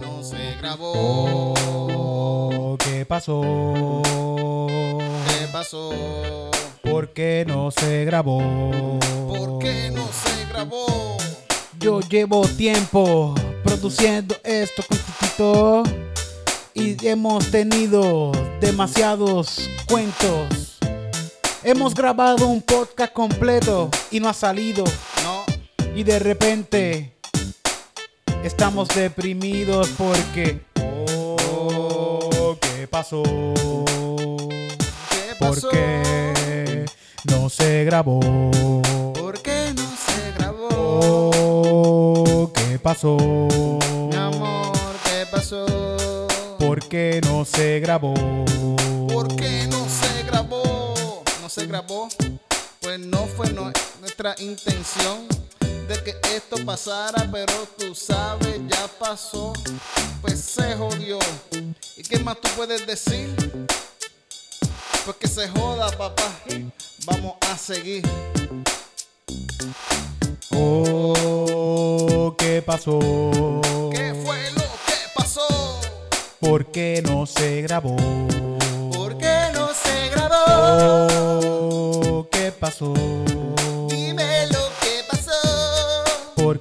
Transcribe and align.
no 0.00 0.22
se 0.22 0.54
grabó? 0.60 1.54
Oh, 1.68 2.76
¿Qué 2.78 3.04
pasó? 3.04 3.42
¿Qué 5.28 5.46
pasó? 5.52 5.90
¿Por 6.82 7.12
qué 7.12 7.44
no 7.46 7.70
se 7.70 8.04
grabó? 8.04 8.38
¿Por 9.28 9.58
qué 9.58 9.90
no 9.90 10.06
se 10.06 10.44
grabó? 10.50 11.16
Yo 11.78 12.00
llevo 12.00 12.46
tiempo 12.46 13.34
produciendo 13.64 14.36
esto 14.44 14.82
con 14.88 14.98
Titito 14.98 15.82
y 16.74 17.06
hemos 17.06 17.50
tenido 17.50 18.32
demasiados 18.60 19.68
cuentos. 19.88 20.78
Hemos 21.62 21.94
grabado 21.94 22.46
un 22.46 22.62
podcast 22.62 23.12
completo 23.12 23.90
y 24.10 24.20
no 24.20 24.28
ha 24.28 24.34
salido. 24.34 24.84
No, 25.22 25.44
Y 25.94 26.04
de 26.04 26.18
repente 26.18 27.19
estamos 28.44 28.88
deprimidos 28.88 29.88
porque... 29.96 30.60
Oh, 30.82 32.56
¿qué 32.60 32.86
pasó? 32.86 33.22
¿qué 35.10 35.34
¿Por 35.38 35.68
qué 35.70 36.84
no 37.24 37.48
se 37.48 37.84
grabó? 37.84 38.20
¿Por 39.14 39.40
qué 39.42 39.72
no 39.76 39.82
se 39.82 40.32
grabó? 40.38 40.68
Oh, 40.72 42.52
¿qué 42.54 42.78
pasó? 42.78 43.16
Mi 44.10 44.16
amor, 44.16 44.72
¿qué 45.04 45.26
pasó? 45.30 45.66
¿Por 46.58 46.88
qué 46.88 47.20
no 47.24 47.44
se 47.44 47.80
grabó? 47.80 48.14
¿Por 49.08 49.34
qué 49.36 49.66
no 49.70 49.86
se 49.88 50.22
grabó? 50.24 51.22
¿No 51.42 51.48
se 51.48 51.66
grabó? 51.66 52.08
Pues 52.80 52.98
no 52.98 53.26
fue 53.26 53.52
no- 53.52 53.72
nuestra 54.00 54.34
intención 54.38 55.26
de 55.90 56.04
que 56.04 56.16
esto 56.36 56.56
pasara, 56.64 57.28
pero 57.32 57.66
tú 57.76 57.96
sabes, 57.96 58.60
ya 58.68 58.86
pasó, 59.00 59.52
pues 60.20 60.38
se 60.38 60.76
jodió. 60.76 61.18
¿Y 61.96 62.02
qué 62.04 62.20
más 62.20 62.40
tú 62.40 62.48
puedes 62.54 62.86
decir? 62.86 63.34
Pues 65.04 65.16
que 65.16 65.26
se 65.26 65.48
joda, 65.48 65.90
papá. 65.90 66.30
Vamos 67.06 67.34
a 67.40 67.58
seguir. 67.58 68.04
Oh, 70.54 72.36
¿qué 72.38 72.62
pasó? 72.62 73.00
¿Qué 73.92 74.14
fue 74.24 74.48
lo 74.52 74.62
que 74.86 74.94
pasó? 75.12 75.80
¿Por 76.38 76.70
qué 76.70 77.02
no 77.04 77.26
se 77.26 77.62
grabó? 77.62 77.96
¿Por 78.92 79.18
qué 79.18 79.48
no 79.54 79.70
se 79.74 80.08
grabó? 80.10 81.08
Oh, 81.10 82.28
¿qué 82.30 82.52
pasó? 82.52 82.94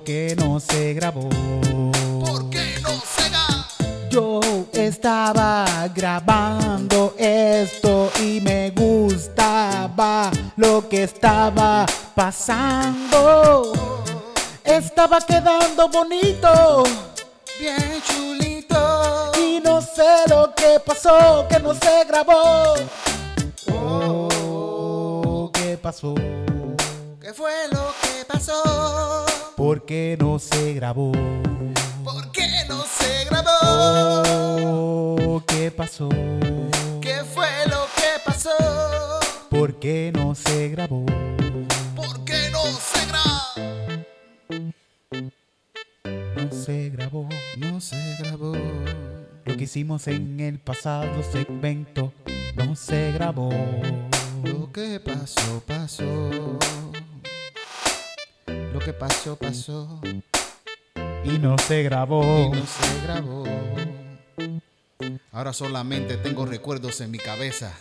Qué 0.09 0.35
no 0.35 0.59
se 0.59 0.95
grabó? 0.95 1.29
¿Por 1.29 2.49
qué 2.49 2.79
no 2.81 2.89
se 2.89 3.29
grabó? 3.29 4.09
Yo 4.09 4.39
estaba 4.73 5.87
grabando 5.93 7.13
esto 7.15 8.09
y 8.19 8.41
me 8.41 8.71
gustaba 8.71 10.31
lo 10.57 10.89
que 10.89 11.03
estaba 11.03 11.85
pasando. 12.15 13.71
Estaba 14.63 15.19
quedando 15.21 15.87
bonito 15.89 16.83
Bien 17.59 18.01
chulito. 18.07 19.31
y 19.37 19.59
no 19.63 19.79
sé 19.79 20.23
lo 20.27 20.55
que 20.55 20.79
pasó, 20.83 21.45
que 21.47 21.59
no 21.59 21.75
se 21.75 22.03
grabó. 22.05 22.73
Oh, 23.71 25.51
¿qué 25.53 25.77
pasó? 25.77 26.15
¿Qué 27.21 27.31
fue 27.31 27.53
lo? 27.71 27.78
¿Por 29.69 29.85
qué 29.85 30.17
no 30.19 30.39
se 30.39 30.73
grabó? 30.73 31.11
¿Por 32.03 32.31
qué 32.31 32.49
no 32.67 32.83
se 32.85 33.25
grabó? 33.25 34.23
Oh, 34.65 35.43
¿qué 35.45 35.69
pasó? 35.69 36.09
¿Qué 36.99 37.23
fue 37.23 37.45
lo 37.67 37.85
que 37.95 38.19
pasó? 38.25 38.49
¿Por 39.47 39.77
qué 39.77 40.11
no 40.11 40.33
se 40.33 40.69
grabó? 40.69 41.05
¿Por 41.95 42.25
qué 42.25 42.49
no 42.51 42.63
se 42.65 43.05
grabó? 43.05 44.01
No 46.35 46.51
se 46.51 46.89
grabó. 46.89 47.29
No 47.59 47.79
se 47.79 48.15
grabó. 48.23 48.53
Lo 49.45 49.55
que 49.55 49.65
hicimos 49.65 50.07
en 50.07 50.39
el 50.39 50.57
pasado 50.57 51.21
segmento 51.31 52.11
no 52.55 52.75
se 52.75 53.11
grabó. 53.11 53.51
Lo 54.43 54.71
que 54.71 54.99
pasó, 54.99 55.61
pasó. 55.67 56.57
Que 58.89 58.93
pasó, 58.93 59.35
pasó. 59.35 60.01
Y 61.23 61.37
no 61.37 61.55
se 61.59 61.83
grabó. 61.83 62.23
Y 62.23 62.57
no 62.57 62.65
se 62.65 63.01
grabó. 63.03 63.43
Ahora 65.31 65.53
solamente 65.53 66.17
tengo 66.17 66.43
recuerdos 66.47 66.99
en 67.01 67.11
mi 67.11 67.19
cabeza 67.19 67.77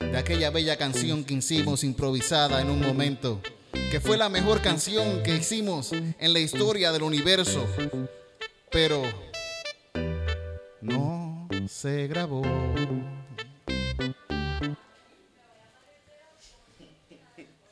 de 0.00 0.16
aquella 0.16 0.48
bella 0.48 0.78
canción 0.78 1.24
que 1.24 1.34
hicimos 1.34 1.84
improvisada 1.84 2.62
en 2.62 2.70
un 2.70 2.80
momento, 2.80 3.42
que 3.90 4.00
fue 4.00 4.16
la 4.16 4.30
mejor 4.30 4.62
canción 4.62 5.22
que 5.22 5.36
hicimos 5.36 5.92
en 5.92 6.32
la 6.32 6.38
historia 6.38 6.92
del 6.92 7.02
universo, 7.02 7.66
pero 8.70 9.02
no 10.80 11.46
se 11.68 12.06
grabó. 12.06 12.40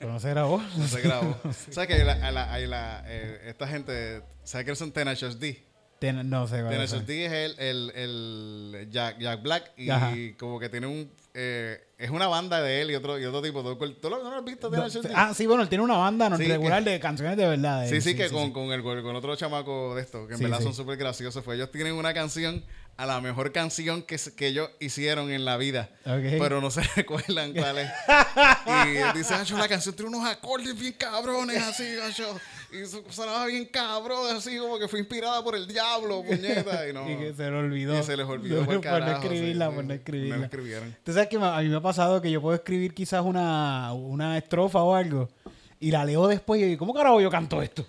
Pero 0.06 0.12
no 0.14 0.20
se 0.20 0.30
grabó. 0.30 0.62
No 0.76 0.86
se 0.86 1.00
grabó. 1.02 1.36
¿Sabes 1.70 1.88
que 1.88 2.04
la- 2.04 2.30
la- 2.30 2.58
la- 2.60 3.02
eh, 3.06 3.40
esta 3.48 3.66
gente, 3.66 4.22
¿sabes 4.44 4.64
que 4.64 4.76
son 4.76 4.92
Tenacious 4.92 5.40
D? 5.40 5.64
Ten- 5.98 6.30
no 6.30 6.46
grabó. 6.46 6.70
Tenacious 6.70 7.04
D 7.06 7.24
es 7.26 7.32
el, 7.32 7.58
el, 7.58 7.92
el 7.96 8.88
Jack, 8.90 9.18
Jack 9.18 9.42
Black 9.42 9.72
y 9.76 9.90
Ajá. 9.90 10.12
como 10.38 10.60
que 10.60 10.68
tiene 10.68 10.86
un... 10.86 11.10
eh, 11.34 11.82
es 11.98 12.10
una 12.10 12.28
banda 12.28 12.60
de 12.62 12.82
él 12.82 12.90
y 12.92 12.94
otro, 12.94 13.18
y 13.18 13.24
otro 13.24 13.42
tipo. 13.42 13.62
¿Tú, 13.64 13.92
tú 13.94 14.08
lo, 14.10 14.22
no 14.22 14.30
lo 14.30 14.36
has 14.36 14.44
visto, 14.44 14.70
Tenacious 14.70 15.04
D? 15.04 15.12
ah, 15.16 15.32
sí, 15.34 15.46
bueno, 15.46 15.62
él 15.64 15.68
tiene 15.68 15.82
una 15.82 15.96
banda 15.96 16.28
no 16.30 16.36
Sí, 16.36 16.44
regular 16.44 16.84
que- 16.84 16.90
de 16.90 17.00
canciones 17.00 17.36
de 17.36 17.48
verdad. 17.48 17.82
de 17.82 17.88
sí, 17.88 18.00
sí, 18.00 18.16
que 18.16 18.30
con, 18.30 18.46
sí. 18.46 18.52
Con, 18.52 18.70
el, 18.72 18.82
con 18.84 19.16
otro 19.16 19.34
chamaco 19.34 19.96
de 19.96 20.02
esto, 20.02 20.28
que 20.28 20.34
en 20.34 20.40
verdad 20.40 20.60
son 20.60 20.72
súper 20.74 20.96
graciosos. 20.98 21.42
Pues 21.42 21.56
ellos 21.56 21.72
tienen 21.72 21.94
una 21.94 22.14
canción, 22.14 22.62
a 22.98 23.04
la 23.04 23.20
mejor 23.20 23.52
canción 23.52 24.02
que, 24.02 24.16
que 24.36 24.46
ellos 24.48 24.70
hicieron 24.80 25.30
en 25.30 25.44
la 25.44 25.56
vida. 25.58 25.90
Pero 26.04 26.60
no 26.62 26.70
se 26.70 26.82
recuerdan 26.96 27.52
cuál 27.52 27.78
es. 27.78 27.90
y 29.14 29.18
dice, 29.18 29.34
Acho, 29.34 29.56
la 29.58 29.68
canción 29.68 29.94
tiene 29.94 30.16
unos 30.16 30.26
acordes 30.28 30.78
bien 30.78 30.94
cabrones 30.94 31.62
así, 31.62 31.84
Acho. 32.02 32.38
Y 32.72 32.84
su- 32.86 33.04
sonaba 33.10 33.46
bien 33.46 33.66
cabrón, 33.66 34.34
así 34.36 34.58
como 34.58 34.78
que 34.78 34.88
fue 34.88 34.98
inspirada 34.98 35.42
por 35.44 35.54
el 35.54 35.66
diablo, 35.68 36.22
puñeta. 36.24 36.88
Y, 36.88 36.92
no, 36.92 37.08
Y 37.10 37.16
que 37.16 37.34
se 37.34 37.42
le 37.50 37.56
olvidó. 37.56 37.98
y 37.98 38.02
se 38.02 38.16
les 38.16 38.26
olvidó 38.26 38.56
por, 38.64 38.66
por 38.66 38.74
no 38.76 38.80
carajo, 38.80 39.20
sí, 39.22 39.26
escribirla, 39.28 39.68
sí. 39.68 39.74
por 39.74 39.84
no 39.84 39.88
No 39.88 39.94
escribirla. 39.94 40.36
la 40.38 40.44
escribieron. 40.46 40.96
Tú 41.04 41.12
sabes 41.12 41.28
que 41.28 41.36
a 41.36 41.58
mí 41.60 41.68
me 41.68 41.76
ha 41.76 41.80
pasado 41.82 42.20
que 42.22 42.30
yo 42.30 42.40
puedo 42.40 42.56
escribir 42.56 42.92
quizás 42.94 43.22
una, 43.24 43.92
una 43.92 44.36
estrofa 44.38 44.82
o 44.82 44.94
algo 44.94 45.28
y 45.78 45.90
la 45.90 46.04
leo 46.04 46.26
después 46.26 46.60
y 46.60 46.64
digo, 46.64 46.78
¿cómo 46.78 46.94
carajo 46.94 47.20
yo 47.20 47.30
canto 47.30 47.60
esto? 47.62 47.86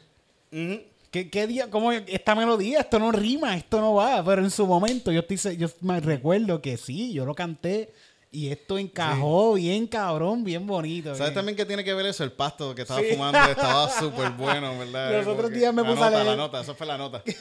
Ujú. 0.51 0.81
¿Qué, 1.17 1.29
qué 1.31 1.47
día? 1.47 1.67
¿Cómo 1.71 1.91
esta 1.91 2.35
melodía? 2.35 2.81
Esto 2.81 2.99
no 2.99 3.11
rima, 3.11 3.55
esto 3.57 3.81
no 3.81 3.95
va. 3.95 4.23
Pero 4.23 4.43
en 4.43 4.51
su 4.51 4.67
momento 4.67 5.11
yo, 5.11 5.21
estoy, 5.27 5.57
yo 5.57 5.67
me 5.81 5.99
recuerdo 5.99 6.61
que 6.61 6.77
sí, 6.77 7.11
yo 7.11 7.25
lo 7.25 7.33
canté 7.33 7.91
y 8.31 8.49
esto 8.49 8.77
encajó 8.77 9.53
bien 9.55 9.87
cabrón, 9.87 10.43
bien 10.43 10.67
bonito. 10.67 11.09
¿Sabes 11.15 11.29
bien. 11.29 11.33
también 11.33 11.55
qué 11.55 11.65
tiene 11.65 11.83
que 11.83 11.93
ver 11.95 12.05
eso? 12.05 12.23
El 12.23 12.33
pasto 12.33 12.75
que 12.75 12.83
estaba 12.83 12.99
Sí. 12.99 13.07
fumando 13.13 13.39
estaba 13.49 13.89
súper 13.99 14.29
bueno, 14.31 14.77
¿verdad? 14.77 15.17
Los 15.17 15.27
otros 15.27 15.49
que- 15.49 15.57
días 15.57 15.73
me 15.73 15.83
puse 15.83 16.03
a 16.03 16.11
leer- 16.11 16.25
La 16.25 16.35
nota, 16.35 16.61
eso 16.61 16.75
fue 16.75 16.85
la 16.85 16.97
nota. 16.99 17.23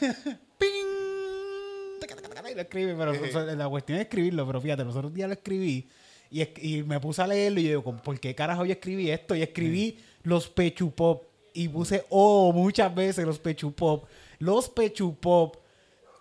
Y 2.48 2.54
lo 2.54 2.60
escribe, 2.62 2.94
pero 2.96 3.12
la 3.56 3.68
cuestión 3.68 3.98
es 3.98 4.04
escribirlo, 4.04 4.46
pero 4.46 4.60
fíjate, 4.60 4.84
los 4.84 4.94
otros 4.94 5.12
días 5.12 5.26
lo 5.28 5.34
escribí 5.34 5.88
y, 6.30 6.42
es- 6.42 6.50
y 6.62 6.82
me 6.84 7.00
puse 7.00 7.20
a 7.20 7.26
leerlo 7.26 7.58
y 7.58 7.64
yo 7.64 7.68
digo, 7.70 7.96
¿por 7.96 8.20
qué 8.20 8.34
carajo 8.36 8.64
yo 8.64 8.72
escribí 8.72 9.10
esto? 9.10 9.34
Y 9.34 9.42
escribí 9.42 9.98
los 10.22 10.48
pechupop 10.48 11.24
y 11.56 11.68
puse 11.68 12.04
oh 12.10 12.52
muchas 12.52 12.94
veces 12.94 13.24
los 13.26 13.38
pechupop. 13.38 14.04
Los 14.38 14.68
pechupop, 14.68 15.56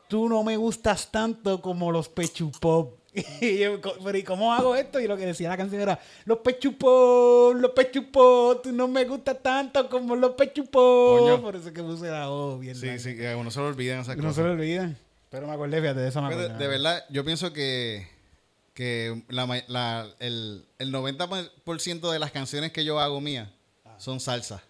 tú 0.08 0.30
no 0.30 0.44
me 0.44 0.56
gustas 0.58 1.12
tanto 1.12 1.62
como 1.62 1.92
los 1.92 2.10
pechupop. 2.10 3.00
Y 3.42 3.60
yo, 3.60 3.80
pero 4.04 4.18
¿y 4.18 4.24
cómo 4.24 4.54
hago 4.54 4.76
esto? 4.76 5.00
Y 5.00 5.08
lo 5.08 5.16
que 5.16 5.26
decía 5.26 5.48
la 5.50 5.56
canción 5.58 5.82
era, 5.82 5.98
los 6.26 6.40
pechupop, 6.40 7.56
los 7.56 7.72
pechupop, 7.72 8.62
tú 8.64 8.72
no 8.74 8.88
me 8.90 9.06
gustas 9.06 9.42
tanto 9.42 9.90
como 9.90 10.16
los 10.18 10.32
pechupop. 10.32 11.20
Coño. 11.20 11.42
Por 11.42 11.56
eso 11.56 11.72
que 11.72 11.82
puse 11.82 12.10
la 12.10 12.30
O 12.30 12.58
bien 12.60 12.76
Sí, 12.76 12.88
larga. 12.88 13.02
sí, 13.02 13.16
que 13.16 13.34
uno 13.36 13.52
se 13.52 13.60
lo 13.62 13.68
olvidan 13.68 14.00
esas 14.02 14.18
No 14.18 14.24
cosas. 14.24 14.36
se 14.36 14.44
lo 14.44 14.52
olvidan. 14.52 14.98
Pero 15.30 15.48
me 15.48 15.54
acordé, 15.54 15.80
fíjate, 15.82 16.00
de 16.02 16.08
eso 16.10 16.22
me 16.22 16.36
de, 16.36 16.44
acordé. 16.46 16.60
de 16.60 16.68
verdad, 16.68 17.06
yo 17.10 17.24
pienso 17.26 17.52
que, 17.54 18.08
que 18.74 19.24
la 19.30 19.64
la- 19.68 20.08
el, 20.20 20.66
el 20.80 20.92
90% 20.94 22.12
de 22.12 22.20
las 22.20 22.32
canciones 22.32 22.72
que 22.72 22.84
yo 22.86 23.00
hago 23.00 23.22
mías 23.22 23.50
son 23.98 24.20
salsa. 24.20 24.62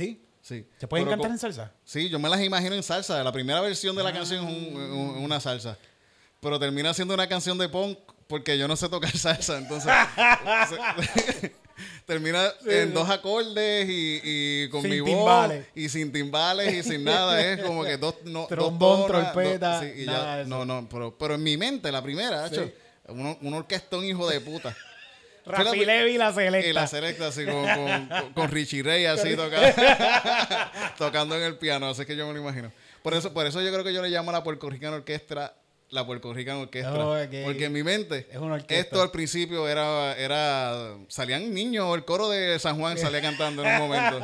¿Sí? 0.00 0.22
Sí. 0.42 0.66
¿Se 0.78 0.88
pueden 0.88 1.04
Pero 1.06 1.16
cantar 1.18 1.30
en 1.32 1.38
salsa? 1.38 1.72
Sí, 1.84 2.08
yo 2.08 2.18
me 2.18 2.28
las 2.28 2.40
imagino 2.40 2.74
en 2.74 2.82
salsa. 2.82 3.22
La 3.22 3.30
primera 3.32 3.60
versión 3.60 3.94
de 3.94 4.02
la 4.02 4.08
Ah. 4.08 4.12
canción 4.14 4.46
es 4.48 4.52
un- 4.74 4.76
un- 4.80 5.16
una 5.24 5.38
salsa. 5.40 5.76
Pero 6.40 6.58
termina 6.58 6.94
siendo 6.94 7.12
una 7.12 7.28
canción 7.28 7.58
de 7.58 7.68
punk 7.68 7.98
porque 8.26 8.56
yo 8.56 8.66
no 8.66 8.74
sé 8.76 8.88
tocar 8.88 9.10
salsa, 9.16 9.58
entonces 9.58 9.92
se- 10.68 11.52
termina 12.06 12.48
en 12.66 12.92
dos 12.94 13.08
acordes 13.10 13.88
y, 13.88 14.20
y 14.24 14.68
con 14.70 14.82
Sin 14.82 14.90
mi 14.90 15.00
voz 15.00 15.10
timbales. 15.10 15.66
y 15.74 15.88
sin 15.88 16.12
timbales 16.12 16.74
y 16.74 16.82
sin 16.88 17.04
nada, 17.04 17.40
es 17.44 17.62
como 17.62 17.84
que 17.84 17.96
dos, 17.98 18.14
no, 18.24 18.40
dos 18.40 18.48
Trombón, 18.48 19.06
tonas, 19.06 19.32
trompeta, 19.32 19.76
dos- 19.80 19.84
sí, 19.84 20.02
y 20.02 20.06
nada 20.06 20.24
ya- 20.24 20.36
de 20.36 20.40
eso. 20.42 20.48
no, 20.50 20.64
no, 20.64 20.88
pero, 20.90 21.16
pero 21.18 21.34
en 21.34 21.42
mi 21.42 21.56
mente, 21.56 21.92
la 21.92 22.02
primera, 22.02 22.48
Sí. 22.48 22.54
hecho, 22.54 22.72
uno, 23.08 23.36
un 23.42 23.54
orquestón 23.54 24.04
hijo 24.04 24.28
de 24.28 24.40
puta. 24.40 24.74
Rafi 25.50 25.84
Levi 25.84 26.16
la 26.16 26.30
Y 26.30 26.34
selecta. 26.34 26.72
la 26.72 26.86
selecta 26.86 27.26
así 27.28 27.44
con, 27.46 28.32
con, 28.34 28.50
Richie 28.50 28.82
Ray 28.82 29.06
así 29.06 29.36
tocando, 29.36 29.68
tocando 30.98 31.36
en 31.36 31.42
el 31.42 31.58
piano, 31.58 31.88
así 31.88 32.04
que 32.06 32.16
yo 32.16 32.26
me 32.26 32.32
lo 32.34 32.40
imagino. 32.40 32.72
Por 33.02 33.14
eso, 33.14 33.32
por 33.32 33.46
eso 33.46 33.60
yo 33.62 33.70
creo 33.72 33.84
que 33.84 33.92
yo 33.92 34.02
le 34.02 34.10
llamo 34.10 34.30
a 34.30 34.34
la 34.34 34.42
puertorricana 34.42 34.96
orquestra 34.96 35.54
la 35.90 36.06
puertorricana 36.06 36.60
orquestra. 36.60 37.04
Oh, 37.06 37.20
ok. 37.20 37.30
Porque 37.44 37.64
en 37.64 37.72
mi 37.72 37.82
mente, 37.82 38.28
Es 38.30 38.36
una 38.38 38.58
esto 38.68 39.02
al 39.02 39.10
principio 39.10 39.68
era, 39.68 40.16
era, 40.16 40.96
salían 41.08 41.52
niños, 41.52 41.92
el 41.96 42.04
coro 42.04 42.28
de 42.28 42.58
San 42.60 42.78
Juan 42.78 42.96
salía 42.96 43.20
cantando 43.20 43.64
en 43.64 43.72
un 43.74 43.88
momento. 43.88 44.20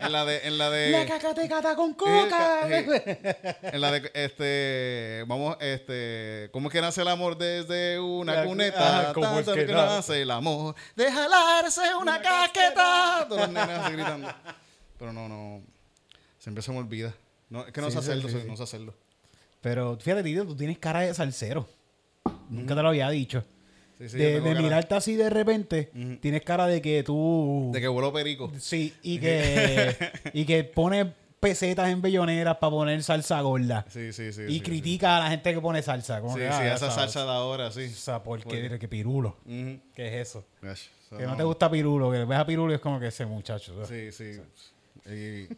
En 0.00 0.10
la 0.12 0.24
de, 0.24 0.46
en 0.48 0.58
la 0.58 0.70
de. 0.70 0.90
La 0.90 1.06
cacatecata 1.06 1.76
con 1.76 1.90
Eh, 1.92 1.94
coca. 1.96 2.28
ca- 2.68 3.56
En 3.72 3.80
la 3.80 3.92
de 3.92 4.10
este 4.14 5.24
vamos 5.28 5.56
este 5.60 6.48
¿cómo 6.52 6.68
es 6.68 6.72
que 6.72 6.80
nace 6.80 7.02
el 7.02 7.08
amor 7.08 7.38
desde 7.38 8.00
una 8.00 8.34
La- 8.34 8.44
cuneta? 8.44 9.12
¿cómo 9.14 9.38
es 9.38 9.46
que 9.48 9.64
nace? 9.66 10.22
el 10.22 10.30
amor 10.30 10.74
de 10.96 11.10
jalarse 11.12 11.94
una 12.00 12.20
casqueta. 12.20 13.26
Todos 13.28 13.42
los 13.42 13.50
nenes 13.50 13.78
así 13.78 13.92
gritando. 13.92 14.28
Pero 14.98 15.12
no, 15.12 15.28
no. 15.28 15.62
Siempre 16.38 16.62
se 16.62 16.72
me 16.72 16.78
olvida. 16.78 17.14
No, 17.48 17.64
es 17.64 17.72
que 17.72 17.80
no 17.80 17.86
Sí, 17.88 17.92
sé 17.92 17.98
hacerlo, 18.00 18.28
sí, 18.28 18.38
sí. 18.40 18.48
no 18.48 18.56
sé 18.56 18.62
hacerlo. 18.64 18.94
Pero 19.66 19.98
fíjate, 19.98 20.22
Tito, 20.22 20.46
tú 20.46 20.54
tienes 20.54 20.78
cara 20.78 21.00
de 21.00 21.12
salsero. 21.12 21.68
Nunca 22.48 22.76
te 22.76 22.82
lo 22.82 22.88
había 22.90 23.10
dicho. 23.10 23.42
Sí, 23.98 24.08
sí, 24.10 24.18
yo 24.18 24.40
de 24.40 24.54
mirarte 24.54 24.94
así 24.94 25.16
de 25.16 25.28
repente, 25.28 25.90
tienes 26.20 26.42
cara 26.42 26.68
de 26.68 26.80
que 26.80 27.02
tú... 27.02 27.70
de 27.72 27.80
que 27.80 27.88
vuelo 27.88 28.12
perico. 28.12 28.52
Sí, 28.60 28.94
y 29.02 29.18
que, 29.20 29.96
y 30.32 30.44
que 30.44 30.62
pone 30.62 31.12
pesetas 31.40 31.88
en 31.88 32.00
belloneras 32.00 32.58
para 32.58 32.70
poner 32.70 33.02
salsa 33.02 33.40
gorda. 33.40 33.84
Sí, 33.88 34.12
sí, 34.12 34.32
sí. 34.32 34.42
y 34.42 34.52
sí, 34.52 34.60
critica 34.60 35.16
a 35.16 35.20
la 35.24 35.30
gente 35.30 35.52
que 35.52 35.60
pone 35.60 35.82
salsa. 35.82 36.20
Como 36.20 36.34
Sí, 36.34 36.42
que, 36.42 36.46
sí, 36.52 36.58
ah, 36.60 36.74
esa 36.74 36.92
salsa 36.92 37.24
de 37.24 37.30
ahora, 37.32 37.72
sí. 37.72 37.80
Esa 37.80 38.22
porque 38.22 38.60
Bueno. 38.60 38.78
que 38.78 38.86
pirulo. 38.86 39.36
¿Qué 39.44 39.80
es 39.96 40.28
eso? 40.28 40.44
Gosh, 40.62 40.82
so 41.10 41.16
Que 41.16 41.24
no 41.24 41.30
no. 41.30 41.36
te 41.38 41.42
gusta 41.42 41.68
pirulo, 41.68 42.12
que 42.12 42.24
ves 42.24 42.38
a 42.38 42.46
pirulo 42.46 42.70
y 42.70 42.76
es 42.76 42.80
como 42.80 43.00
que 43.00 43.08
ese 43.08 43.26
muchacho. 43.26 43.84
Sí, 43.84 44.12
sí. 44.12 44.40
Y, 45.10 45.48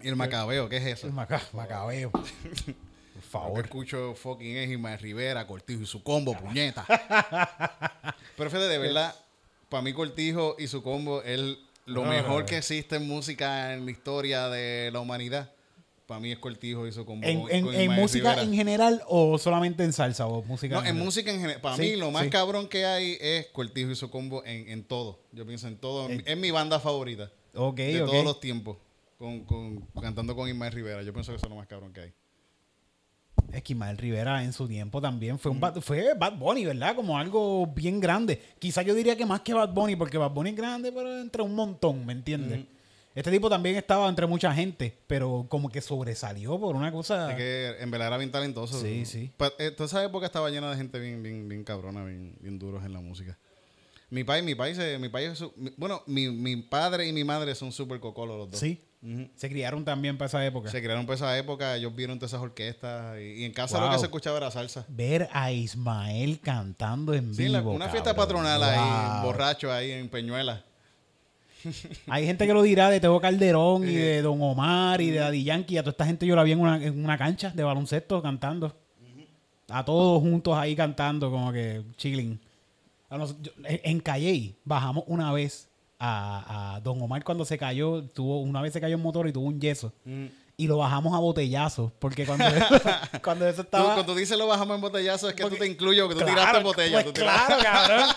y 0.00 0.08
el 0.08 0.16
macabeo, 0.16 0.68
¿qué 0.68 0.76
es 0.78 0.86
eso? 0.86 1.06
Es 1.08 1.12
maca- 1.12 1.42
macabeo. 1.52 2.10
Por 2.12 3.22
favor. 3.22 3.64
escucho 3.64 4.14
fucking 4.14 4.56
es 4.56 4.70
Ismael 4.70 4.98
Rivera, 5.00 5.46
Cortijo 5.46 5.82
y 5.82 5.86
su 5.86 6.02
combo, 6.02 6.34
puñeta. 6.38 6.86
Pero 8.36 8.50
fíjate, 8.50 8.68
de 8.68 8.78
verdad, 8.78 9.14
para 9.68 9.82
mí 9.82 9.92
Cortijo 9.92 10.56
y 10.58 10.66
su 10.68 10.82
combo 10.82 11.22
es 11.22 11.38
lo 11.86 12.04
No, 12.04 12.10
mejor 12.10 12.40
no, 12.42 12.46
que 12.46 12.58
existe 12.58 12.96
en 12.96 13.06
música 13.08 13.74
en 13.74 13.84
la 13.84 13.90
historia 13.90 14.48
de 14.48 14.90
la 14.92 15.00
humanidad. 15.00 15.50
Para 16.06 16.20
mí 16.20 16.30
es 16.32 16.38
Cortijo 16.38 16.86
y 16.86 16.92
su 16.92 17.04
combo. 17.04 17.26
¿En, 17.26 17.40
con- 17.42 17.50
en- 17.50 17.64
con 17.66 17.74
en 17.74 17.80
Ismael 17.82 18.00
música 18.00 18.30
Rivera. 18.30 18.42
en 18.42 18.54
general 18.54 19.02
o 19.08 19.36
solamente 19.36 19.84
en 19.84 19.92
salsa 19.92 20.26
o 20.26 20.42
música? 20.42 20.74
No, 20.76 20.80
en 20.80 20.86
general? 20.86 21.04
música 21.04 21.30
en 21.32 21.40
general. 21.40 21.60
Para 21.60 21.76
Sí, 21.76 21.82
mí 21.82 21.96
lo 21.96 22.10
más 22.10 22.24
sí. 22.24 22.30
cabrón 22.30 22.68
que 22.68 22.86
hay 22.86 23.18
es 23.20 23.46
Cortijo 23.48 23.90
y 23.90 23.96
su 23.96 24.08
combo 24.10 24.42
en, 24.46 24.68
en 24.70 24.84
todo. 24.84 25.18
Yo 25.32 25.44
pienso 25.44 25.66
en 25.68 25.76
todo. 25.76 26.08
Es 26.08 26.36
mi 26.38 26.50
banda 26.50 26.80
favorita. 26.80 27.30
Ok, 27.54 27.76
de 27.76 27.98
todos 28.00 28.24
los 28.24 28.40
tiempos. 28.40 28.76
Con, 29.18 29.44
con- 29.44 29.80
cantando 30.00 30.34
con 30.36 30.48
Ismael 30.48 30.72
Rivera. 30.72 31.02
Yo 31.02 31.12
pienso 31.12 31.32
que 31.32 31.36
eso 31.36 31.46
es 31.46 31.50
lo 31.50 31.56
más 31.56 31.66
cabrón 31.66 31.92
que 31.92 32.00
hay. 32.02 32.12
Es 33.52 33.62
que 33.62 33.72
Ismael 33.72 33.96
Rivera 33.98 34.44
en 34.44 34.52
su 34.52 34.68
tiempo 34.68 35.00
también 35.00 35.38
fue 35.38 35.50
un 35.50 35.58
bad, 35.60 35.80
fue 35.80 36.14
Bad 36.14 36.38
Bunny, 36.38 36.64
¿verdad? 36.66 36.94
Como 36.94 37.18
algo 37.18 37.66
bien 37.66 37.98
grande. 38.00 38.40
Quizá 38.58 38.82
yo 38.82 38.94
diría 38.94 39.16
que 39.16 39.24
más 39.26 39.40
que 39.40 39.54
Bad 39.54 39.72
Bunny, 39.72 39.96
porque 39.96 40.18
Bad 40.18 40.30
Bunny 40.32 40.50
es 40.50 40.56
grande, 40.56 40.92
pero 40.92 41.18
entre 41.20 41.42
un 41.42 41.54
montón, 41.54 42.04
¿me 42.06 42.12
entiendes? 42.12 42.64
Este 43.14 43.30
tipo 43.32 43.48
también 43.50 43.74
estaba 43.74 44.08
entre 44.08 44.26
mucha 44.26 44.54
gente, 44.54 44.96
pero 45.08 45.46
como 45.48 45.68
que 45.70 45.80
sobresalió 45.80 46.60
por 46.60 46.76
una 46.76 46.92
cosa. 46.92 47.30
Es 47.32 47.36
que 47.36 47.76
en 47.82 47.90
verdad 47.90 48.08
era 48.08 48.18
bien 48.18 48.30
talentoso. 48.30 48.80
Sí, 48.80 49.04
sí. 49.04 49.32
Pa- 49.36 49.52
eh, 49.58 49.72
toda 49.72 49.86
esa 49.86 50.04
época 50.04 50.26
estaba 50.26 50.50
llena 50.50 50.70
de 50.70 50.76
gente 50.76 51.00
bien, 51.00 51.22
bien, 51.22 51.48
bien 51.48 51.64
cabrona, 51.64 52.04
bien, 52.04 52.36
bien 52.40 52.58
duros 52.60 52.84
en 52.84 52.92
la 52.92 53.00
música. 53.00 53.36
Mi 54.10 54.22
país, 54.24 54.44
mi 54.44 54.54
país, 54.54 54.78
mi 55.00 55.08
país, 55.08 55.42
bueno, 55.76 56.02
mi, 56.06 56.28
mi 56.28 56.56
padre 56.56 57.08
y 57.08 57.12
mi 57.12 57.24
madre 57.24 57.54
son 57.56 57.72
súper 57.72 57.98
cocolos 57.98 58.38
los 58.38 58.50
dos. 58.52 58.60
Sí. 58.60 58.80
Se 59.36 59.48
criaron 59.48 59.84
también 59.84 60.18
para 60.18 60.26
esa 60.26 60.44
época. 60.44 60.70
Se 60.70 60.82
crearon 60.82 61.06
por 61.06 61.14
esa 61.14 61.36
época, 61.38 61.76
ellos 61.76 61.94
vieron 61.94 62.18
todas 62.18 62.32
esas 62.32 62.42
orquestas 62.42 63.16
y, 63.20 63.42
y 63.42 63.44
en 63.44 63.52
casa 63.52 63.80
lo 63.80 63.90
que 63.92 63.98
se 63.98 64.06
escuchaba 64.06 64.36
era 64.38 64.50
salsa. 64.50 64.84
Ver 64.88 65.28
a 65.32 65.52
Ismael 65.52 66.40
cantando 66.40 67.14
en 67.14 67.32
Sí, 67.32 67.46
la- 67.48 67.60
vivo. 67.60 67.72
una 67.72 67.88
fiesta 67.88 68.14
patronal 68.16 68.60
ahí, 68.62 69.22
borracho 69.24 69.72
ahí 69.72 69.92
en 69.92 70.08
Peñuela. 70.08 70.64
Hay 72.08 72.24
gente 72.26 72.46
que 72.46 72.52
lo 72.52 72.62
dirá 72.62 72.88
de 72.90 73.00
Teo 73.00 73.20
Calderón 73.20 73.82
y 73.88 73.94
de 73.94 74.22
Don 74.22 74.40
Omar 74.42 75.00
y 75.00 75.10
de 75.10 75.18
Daddy 75.18 75.44
Yankee. 75.44 75.76
A 75.78 75.82
toda 75.82 75.90
esta 75.92 76.06
gente 76.06 76.26
yo 76.26 76.36
la 76.36 76.42
vi 76.44 76.52
en 76.52 76.60
una, 76.60 76.82
en 76.82 77.04
una 77.04 77.18
cancha 77.18 77.50
de 77.50 77.62
baloncesto 77.64 78.22
cantando. 78.22 78.76
A 79.68 79.84
todos 79.84 80.22
juntos 80.22 80.56
ahí 80.56 80.74
cantando, 80.74 81.30
como 81.30 81.52
que 81.52 81.82
chilling. 81.96 82.40
Nos- 83.10 83.36
en 83.64 84.00
Calley 84.00 84.54
bajamos 84.64 85.04
una 85.06 85.32
vez 85.32 85.68
a, 85.98 86.74
a 86.76 86.80
Don 86.80 87.00
Omar 87.02 87.24
cuando 87.24 87.44
se 87.44 87.58
cayó. 87.58 88.02
Tuvo, 88.02 88.40
una 88.40 88.60
vez 88.62 88.72
se 88.72 88.80
cayó 88.80 88.94
en 88.96 89.02
motor 89.02 89.26
y 89.28 89.32
tuvo 89.32 89.46
un 89.46 89.60
yeso. 89.60 89.92
Y 90.60 90.66
lo 90.66 90.76
bajamos 90.78 91.14
a 91.14 91.18
botellazos. 91.18 91.92
Porque 92.00 92.26
cuando, 92.26 92.44
cuando 93.22 93.46
eso 93.46 93.56
Tú, 93.56 93.62
estaba. 93.62 93.84
cuando 93.94 94.04
tú 94.12 94.14
dices 94.18 94.36
lo 94.36 94.48
bajamos 94.48 94.74
en 94.74 94.80
botellazo 94.80 95.28
es 95.28 95.34
que 95.36 95.42
Porque- 95.42 95.56
tú 95.56 95.62
te 95.62 95.68
incluyes 95.70 96.02
porque 96.04 96.18
tú 96.18 96.24
Claro, 96.24 96.40
tiraste 96.40 96.62
botella. 96.64 96.92
pues 97.02 97.04
tú 97.06 97.12
tiraste- 97.12 97.58
claro, 97.58 97.62
cabrón. 97.62 98.08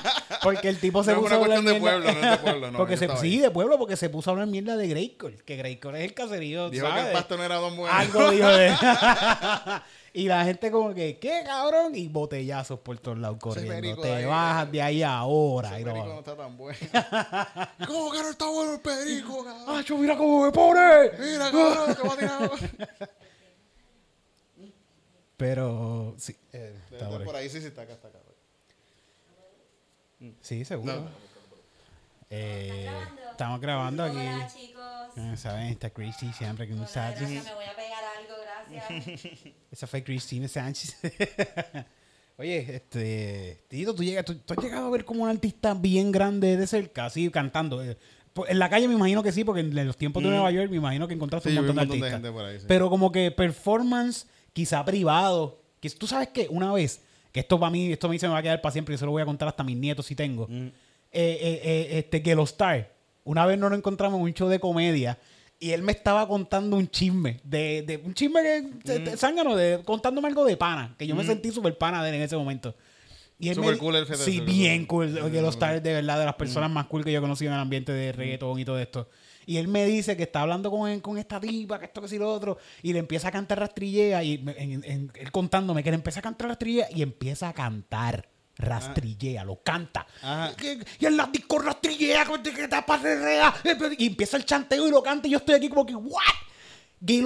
Porque 0.42 0.70
el 0.70 0.80
tipo 0.80 1.04
se 1.04 1.14
No 1.14 1.22
puso 1.22 1.34
a 1.36 1.38
hablar 1.38 1.50
cuestión 1.62 1.74
de 1.76 1.80
pueblo, 1.80 2.12
no 2.14 2.20
es 2.20 2.32
de 2.32 2.38
pueblo, 2.38 2.72
no, 2.72 2.78
porque 2.80 2.98
se, 2.98 3.16
sí, 3.18 3.38
de 3.40 3.52
pueblo, 3.52 3.78
porque 3.78 3.96
se 3.96 4.10
puso 4.10 4.30
a 4.30 4.34
hablar 4.34 4.48
mierda 4.48 4.76
de 4.76 4.88
Greycore. 4.88 5.36
Que 5.46 5.56
Greycore 5.56 6.00
es 6.00 6.06
el 6.06 6.14
caserío, 6.16 6.72
Dijo 6.72 6.86
que 6.88 6.92
¿sabes? 6.92 7.06
el 7.08 7.14
pasto 7.14 7.38
no 7.38 7.44
era 7.44 7.58
dos 7.58 7.76
mujeres. 7.76 7.96
Algo 8.00 8.32
dijo 8.32 8.48
de... 8.48 8.74
y 10.14 10.28
la 10.28 10.44
gente 10.44 10.70
como 10.72 10.94
que, 10.94 11.18
¿qué, 11.20 11.44
cabrón? 11.46 11.96
Y 11.96 12.08
botellazos 12.08 12.80
por 12.80 12.98
todos 13.00 13.18
lados 13.18 13.38
corriendo. 13.40 13.74
perico 13.74 14.02
Te 14.02 14.14
ahí, 14.14 14.26
bajas 14.26 14.72
de 14.72 14.82
ahí 14.82 15.04
ahora. 15.04 15.80
Lo 15.80 15.86
perico 15.86 16.08
no 16.08 16.20
está 16.20 16.36
tan 16.36 16.58
bueno. 16.58 16.80
¿Cómo 17.88 18.12
que 18.12 18.22
no 18.22 18.30
está 18.30 18.50
bueno 18.50 18.74
el 18.74 18.80
perico, 18.82 19.44
cabrón? 19.44 19.78
¡Acho, 19.78 19.98
mira 19.98 20.18
cómo 20.18 20.46
me 20.46 20.52
pone! 20.52 21.12
Mira, 21.20 21.52
cabrón, 21.52 21.96
te 21.96 22.02
voy 22.02 22.12
a 22.12 22.18
tirar. 22.18 22.52
Pero, 25.38 26.14
sí. 26.18 26.36
eh, 26.54 26.76
está 26.84 26.96
Está 26.96 27.10
por 27.10 27.22
ahí. 27.22 27.26
por 27.26 27.36
ahí, 27.36 27.50
sí, 27.50 27.62
sí, 27.62 27.68
está 27.68 27.82
acá, 27.82 27.94
está 27.94 28.10
acá. 28.10 28.20
Sí, 30.42 30.64
seguro. 30.66 30.94
No. 30.94 31.10
Eh, 32.30 32.86
grabando? 32.88 33.32
estamos 33.32 33.62
grabando 33.62 34.04
aquí. 34.04 34.18
Hola 34.18 34.48
chicos. 34.48 35.18
Eh, 35.18 35.38
¿Saben? 35.38 35.66
Está 35.68 35.90
Christy 35.90 36.32
siempre 36.32 36.68
que 36.68 36.74
está... 36.84 37.10
gracias, 37.12 37.44
me 37.44 37.54
voy 37.56 37.66
a 37.66 37.76
pegar 37.76 38.04
algo, 38.18 38.36
gracias. 38.72 39.30
Esa 39.72 39.88
fue 39.88 40.04
Cristina 40.04 40.48
Sánchez. 40.48 40.98
Oye, 42.38 42.76
este, 42.76 43.64
Tito, 43.68 43.94
¿tú, 43.94 44.04
llegas, 44.04 44.26
tú, 44.26 44.36
tú 44.36 44.54
has 44.58 44.64
llegado 44.64 44.88
a 44.88 44.90
ver 44.90 45.06
como 45.06 45.24
un 45.24 45.30
artista 45.30 45.74
bien 45.76 46.12
grande 46.12 46.58
de 46.58 46.66
cerca, 46.66 47.06
así 47.06 47.30
cantando. 47.30 47.84
Eh, 47.84 47.98
En 48.48 48.58
la 48.58 48.70
calle 48.70 48.88
me 48.88 48.96
imagino 48.96 49.22
que 49.22 49.32
sí, 49.32 49.44
porque 49.44 49.62
en 49.62 49.86
los 49.86 49.96
tiempos 49.98 50.24
de 50.24 50.30
Nueva 50.30 50.50
York 50.52 50.70
me 50.72 50.78
imagino 50.78 51.08
que 51.08 51.14
encontraste 51.14 51.52
Sí, 51.52 51.58
un 51.58 51.66
montón 51.68 51.84
un 51.84 51.90
de 51.90 51.96
montón 51.96 52.00
de 52.00 52.08
artistas. 52.16 52.22
gente 52.32 52.40
por 52.40 52.50
ahí, 52.50 52.60
sí. 52.60 52.66
Pero 52.68 52.90
como 52.90 53.12
que 53.12 53.30
performance, 53.32 54.26
quizá 54.54 54.84
privado. 54.84 55.62
Que 55.80 55.90
tú 55.92 56.08
sabes 56.08 56.30
que 56.30 56.48
una 56.50 56.72
vez, 56.74 57.02
que 57.32 57.42
esto 57.42 57.60
para 57.60 57.70
mí, 57.70 57.92
esto 57.92 58.08
a 58.08 58.10
mí 58.10 58.18
se 58.18 58.28
me 58.28 58.34
va 58.34 58.40
a 58.40 58.44
quedar 58.44 58.62
para 58.62 58.72
siempre, 58.72 58.94
yo 58.94 58.98
se 58.98 59.06
lo 59.06 59.12
voy 59.12 59.22
a 59.22 59.26
contar 59.26 59.48
hasta 59.48 59.62
a 59.62 59.66
mis 59.66 59.78
nietos 59.78 60.06
si 60.08 60.16
tengo. 60.16 60.48
Mm. 60.48 60.68
Eh, 60.68 60.72
eh, 61.14 61.62
eh, 61.64 61.88
este, 62.00 62.24
que 62.24 62.34
los 62.34 62.52
Star, 62.52 62.92
una 63.24 63.46
vez 63.46 63.60
nos 63.60 63.70
lo 63.70 63.76
encontramos 63.76 64.18
en 64.18 64.24
un 64.24 64.34
show 64.34 64.48
de 64.48 64.60
comedia 64.60 65.20
y 65.62 65.72
él 65.72 65.82
me 65.84 65.94
estaba 65.94 66.28
contando 66.28 66.76
un 66.76 66.90
chisme, 66.90 67.40
de, 67.46 67.84
de 67.84 67.98
un 67.98 68.14
chisme 68.14 68.42
que, 68.42 68.62
de- 68.94 69.00
Mm. 69.00 69.04
de- 69.06 69.18
zángano, 69.18 69.56
de, 69.56 69.82
contándome 69.86 70.28
algo 70.28 70.44
de 70.44 70.58
pana, 70.58 70.96
que 70.98 71.08
yo 71.08 71.16
me 71.16 71.24
sentí 71.24 71.52
súper 71.52 71.78
pana 71.78 72.04
de 72.04 72.10
él 72.10 72.16
en 72.16 72.22
ese 72.24 72.36
momento. 72.36 72.76
Y 73.40 73.50
él 73.50 73.56
Súper 73.56 73.72
me- 73.74 73.78
cool 73.78 73.96
el 73.96 74.06
fete, 74.06 74.24
Sí, 74.24 74.40
bien 74.40 74.86
cool. 74.86 75.18
cool. 75.20 75.32
Los 75.34 75.56
Star, 75.56 75.82
de 75.82 75.94
verdad, 75.94 76.20
de 76.20 76.26
las 76.26 76.36
personas 76.36 76.70
más 76.70 76.86
cool 76.88 77.04
que 77.04 77.12
yo 77.12 77.20
he 77.20 77.22
conocido 77.22 77.50
en 77.52 77.56
el 77.56 77.62
ambiente 77.62 77.92
de 77.92 78.12
reggaetón 78.12 78.60
y 78.60 78.66
todo 78.66 78.78
esto. 78.80 79.08
Y 79.48 79.58
él 79.58 79.68
me 79.68 79.86
dice 79.86 80.16
que 80.18 80.24
está 80.24 80.42
hablando 80.42 80.70
con, 80.70 81.00
con 81.00 81.18
esta 81.18 81.40
tipa, 81.40 81.80
que 81.80 81.86
esto, 81.86 82.02
que 82.02 82.08
sí, 82.08 82.18
lo 82.20 82.32
otro. 82.32 82.58
Y 82.84 82.94
le 82.94 83.00
empieza 83.00 83.30
a 83.30 83.32
cantar 83.32 83.60
rastrillea. 83.60 84.24
Y 84.24 84.38
me- 84.40 84.52
en- 84.58 84.84
en- 84.84 85.12
él 85.16 85.32
contándome 85.32 85.84
que 85.84 85.90
le 85.90 85.96
empieza 85.96 86.20
a 86.20 86.24
cantar 86.24 86.50
rastrillea 86.50 86.88
y 86.94 87.02
empieza 87.02 87.50
a 87.50 87.54
cantar 87.54 88.30
rastrillea, 88.58 89.44
lo 89.44 89.62
canta. 89.62 90.06
Ajá. 90.22 90.52
Y, 91.00 91.06
en 91.06 91.18
la 91.18 91.28
disco 91.28 91.60
rastrillea, 91.60 92.26
que 92.44 92.68
tapa 92.68 93.00
perrea. 93.02 93.54
Y 93.98 94.08
empieza 94.08 94.38
el 94.38 94.46
chanteo 94.46 94.88
y 94.88 94.92
lo 94.92 95.02
canta. 95.02 95.28
Y 95.28 95.32
yo 95.32 95.38
estoy 95.38 95.56
aquí 95.56 95.70
como 95.70 95.86
que, 95.86 95.96
¿what? 95.96 96.22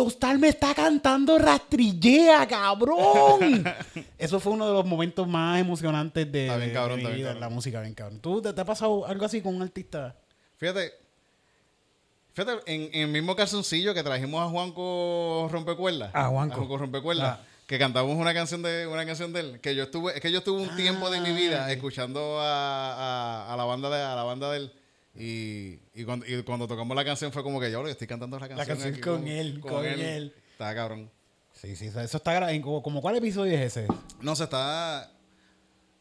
Star 0.07 0.37
me 0.37 0.47
está 0.47 0.73
cantando 0.73 1.37
rastrillea, 1.37 2.47
cabrón. 2.47 3.65
Eso 4.17 4.39
fue 4.39 4.53
uno 4.53 4.67
de 4.67 4.73
los 4.73 4.85
momentos 4.85 5.27
más 5.27 5.59
emocionantes 5.59 6.31
de, 6.31 6.55
bien 6.57 6.73
cabrón, 6.73 6.97
mi 6.97 7.03
bien 7.03 7.15
vida, 7.17 7.27
cabrón. 7.27 7.41
la 7.41 7.49
música, 7.49 7.81
bien 7.81 7.93
cabrón. 7.93 8.19
¿Tú 8.19 8.41
te, 8.41 8.53
te 8.53 8.61
ha 8.61 8.65
pasado 8.65 9.05
algo 9.05 9.25
así 9.25 9.41
con 9.41 9.55
un 9.55 9.61
artista? 9.61 10.15
Fíjate, 10.55 10.93
fíjate, 12.31 12.73
en, 12.73 12.89
en 12.93 13.01
el 13.01 13.07
mismo 13.09 13.35
calzoncillo 13.35 13.93
que 13.93 14.01
trajimos 14.01 14.41
a 14.41 14.49
Juanco 14.49 15.49
Rompecuerdas. 15.51 16.11
Ah, 16.13 16.27
Juanco. 16.27 16.53
A 16.53 16.57
Juanco 16.57 16.77
Rompecuerdas. 16.77 17.39
Ah. 17.41 17.54
Que 17.67 17.79
cantamos 17.79 18.15
una 18.17 18.33
canción 18.33 18.61
de 18.61 18.85
una 18.87 19.05
canción 19.05 19.33
de 19.33 19.39
él. 19.39 19.59
Que 19.61 19.75
yo 19.75 19.83
estuve, 19.83 20.13
es 20.15 20.21
que 20.21 20.31
yo 20.31 20.39
estuve 20.39 20.61
un 20.61 20.75
tiempo 20.75 21.09
de 21.09 21.19
mi 21.21 21.31
vida 21.31 21.71
escuchando 21.71 22.39
a, 22.39 22.93
a- 23.47 23.53
a 23.53 23.57
la 23.57 23.63
banda 23.63 23.89
de 23.89 24.01
a 24.03 24.15
la 24.15 24.23
banda 24.23 24.51
de 24.51 24.57
él. 24.57 24.73
Y, 25.17 25.79
y, 25.93 26.03
cuando, 26.03 26.25
y 26.27 26.43
cuando 26.43 26.67
tocamos 26.67 26.95
la 26.95 27.05
canción 27.05 27.31
fue 27.31 27.41
como 27.41 27.59
que 27.59 27.71
yo 27.71 27.87
estoy 27.87 28.05
cantando 28.07 28.37
la 28.37 28.47
canción. 28.47 28.67
canción 28.67 28.93
aquí 28.93 29.01
con 29.01 29.27
él, 29.27 29.59
con 29.61 29.85
él. 29.85 30.33
Está 30.51 30.75
cabrón. 30.75 31.09
Sí, 31.53 31.75
sí, 31.75 31.85
eso 31.87 32.17
está 32.17 32.51
en 32.51 32.61
como, 32.61 32.83
como 32.83 33.01
¿Cuál 33.01 33.15
episodio 33.15 33.53
es 33.57 33.77
ese? 33.77 33.87
No, 34.21 34.35
se 34.35 34.43
está. 34.43 35.09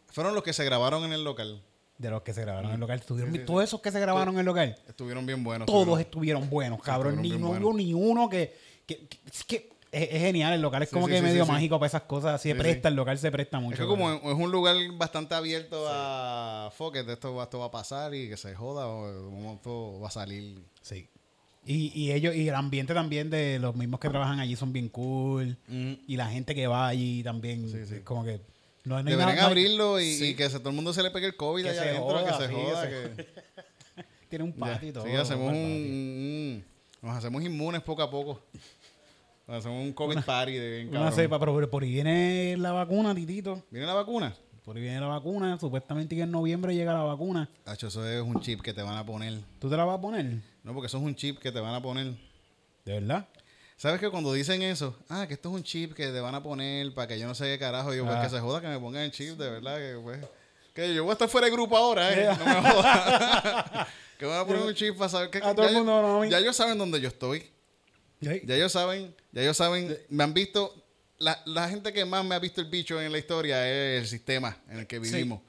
Fueron 0.09 0.35
los 0.35 0.43
que 0.43 0.53
se 0.53 0.65
grabaron 0.65 1.05
en 1.05 1.13
el 1.13 1.25
local. 1.25 1.63
De 1.97 2.11
los 2.11 2.23
que 2.23 2.35
se 2.35 2.41
grabaron 2.41 2.71
en 2.71 2.75
el 2.75 2.81
local. 2.81 2.99
Estuvieron, 2.99 3.33
Sí, 3.33 3.39
sí, 3.39 3.43
sí. 3.43 3.47
Todos 3.47 3.63
esos 3.65 3.81
que 3.81 3.93
se 3.93 4.01
grabaron 4.01 4.35
en 4.35 4.41
el 4.41 4.47
local. 4.47 4.77
Estuvieron 4.89 5.25
bien 5.27 5.45
buenos. 5.45 5.67
Todos 5.67 5.83
estuvieron- 5.83 6.01
estuvieron 6.01 6.51
buenos, 6.51 6.83
cabrón. 6.83 7.15
estuvieron 7.15 7.41
Ni, 7.41 7.59
no 7.61 7.67
hubo 7.69 7.73
ni 7.77 7.95
uno 7.95 8.29
que. 8.29 8.57
que, 8.85 9.07
que- 9.07 9.19
es 9.27 9.45
que 9.45 9.71
es, 9.95 10.09
es 10.13 10.21
genial. 10.21 10.53
El 10.55 10.61
local 10.63 10.83
es 10.83 10.89
Sí, 10.89 10.95
como 10.95 11.07
sí, 11.07 11.13
que 11.13 11.19
sí, 11.19 11.25
medio 11.25 11.47
mágico 11.47 11.79
para 11.79 11.87
esas 11.89 12.03
cosas. 12.03 12.35
Así 12.35 12.49
se 12.51 12.55
presta, 12.55 12.89
el 12.89 12.95
local 12.95 13.17
se 13.19 13.31
presta 13.31 13.61
mucho. 13.61 13.75
Es 13.75 13.81
que 13.81 13.87
como 13.87 14.13
es 14.13 14.21
un 14.23 14.51
lugar 14.51 14.77
bastante 14.95 15.35
abierto 15.35 15.87
a 15.89 16.71
it, 16.95 17.09
esto, 17.09 17.35
va- 17.35 17.45
esto 17.45 17.59
va 17.59 17.67
a 17.67 17.71
pasar 17.71 18.15
y 18.15 18.29
que 18.29 18.37
se 18.37 18.55
joda 18.55 18.87
o 18.87 19.31
momento 19.31 20.01
va 20.01 20.09
a 20.09 20.11
salir. 20.11 20.59
Sí. 20.83 21.09
Y, 21.67 21.91
y 21.99 22.13
ellos, 22.13 22.35
y 22.35 22.47
el 22.49 22.55
ambiente 22.55 22.93
también 22.93 23.31
de 23.31 23.59
los 23.59 23.75
mismos 23.75 23.99
que 23.99 24.11
trabajan 24.11 24.39
allí 24.39 24.55
son 24.55 24.73
bien 24.73 24.89
cool. 24.91 25.57
Y 25.69 26.17
la 26.17 26.29
gente 26.29 26.55
que 26.55 26.67
va 26.67 26.89
allí 26.89 27.23
también, 27.23 27.71
Sí, 27.71 27.87
sí. 27.87 27.95
es 27.97 28.01
como 28.03 28.25
que. 28.25 28.41
No, 28.85 28.97
no 28.99 29.03
Deberían 29.05 29.35
nada- 29.37 29.47
abrirlo 29.47 29.99
y, 29.99 30.35
que 30.35 30.51
se, 30.51 30.59
todo 30.59 30.69
el 30.69 30.75
mundo 30.77 30.93
se 30.93 31.03
le 31.03 31.11
pegue 31.11 31.25
el 31.27 31.37
COVID 31.37 31.63
Que 31.63 31.71
allá 31.71 31.81
adentro, 31.85 32.05
joda, 32.05 32.39
que 32.39 32.47
se 32.47 32.53
joda. 32.53 32.89
que 32.91 33.27
Tiene 34.29 34.45
un 34.45 34.53
patio 34.53 34.89
y 34.91 34.93
todo. 34.93 35.05
sí, 35.07 35.13
hacemos 35.13 35.49
un, 35.53 35.57
un- 35.57 36.65
Nos 37.01 37.17
hacemos 37.17 37.43
inmunes 37.43 37.81
poco 37.81 38.03
a 38.03 38.11
poco. 38.11 38.43
Hacemos 39.47 39.83
un 39.85 39.93
COVID 39.93 40.21
party 40.25 40.53
de 40.53 40.71
bien 40.71 40.89
Una 40.89 40.99
cabrón. 41.01 41.15
cepa, 41.17 41.39
pero 41.39 41.71
por 41.71 41.83
ahí 41.83 41.91
viene 41.93 42.57
la 42.59 42.73
vacuna, 42.73 43.15
titito. 43.15 43.63
¿Viene 43.71 43.87
la 43.87 43.95
vacuna? 43.95 44.35
Por 44.65 44.77
ahí 44.77 44.83
viene 44.83 44.99
la 45.01 45.07
vacuna. 45.07 45.59
Supuestamente 45.59 46.17
que 46.17 46.23
en 46.23 46.31
noviembre 46.31 46.75
llega 46.75 46.95
la 46.95 47.03
vacuna. 47.03 47.51
Hacho, 47.67 47.89
eso 47.89 48.07
es 48.09 48.23
un 48.23 48.41
chip 48.41 48.63
que 48.63 48.73
te 48.73 48.83
van 48.83 48.97
a 48.97 49.05
poner. 49.05 49.35
¿Tú 49.59 49.69
te 49.69 49.77
la 49.77 49.85
vas 49.85 49.99
a 49.99 50.01
poner? 50.01 50.25
No, 50.63 50.73
porque 50.73 50.87
eso 50.87 50.97
es 50.97 51.03
un 51.05 51.15
chip 51.15 51.39
que 51.39 51.53
te 51.53 51.61
van 51.61 51.75
a 51.75 51.83
poner. 51.83 52.15
¿De 52.87 52.95
verdad? 53.01 53.29
¿Sabes 53.77 54.01
que 54.01 54.09
cuando 54.09 54.33
dicen 54.33 54.63
eso? 54.63 54.97
Ah, 55.11 55.27
que 55.29 55.35
esto 55.35 55.51
es 55.51 55.55
un 55.57 55.63
chip 55.63 55.93
que 55.93 56.07
te 56.07 56.21
van 56.21 56.35
a 56.35 56.43
poner 56.43 56.95
para 56.95 57.09
que 57.09 57.19
yo 57.19 57.27
no 57.27 57.35
sé 57.35 57.45
qué 57.45 57.59
carajo. 57.59 57.93
Digo, 57.93 58.07
pues 58.07 58.17
Ah. 58.17 58.23
que 58.23 58.31
se 58.31 58.41
joda 58.41 58.63
que 58.63 58.69
me 58.69 58.79
pongan 58.79 59.03
el 59.03 59.11
chip, 59.11 59.37
de 59.37 59.51
verdad. 59.51 59.77
Que, 59.77 59.99
pues, 60.03 60.21
que 60.73 60.95
yo 60.95 61.03
voy 61.05 61.11
a 61.11 61.15
estar 61.15 61.29
fuera 61.29 61.47
de 61.49 61.53
grupo 61.53 61.77
ahora, 61.77 62.11
¿eh? 62.13 62.35
No 62.39 62.45
me 62.47 62.71
jodas. 62.71 63.89
que 64.19 64.25
van 64.25 64.41
a 64.41 64.47
poner 64.47 64.63
un 64.63 64.75
chip 64.75 64.97
para 64.97 65.11
saber 65.11 65.29
que. 65.29 65.39
A 65.39 65.55
todo 65.55 65.69
el 65.69 65.75
mundo, 65.75 66.01
no, 66.01 66.25
ya 66.25 66.39
ellos 66.39 66.57
saben 66.57 66.79
dónde 66.79 66.99
yo 67.01 67.09
estoy. 67.09 67.45
Ya 68.21 68.55
ellos 68.55 68.73
saben, 68.73 69.15
ya 69.35 69.43
ellos 69.43 69.57
saben, 69.57 69.97
me 70.09 70.25
han 70.25 70.33
visto. 70.33 70.75
La, 71.19 71.41
la 71.47 71.69
gente 71.69 71.93
que 71.93 72.05
más 72.05 72.25
me 72.25 72.35
ha 72.35 72.39
visto 72.39 72.61
el 72.61 72.69
bicho 72.69 73.01
en 73.01 73.13
la 73.13 73.19
historia 73.19 73.69
es 73.69 74.03
el 74.03 74.09
sistema 74.09 74.57
en 74.71 74.81
el 74.81 74.87
que 74.87 74.99
vivimos. 74.99 75.41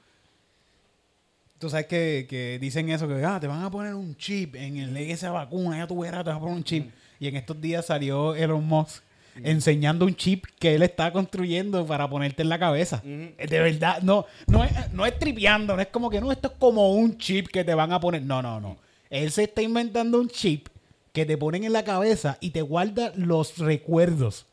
Tú 1.58 1.70
sabes 1.70 1.86
que, 1.86 2.26
que 2.28 2.58
dicen 2.60 2.88
eso, 2.90 3.08
que 3.08 3.24
ah, 3.24 3.38
te 3.40 3.46
van 3.46 3.62
a 3.62 3.70
poner 3.70 3.94
un 3.94 4.16
chip 4.16 4.56
en 4.56 4.76
el 4.76 4.96
esa 4.96 5.30
vacuna, 5.30 5.78
ya 5.78 5.86
tú 5.86 6.00
verás, 6.00 6.22
te 6.22 6.28
van 6.30 6.36
a 6.36 6.40
poner 6.40 6.56
un 6.56 6.64
chip. 6.64 6.90
Y 7.18 7.28
en 7.28 7.36
estos 7.36 7.58
días 7.60 7.86
salió 7.86 8.34
Elon 8.34 8.64
Musk 8.64 9.02
enseñando 9.42 10.04
un 10.06 10.14
chip 10.14 10.44
que 10.58 10.74
él 10.74 10.82
está 10.82 11.12
construyendo 11.12 11.86
para 11.86 12.08
ponerte 12.08 12.42
en 12.42 12.48
la 12.48 12.58
cabeza. 12.58 13.02
Eh, 13.04 13.46
De 13.48 13.60
verdad, 13.60 14.02
no, 14.02 14.26
no, 14.46 14.64
es, 14.64 14.92
no 14.92 15.04
es 15.06 15.18
tripeando, 15.18 15.76
no 15.76 15.82
es 15.82 15.88
como 15.88 16.10
que 16.10 16.20
no, 16.20 16.30
esto 16.32 16.48
es 16.48 16.54
como 16.58 16.92
un 16.92 17.16
chip 17.18 17.48
que 17.48 17.64
te 17.64 17.74
van 17.74 17.92
a 17.92 18.00
poner. 18.00 18.22
No, 18.22 18.42
no, 18.42 18.60
no. 18.60 18.78
Él 19.10 19.30
se 19.30 19.44
está 19.44 19.62
inventando 19.62 20.18
un 20.20 20.28
chip 20.28 20.68
que 21.16 21.24
te 21.24 21.38
ponen 21.38 21.64
en 21.64 21.72
la 21.72 21.82
cabeza 21.82 22.36
y 22.42 22.50
te 22.50 22.60
guarda 22.60 23.10
los 23.16 23.56
recuerdos 23.56 24.44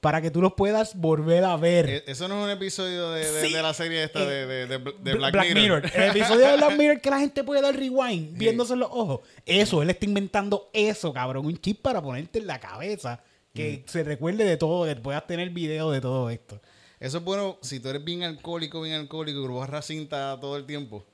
para 0.00 0.20
que 0.20 0.30
tú 0.32 0.40
los 0.42 0.54
puedas 0.54 0.96
volver 0.98 1.44
a 1.44 1.56
ver. 1.56 1.88
Eh, 1.88 2.04
Eso 2.08 2.26
no 2.26 2.38
es 2.40 2.44
un 2.46 2.50
episodio 2.50 3.10
de, 3.12 3.30
de- 3.30 3.46
Sí. 3.46 3.52
de 3.52 3.62
la 3.62 3.72
serie 3.72 4.02
esta 4.02 4.24
de, 4.26 4.44
de- 4.44 4.66
de- 4.66 4.78
de 4.78 5.14
Bla- 5.14 5.30
Black, 5.30 5.54
Mirror. 5.54 5.84
El 5.94 6.10
episodio 6.10 6.48
de 6.48 6.56
Black 6.56 6.76
Mirror 6.76 7.00
que 7.00 7.10
la 7.10 7.20
gente 7.20 7.44
puede 7.44 7.62
dar 7.62 7.76
rewind 7.76 8.36
viéndose 8.36 8.72
en 8.72 8.80
los 8.80 8.88
ojos. 8.90 9.20
Eso, 9.46 9.82
él 9.82 9.90
está 9.90 10.04
inventando 10.04 10.68
eso, 10.72 11.12
cabrón. 11.12 11.46
Un 11.46 11.56
chip 11.60 11.80
para 11.80 12.02
ponerte 12.02 12.40
en 12.40 12.46
la 12.48 12.58
cabeza. 12.58 13.20
Que 13.54 13.84
se 13.86 14.02
recuerde 14.02 14.42
de 14.44 14.56
todo, 14.56 14.86
que 14.86 14.96
puedas 14.96 15.24
tener 15.28 15.50
video 15.50 15.90
de 15.92 16.00
todo 16.00 16.28
esto. 16.30 16.60
Eso 16.98 17.18
es 17.18 17.24
bueno 17.24 17.58
si 17.62 17.78
tú 17.78 17.88
eres 17.88 18.02
bien 18.04 18.22
alcohólico, 18.24 18.80
bien 18.82 18.96
alcohólico 18.96 19.44
y 19.44 19.46
borras 19.48 19.86
cinta 19.86 20.36
todo 20.40 20.56
el 20.56 20.66
tiempo. 20.66 21.04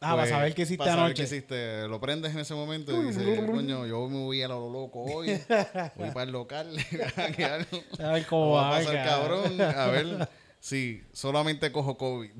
Ah, 0.00 0.14
Pues, 0.14 0.28
para 0.28 0.28
saber 0.28 0.54
qué 0.54 0.62
hiciste 0.62 0.78
para 0.78 0.92
saber 0.92 1.04
anoche. 1.06 1.22
qué 1.22 1.26
hiciste. 1.26 1.88
Lo 1.88 2.00
prendes 2.00 2.32
en 2.32 2.38
ese 2.38 2.54
momento 2.54 2.92
y 3.02 3.06
dices, 3.06 3.40
coño, 3.46 3.84
yo 3.86 4.08
me 4.08 4.18
voy 4.18 4.42
a 4.42 4.48
lo 4.48 4.70
loco 4.70 5.02
hoy. 5.02 5.28
Voy 5.96 6.10
para 6.12 6.22
el 6.22 6.30
local. 6.30 6.76
A 7.98 8.12
ver 8.12 8.26
cómo 8.28 8.58
a 8.58 8.62
va, 8.62 8.70
pasar 8.78 9.04
cabrón. 9.04 9.60
A 9.60 9.86
ver 9.88 10.28
si 10.60 11.02
solamente 11.12 11.72
cojo 11.72 11.96
COVID. 11.98 12.30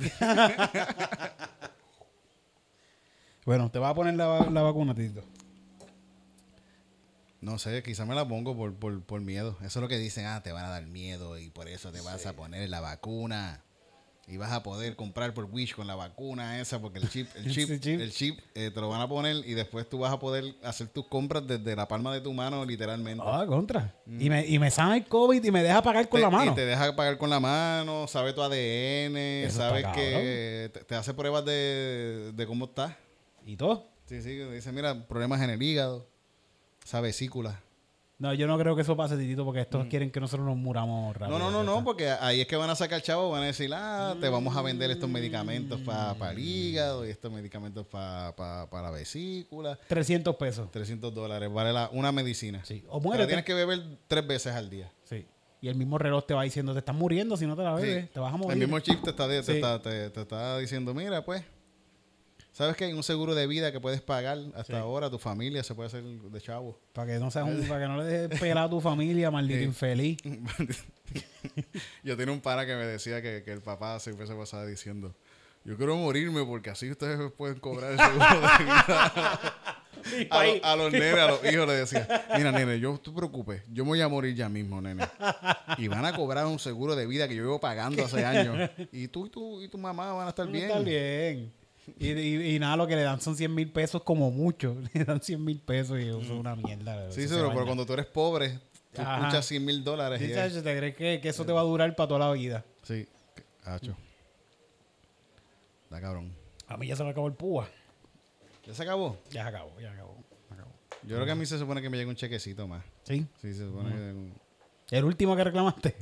Bueno, 3.44 3.70
te 3.70 3.78
vas 3.78 3.90
a 3.90 3.94
poner 3.94 4.14
la, 4.14 4.48
la 4.50 4.62
vacuna, 4.62 4.94
Tito. 4.94 5.24
No 7.40 7.58
sé, 7.58 7.82
quizá 7.82 8.04
me 8.04 8.14
la 8.14 8.26
pongo 8.26 8.56
por, 8.56 8.74
por, 8.74 9.02
por 9.02 9.20
miedo. 9.20 9.56
Eso 9.60 9.78
es 9.78 9.82
lo 9.82 9.88
que 9.88 9.96
dicen, 9.98 10.26
ah, 10.26 10.42
te 10.42 10.52
van 10.52 10.64
a 10.64 10.68
dar 10.70 10.86
miedo 10.86 11.38
y 11.38 11.50
por 11.50 11.68
eso 11.68 11.90
te 11.92 12.00
vas 12.00 12.26
a 12.26 12.34
poner 12.34 12.68
la 12.68 12.80
vacuna. 12.80 13.62
Y 14.30 14.37
vas 14.37 14.52
a 14.52 14.62
poder 14.62 14.94
comprar 14.94 15.32
por 15.32 15.47
Wish 15.47 15.75
con 15.75 15.87
la 15.87 15.94
vacuna 15.94 16.61
esa, 16.61 16.78
porque 16.80 16.99
el 16.99 17.08
chip, 17.08 17.28
el 17.37 17.50
chip, 17.50 17.70
el 17.82 18.12
chip 18.12 18.38
eh, 18.54 18.70
te 18.73 18.80
lo 18.80 18.90
van 18.90 19.00
a 19.00 19.08
poner 19.08 19.37
y 19.37 19.54
después 19.54 19.88
tú 19.88 20.00
vas 20.00 20.12
a 20.12 20.18
poder 20.18 20.54
hacer 20.62 20.88
tus 20.88 21.06
compras 21.06 21.47
desde 21.47 21.75
la 21.75 21.88
palma 21.88 22.12
de 22.12 22.20
tu 22.20 22.32
mano, 22.35 22.62
literalmente. 22.64 23.25
Ah, 23.26 23.44
contra. 23.49 23.94
Y, 24.06 24.28
me, 24.28 24.47
y 24.47 24.58
me 24.58 24.70
sana 24.70 24.97
el 24.99 25.06
COVID 25.06 25.42
y 25.42 25.50
me 25.50 25.62
deja 25.62 25.80
pagar 25.82 26.08
con 26.11 26.18
Te- 26.20 26.25
la 26.26 26.30
mano. 26.30 26.52
Y 26.52 26.54
te 26.54 26.66
deja 26.66 26.94
pagar 26.94 27.16
con 27.16 27.30
la 27.30 27.40
mano, 27.40 28.06
sabe 28.06 28.35
tu 28.35 28.42
ADN, 28.42 29.16
Eso 29.16 29.56
sabe 29.56 29.82
que 29.94 30.70
te, 30.75 30.85
te 30.85 30.94
hace 30.94 31.14
pruebas 31.14 31.44
de, 31.47 32.32
de 32.35 32.47
cómo 32.47 32.66
estás. 32.66 32.94
¿Y 33.47 33.56
todo? 33.56 33.88
Sí, 34.04 34.20
sí, 34.20 34.37
dice, 34.37 34.73
mira, 34.73 35.06
problemas 35.06 35.40
en 35.40 35.49
el 35.50 35.62
hígado, 35.62 36.06
esa 36.85 37.00
vesícula. 37.00 37.62
No, 38.20 38.34
yo 38.34 38.48
no 38.48 38.58
creo 38.58 38.75
que 38.75 38.82
eso 38.82 38.96
pase, 38.96 39.16
Titito, 39.16 39.44
porque 39.44 39.60
estos 39.60 39.87
quieren 39.87 40.10
que 40.10 40.18
nosotros 40.18 40.44
nos 40.44 40.56
muramos 40.56 41.16
rápido. 41.16 41.38
Mm. 41.38 41.40
No, 41.40 41.50
no, 41.52 41.62
no, 41.62 41.76
no, 41.76 41.84
porque 41.84 42.10
ahí 42.10 42.40
es 42.40 42.48
que 42.48 42.56
van 42.56 42.68
a 42.68 42.75
sacar 42.75 43.00
chavo, 43.00 43.30
van 43.30 43.44
a 43.44 43.46
decir, 43.46 43.70
ah, 43.72 44.16
te 44.20 44.28
vamos 44.28 44.56
a 44.56 44.62
vender 44.62 44.90
estos 44.90 45.08
medicamentos 45.08 45.80
para 45.82 46.32
el 46.32 46.38
hígado 46.40 47.06
y 47.06 47.10
estos 47.10 47.30
medicamentos 47.30 47.87
para 47.87 48.66
la 48.72 48.90
vesícula. 48.90 49.78
300 49.87 50.34
pesos. 50.34 50.68
300 50.72 51.14
dólares, 51.14 51.48
vale 51.52 51.72
la, 51.72 51.90
una 51.92 52.10
medicina. 52.10 52.64
Sí. 52.64 52.84
O 52.88 52.98
muérete. 53.00 53.28
tienes 53.28 53.44
que 53.44 53.54
beber 53.54 53.80
tres 54.08 54.26
veces 54.26 54.52
al 54.52 54.68
día. 54.68 54.90
Sí. 55.04 55.25
Y 55.60 55.68
el 55.68 55.76
mismo 55.76 55.96
reloj 55.96 56.25
te 56.26 56.34
va 56.34 56.42
diciendo, 56.42 56.72
te 56.72 56.80
estás 56.80 56.96
muriendo 56.96 57.37
si 57.37 57.46
no 57.46 57.54
te 57.54 57.62
la 57.62 57.75
bebes, 57.75 58.04
Sí. 58.06 58.10
te 58.14 58.18
vas 58.20 58.34
a 58.34 58.37
morir. 58.37 58.52
El 58.54 58.58
mismo 58.58 58.80
chip 58.80 59.00
te 59.02 59.10
está, 59.10 59.28
te, 59.28 59.42
Sí. 59.44 59.52
está, 59.52 59.80
te- 59.80 60.10
te 60.10 60.20
está 60.22 60.58
diciendo, 60.58 60.92
mira, 60.92 61.25
pues, 61.25 61.44
¿sabes 62.58 62.76
que 62.76 62.86
hay 62.86 62.92
un 62.92 63.02
seguro 63.04 63.34
de 63.36 63.46
vida 63.46 63.70
que 63.70 63.78
puedes 63.80 64.00
pagar 64.02 64.36
hasta 64.56 64.64
Sí. 64.64 64.72
ahora? 64.74 65.08
Tu 65.08 65.18
familia 65.18 65.62
se 65.62 65.74
puede 65.76 65.86
hacer 65.86 66.02
de 66.02 66.40
chavo. 66.40 66.76
Para 66.92 67.12
que 67.12 67.18
no 67.20 67.30
seas 67.30 67.46
un, 67.46 67.62
para 67.68 67.82
que 67.82 67.88
no 67.88 67.96
le 67.98 68.04
dejes 68.04 68.40
pelar 68.40 68.64
a 68.64 68.68
tu 68.70 68.80
familia, 68.80 69.30
maldito 69.30 69.60
Sí. 69.60 69.64
infeliz. 69.64 70.18
Yo 72.02 72.16
tenía 72.16 72.32
un 72.34 72.40
pana 72.40 72.66
que 72.66 72.74
me 72.74 72.84
decía 72.84 73.22
que, 73.22 73.42
que 73.44 73.52
el 73.52 73.60
papá 73.60 73.98
siempre 74.00 74.26
se 74.26 74.34
pasaba 74.34 74.66
diciendo, 74.66 75.14
yo 75.64 75.76
quiero 75.76 75.96
morirme 75.96 76.44
porque 76.44 76.70
así 76.70 76.90
ustedes 76.90 77.30
pueden 77.32 77.58
cobrar 77.60 77.92
el 77.92 77.98
seguro 77.98 78.24
de 78.24 78.64
vida. 78.64 79.54
A, 80.30 80.44
lo- 80.44 80.64
a 80.64 80.76
los 80.76 80.92
nenes, 80.92 81.14
a 81.18 81.26
los 81.28 81.44
hijos 81.52 81.66
le 81.66 81.74
decía, 81.74 82.26
mira 82.36 82.50
nene, 82.52 82.78
yo 82.80 82.98
tú 82.98 83.14
preocupes, 83.14 83.62
yo 83.72 83.84
me 83.84 83.90
voy 83.90 84.00
a 84.00 84.08
morir 84.08 84.34
ya 84.34 84.48
mismo, 84.48 84.80
nene. 84.80 85.06
Y 85.76 85.88
van 85.88 86.04
a 86.04 86.14
cobrar 86.14 86.46
un 86.46 86.58
seguro 86.58 86.94
de 86.96 87.06
vida 87.06 87.28
que 87.28 87.34
yo 87.34 87.42
llevo 87.42 87.60
pagando 87.60 88.04
hace 88.04 88.24
años. 88.24 88.70
Y 88.92 89.08
tú 89.08 89.26
y 89.26 89.30
tu, 89.30 89.62
y 89.62 89.68
tu 89.68 89.76
mamá 89.78 90.12
van 90.12 90.26
a 90.26 90.30
estar 90.30 90.46
bien. 90.46 90.64
Está 90.66 90.78
bien. 90.80 91.52
Y, 91.99 92.11
y- 92.12 92.54
y 92.54 92.59
nada, 92.59 92.76
lo 92.76 92.87
que 92.87 92.97
le 92.97 93.02
dan 93.02 93.21
son 93.21 93.37
100 93.37 93.54
mil 93.54 93.71
pesos 93.71 94.02
como 94.02 94.30
mucho. 94.30 94.76
Le 94.95 95.04
dan 95.04 95.21
100 95.21 95.45
mil 95.45 95.61
pesos 95.61 95.99
y 96.00 96.09
eso 96.09 96.21
es 96.21 96.30
una 96.30 96.54
mierda. 96.57 97.11
Sí, 97.12 97.23
Eso 97.23 97.35
sí, 97.37 97.40
pero, 97.52 97.64
cuando 97.64 97.85
tú 97.87 97.92
eres 97.95 98.07
pobre, 98.07 98.59
tú 98.92 99.00
Ajá. 99.02 99.18
escuchas 99.18 99.47
100 99.47 99.64
mil 99.64 99.85
dólares. 99.85 100.21
Sí, 100.21 100.33
chacho, 100.33 100.62
¿te 100.62 100.76
crees 100.76 100.97
que, 100.97 101.21
que 101.21 101.28
eso 101.28 101.45
te 101.45 101.52
va 101.52 101.61
a 101.61 101.64
durar 101.64 101.95
para 101.97 102.09
toda 102.09 102.21
la 102.21 102.33
vida? 102.33 102.64
Sí, 102.83 103.07
hacho. 103.64 103.97
Está 105.85 106.00
cabrón. 106.00 106.33
A 106.66 106.76
mí 106.76 106.87
ya 106.87 106.97
se 106.97 107.02
me 107.04 107.11
acabó 107.11 107.26
el 107.28 107.35
púa. 107.35 107.68
¿Ya 108.66 108.75
se 108.75 108.83
acabó? 108.83 109.16
Ya 109.30 109.42
se 109.45 109.49
acabó, 109.49 109.73
ya 109.80 109.88
se 109.88 109.95
acabó. 109.95 110.16
se 110.49 110.54
acabó. 110.54 110.71
Yo 111.02 111.14
creo 111.16 111.25
que 111.25 111.33
a 111.33 111.35
mí 111.35 111.47
se 111.47 111.59
supone 111.59 111.80
que 111.80 111.88
me 111.88 111.97
llega 111.97 112.11
un 112.11 112.16
chequecito 112.16 112.68
más. 112.68 112.85
Sí. 113.04 113.26
Sí, 113.40 113.54
se 113.54 113.64
supone 113.64 113.90
que... 114.90 114.97
El 114.99 115.04
último 115.04 115.35
que 115.37 115.45
reclamaste. 115.45 115.97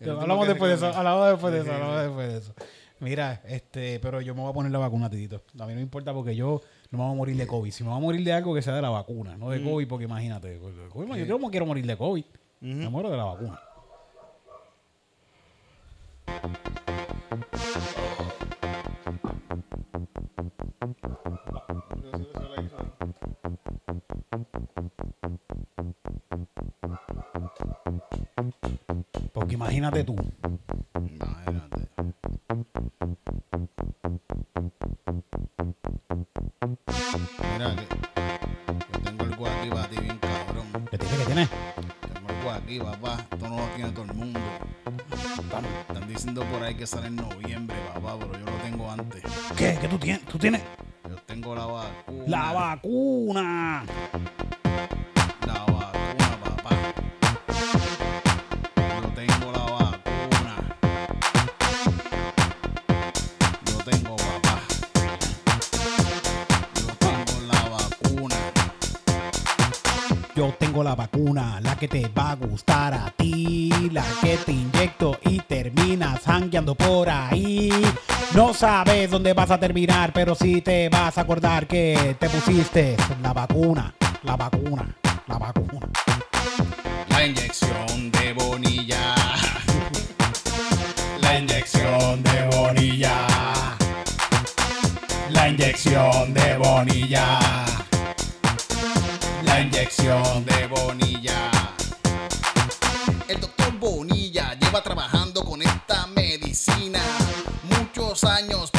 Último 0.00 0.20
hablamos 0.22 0.46
que 0.46 0.52
después 0.52 0.70
de 0.70 0.76
eso, 0.88 0.96
hablamos 0.96 1.28
después 1.30 1.52
de 1.54 1.60
eso, 1.60 1.72
hablamos 1.72 2.02
después 2.02 2.28
de 2.32 2.38
eso. 2.38 2.54
Mira, 2.98 3.42
este, 3.46 4.00
pero 4.00 4.20
yo 4.22 4.34
me 4.34 4.40
voy 4.40 4.50
a 4.50 4.54
poner 4.54 4.72
la 4.72 4.78
vacuna, 4.78 5.10
titito. 5.10 5.42
A 5.58 5.66
mí 5.66 5.72
no 5.72 5.76
me 5.76 5.82
importa 5.82 6.14
porque 6.14 6.34
yo 6.34 6.62
no 6.90 6.98
me 6.98 7.04
voy 7.04 7.12
a 7.12 7.16
morir 7.16 7.36
de 7.36 7.46
COVID. 7.46 7.70
Si 7.70 7.82
me 7.84 7.90
voy 7.90 7.98
a 7.98 8.00
morir 8.00 8.24
de 8.24 8.32
algo 8.32 8.54
que 8.54 8.62
sea 8.62 8.74
de 8.74 8.82
la 8.82 8.88
vacuna, 8.90 9.36
no 9.36 9.50
de 9.50 9.62
COVID, 9.62 9.86
porque 9.86 10.04
imagínate. 10.06 10.58
pues, 10.58 10.74
COVID, 10.90 11.24
Yo 11.26 11.38
no 11.38 11.50
quiero 11.50 11.66
morir 11.66 11.86
de 11.86 11.96
COVID. 11.96 12.24
Me 12.60 12.88
muero 12.88 13.10
de 13.10 13.16
la 13.16 13.24
vacuna. 13.24 13.60
Porque 29.34 29.54
imagínate 29.54 30.02
tú. 30.02 30.16
Que 46.86 46.90
sale 46.90 47.08
en 47.08 47.16
noviembre, 47.16 47.76
papá, 47.92 48.16
pero 48.16 48.32
yo 48.38 48.44
lo 48.46 48.56
tengo 48.62 48.88
antes. 48.88 49.20
¿Qué? 49.56 49.76
¿Qué 49.80 49.88
tú 49.88 49.98
tienes? 49.98 50.24
¿Tú 50.26 50.38
tienes? 50.38 50.62
Yo 51.08 51.16
tengo 51.26 51.52
la 51.52 51.66
vacuna. 51.66 52.24
La 52.28 52.52
vacuna. 52.52 53.84
La 55.46 55.58
vacuna, 55.64 56.28
papá. 56.44 56.76
Yo 58.76 59.08
tengo 59.16 59.52
la 59.52 59.64
vacuna. 59.64 60.54
Yo 63.66 63.76
tengo, 63.90 64.16
papá. 64.16 64.56
Yo 66.76 66.86
tengo 67.00 67.52
la 67.52 67.62
vacuna. 67.68 68.36
Yo 70.36 70.54
tengo 70.56 70.84
la 70.84 70.94
vacuna, 70.94 71.60
la 71.60 71.76
que 71.76 71.88
te 71.88 72.06
va 72.08 72.30
a 72.30 72.36
gustar 72.36 72.65
por. 76.86 77.06
No 78.34 78.52
sabes 78.52 79.10
dónde 79.10 79.32
vas 79.32 79.50
a 79.50 79.58
terminar, 79.58 80.12
pero 80.12 80.34
sí 80.34 80.60
te 80.60 80.88
vas 80.88 81.16
a 81.16 81.22
acordar 81.22 81.66
que 81.66 82.16
te 82.18 82.28
pusiste 82.28 82.96
la 83.22 83.32
vacuna, 83.32 83.94
la 84.22 84.36
vacuna, 84.36 84.94
la 85.26 85.38
vacuna. 85.38 85.88
La 87.08 87.24
inyección 87.24 88.10
de 88.10 88.32
Bonilla. 88.34 89.14
La 91.20 91.38
inyección 91.38 92.22
de 92.22 92.56
Bonilla. 92.56 93.26
La 95.30 95.48
inyección 95.48 96.34
de 96.34 96.58
Bonilla. 96.58 97.45
Años 108.24 108.70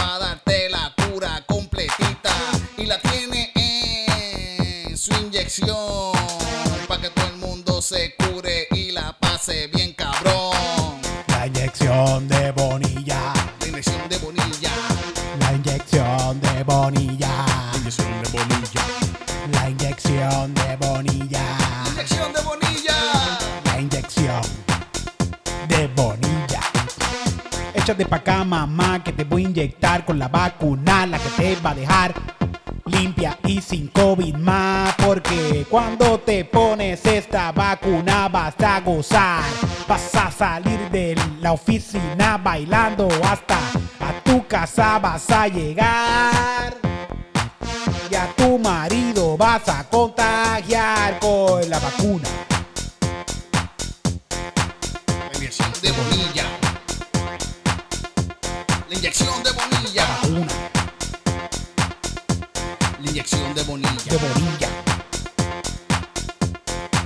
con 30.07 30.17
la 30.17 30.29
vacuna, 30.29 31.05
la 31.05 31.19
que 31.19 31.29
te 31.29 31.55
va 31.61 31.71
a 31.71 31.75
dejar 31.75 32.13
limpia 32.85 33.37
y 33.43 33.61
sin 33.61 33.89
COVID 33.89 34.35
más. 34.37 34.95
Porque 34.95 35.65
cuando 35.69 36.19
te 36.19 36.45
pones 36.45 37.05
esta 37.05 37.51
vacuna 37.51 38.29
vas 38.29 38.55
a 38.59 38.79
gozar. 38.79 39.43
Vas 39.87 40.15
a 40.15 40.31
salir 40.31 40.79
de 40.91 41.15
la 41.41 41.51
oficina 41.51 42.37
bailando 42.37 43.07
hasta 43.23 43.57
a 43.99 44.23
tu 44.23 44.47
casa 44.47 44.97
vas 44.99 45.29
a 45.29 45.47
llegar. 45.47 46.77
Y 48.09 48.15
a 48.15 48.27
tu 48.35 48.57
marido 48.57 49.35
vas 49.37 49.67
a 49.67 49.83
contagiar 49.83 51.19
con 51.19 51.69
la 51.69 51.79
vacuna. 51.79 52.29
La 55.31 55.37
inyección 55.37 55.71
de 55.81 55.91
Bonilla. 55.91 56.45
La 58.89 58.95
inyección 58.95 59.43
de 59.43 59.46
La 63.29 63.35
inyección 63.35 63.55
de 63.55 63.63
Bonilla. 63.63 63.91
de 64.09 64.17
Bonilla. 64.17 64.69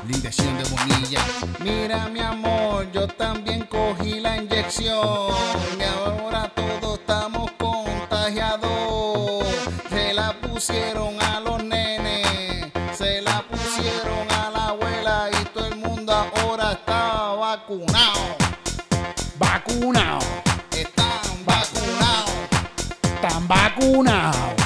La 0.07 0.17
inyección 0.17 0.55
de 0.55 0.63
Bonilla. 0.65 1.19
Mira, 1.59 2.09
mi 2.09 2.19
amor, 2.19 2.91
yo 2.91 3.07
también 3.07 3.65
cogí 3.65 4.19
la 4.19 4.37
inyección. 4.37 5.33
Y 5.79 5.83
ahora 5.83 6.53
todos 6.53 6.99
estamos 6.99 7.49
contagiados. 7.57 9.47
Se 9.89 10.13
la 10.13 10.39
pusieron 10.39 11.19
a 11.23 11.39
los 11.39 11.63
nenes. 11.63 12.71
Se 12.95 13.23
la 13.23 13.41
pusieron 13.41 14.29
a 14.29 14.51
la 14.51 14.67
abuela. 14.67 15.27
Y 15.41 15.45
todo 15.45 15.65
el 15.65 15.77
mundo 15.77 16.13
ahora 16.13 16.73
está 16.73 17.33
vacunado. 17.33 18.37
Vacunado. 19.39 20.19
Están 20.71 21.45
vacunados. 21.47 22.31
Tan 23.21 23.47
vacunado. 23.47 24.60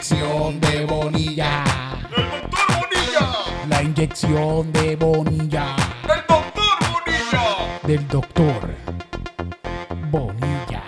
Inyección 0.00 0.60
de 0.60 0.86
Bonilla. 0.86 1.64
¡El 2.16 2.30
doctor 2.30 2.88
Bonilla! 2.88 3.66
La 3.68 3.82
inyección 3.82 4.72
de 4.72 4.96
Bonilla. 4.96 5.76
¡El 6.04 6.26
doctor 6.26 6.78
Bonilla! 6.88 7.80
Del 7.86 8.08
doctor 8.08 8.74
Bonilla. 10.10 10.82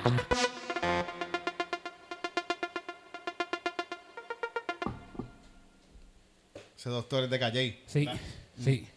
Ese 6.74 6.88
doctor 6.88 7.24
es 7.24 7.30
de 7.30 7.38
Calle. 7.38 7.82
Sí, 7.86 8.08
sí. 8.64 8.88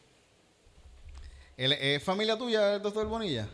¿Es 1.58 2.04
familia 2.04 2.38
tuya 2.38 2.76
el 2.76 2.82
doctor 2.82 3.06
Bonilla? 3.08 3.50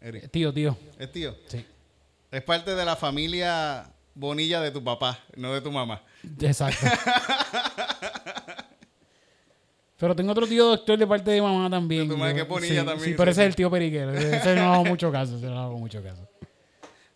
Eric, 0.00 0.30
Tío, 0.30 0.54
tío. 0.54 0.74
¿Es 0.98 1.12
tío? 1.12 1.36
Sí. 1.48 1.66
Es 2.30 2.42
parte 2.42 2.74
de 2.74 2.84
la 2.86 2.96
familia 2.96 3.91
Bonilla 4.14 4.60
de 4.60 4.70
tu 4.70 4.82
papá, 4.84 5.18
no 5.36 5.52
de 5.54 5.60
tu 5.60 5.70
mamá. 5.72 6.02
Exacto. 6.40 6.86
Pero 9.98 10.16
tengo 10.16 10.32
otro 10.32 10.48
tío 10.48 10.66
doctor 10.66 10.98
de 10.98 11.06
parte 11.06 11.30
de 11.30 11.40
mamá 11.40 11.70
también. 11.70 12.08
De 12.08 12.14
tu 12.14 12.18
madre 12.18 12.34
que 12.34 12.40
es 12.40 12.48
Bonilla 12.48 12.80
sí, 12.80 12.86
también, 12.86 13.10
Sí, 13.10 13.14
pero 13.16 13.30
ese 13.30 13.42
es 13.42 13.48
el 13.48 13.54
tío 13.54 13.70
periquero. 13.70 14.12
Ese 14.12 14.56
no 14.56 14.72
hago 14.72 14.84
mucho 14.84 15.12
caso. 15.12 15.36
Ese 15.36 15.46
no 15.46 15.60
hago 15.60 15.78
mucho 15.78 16.02
caso. 16.02 16.28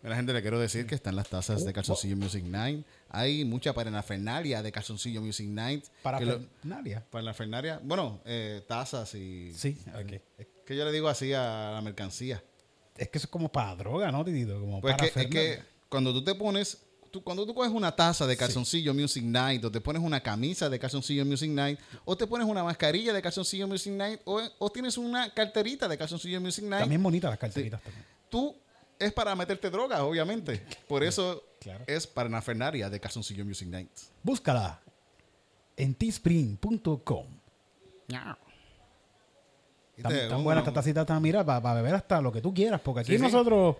A 0.03 0.07
la 0.09 0.15
gente 0.15 0.31
le 0.31 0.41
quiero 0.41 0.57
decir 0.57 0.85
que 0.87 0.95
están 0.95 1.17
las 1.17 1.27
tazas 1.27 1.65
de 1.65 1.73
Calzoncillo 1.73 2.15
Music 2.15 2.45
Night. 2.45 2.85
Hay 3.09 3.43
mucha 3.43 3.73
parafernalia 3.73 4.63
de 4.63 4.71
Calzoncillo 4.71 5.21
Music 5.21 5.49
Night. 5.49 5.83
Para 6.01 6.19
que 6.19 6.25
lo- 6.25 6.39
Fernalia. 6.61 7.03
parafernalia, 7.11 7.81
bueno, 7.83 8.21
eh, 8.23 8.61
tazas 8.65 9.13
y... 9.15 9.51
Sí, 9.53 9.77
ok. 9.93 10.21
Que 10.65 10.75
yo 10.77 10.85
le 10.85 10.93
digo 10.93 11.09
así 11.09 11.33
a 11.33 11.71
la 11.73 11.81
mercancía. 11.81 12.41
Es 12.95 13.09
que 13.09 13.17
eso 13.17 13.25
es 13.27 13.31
como 13.31 13.51
para 13.51 13.75
droga, 13.75 14.09
¿no, 14.13 14.23
Titito? 14.23 14.61
Como 14.61 14.79
Pues 14.79 14.95
para 14.95 15.09
que, 15.09 15.19
es 15.21 15.27
que 15.27 15.59
cuando 15.89 16.13
tú 16.13 16.23
te 16.23 16.35
pones, 16.35 16.77
tú, 17.11 17.23
cuando 17.23 17.45
tú 17.45 17.53
coges 17.53 17.71
una 17.71 17.95
taza 17.95 18.25
de 18.27 18.35
calzoncillo 18.37 18.93
Music 18.93 19.23
Night, 19.23 19.63
o 19.65 19.71
te 19.71 19.81
pones 19.81 20.01
una 20.01 20.21
camisa 20.21 20.69
de 20.69 20.77
calzoncillo 20.79 21.25
Music 21.25 21.49
Night, 21.49 21.79
o 22.05 22.15
te 22.17 22.27
pones 22.27 22.47
una 22.47 22.63
mascarilla 22.63 23.13
de 23.13 23.21
calzoncillo 23.21 23.67
Music 23.67 23.93
Night, 23.93 24.21
o, 24.25 24.41
o 24.59 24.69
tienes 24.69 24.97
una 24.97 25.29
carterita 25.33 25.87
de 25.87 25.97
calzoncillo 25.97 26.39
Music 26.41 26.65
Night, 26.65 26.81
También 26.81 27.01
bonitas 27.03 27.29
las 27.29 27.39
carteritas 27.39 27.81
también. 27.81 28.05
tú 28.29 28.55
es 28.99 29.13
para 29.13 29.35
meterte 29.35 29.69
drogas, 29.69 29.99
obviamente. 30.01 30.65
Por 30.87 31.03
eso 31.03 31.43
Claro. 31.59 31.83
es 31.87 32.07
para 32.07 32.29
la 32.29 32.41
fernaria 32.41 32.89
de 32.89 32.99
calzoncillo 32.99 33.43
Music 33.45 33.67
Night. 33.67 33.89
Búscala 34.23 34.79
en 35.75 35.93
teespring.com. 35.93 37.25
Tan, 40.01 40.29
tan 40.29 40.43
buena 40.43 40.61
esta 40.61 40.71
tacita 40.71 41.05
tan 41.05 41.21
mira 41.21 41.43
para 41.43 41.73
beber 41.73 41.95
hasta 41.95 42.21
lo 42.21 42.31
que 42.31 42.39
tú 42.41 42.53
quieras, 42.53 42.79
porque 42.81 43.01
aquí 43.01 43.11
Sí, 43.13 43.17
sí. 43.17 43.23
nosotros, 43.23 43.75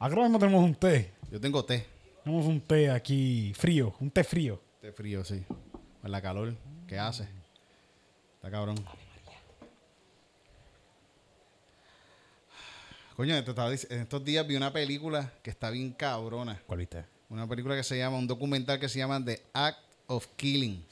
acá 0.00 0.16
mismo 0.16 0.38
tenemos 0.38 0.64
un 0.64 0.74
té. 0.74 1.12
Yo 1.30 1.40
tengo 1.40 1.64
té. 1.64 1.86
Tenemos 2.30 2.46
un 2.46 2.60
té 2.60 2.88
aquí 2.88 3.52
frío, 3.56 3.92
un 3.98 4.08
té 4.08 4.22
frío. 4.22 4.60
Té 4.80 4.92
frío, 4.92 5.24
sí. 5.24 5.42
Con 6.00 6.12
la 6.12 6.22
calor 6.22 6.54
que 6.86 6.96
hace. 6.96 7.24
Está 8.36 8.48
cabrón. 8.52 8.76
Coño, 13.16 13.42
te 13.42 13.50
estaba 13.50 13.72
dic- 13.72 13.88
en 13.90 14.02
estos 14.02 14.24
días 14.24 14.46
vi 14.46 14.54
una 14.54 14.72
película 14.72 15.32
que 15.42 15.50
está 15.50 15.70
bien 15.70 15.90
cabrona. 15.92 16.62
¿Cuál 16.68 16.78
viste? 16.78 17.04
Una 17.30 17.48
película 17.48 17.74
que 17.74 17.82
se 17.82 17.98
llama, 17.98 18.16
un 18.16 18.28
documental 18.28 18.78
que 18.78 18.88
se 18.88 19.00
llama 19.00 19.24
The 19.24 19.42
Act 19.52 19.80
of 20.06 20.28
Killing. 20.36 20.84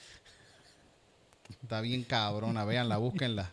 Está 1.62 1.80
bien 1.80 2.02
cabrona, 2.02 2.64
véanla, 2.64 2.96
búsquenla. 2.96 3.52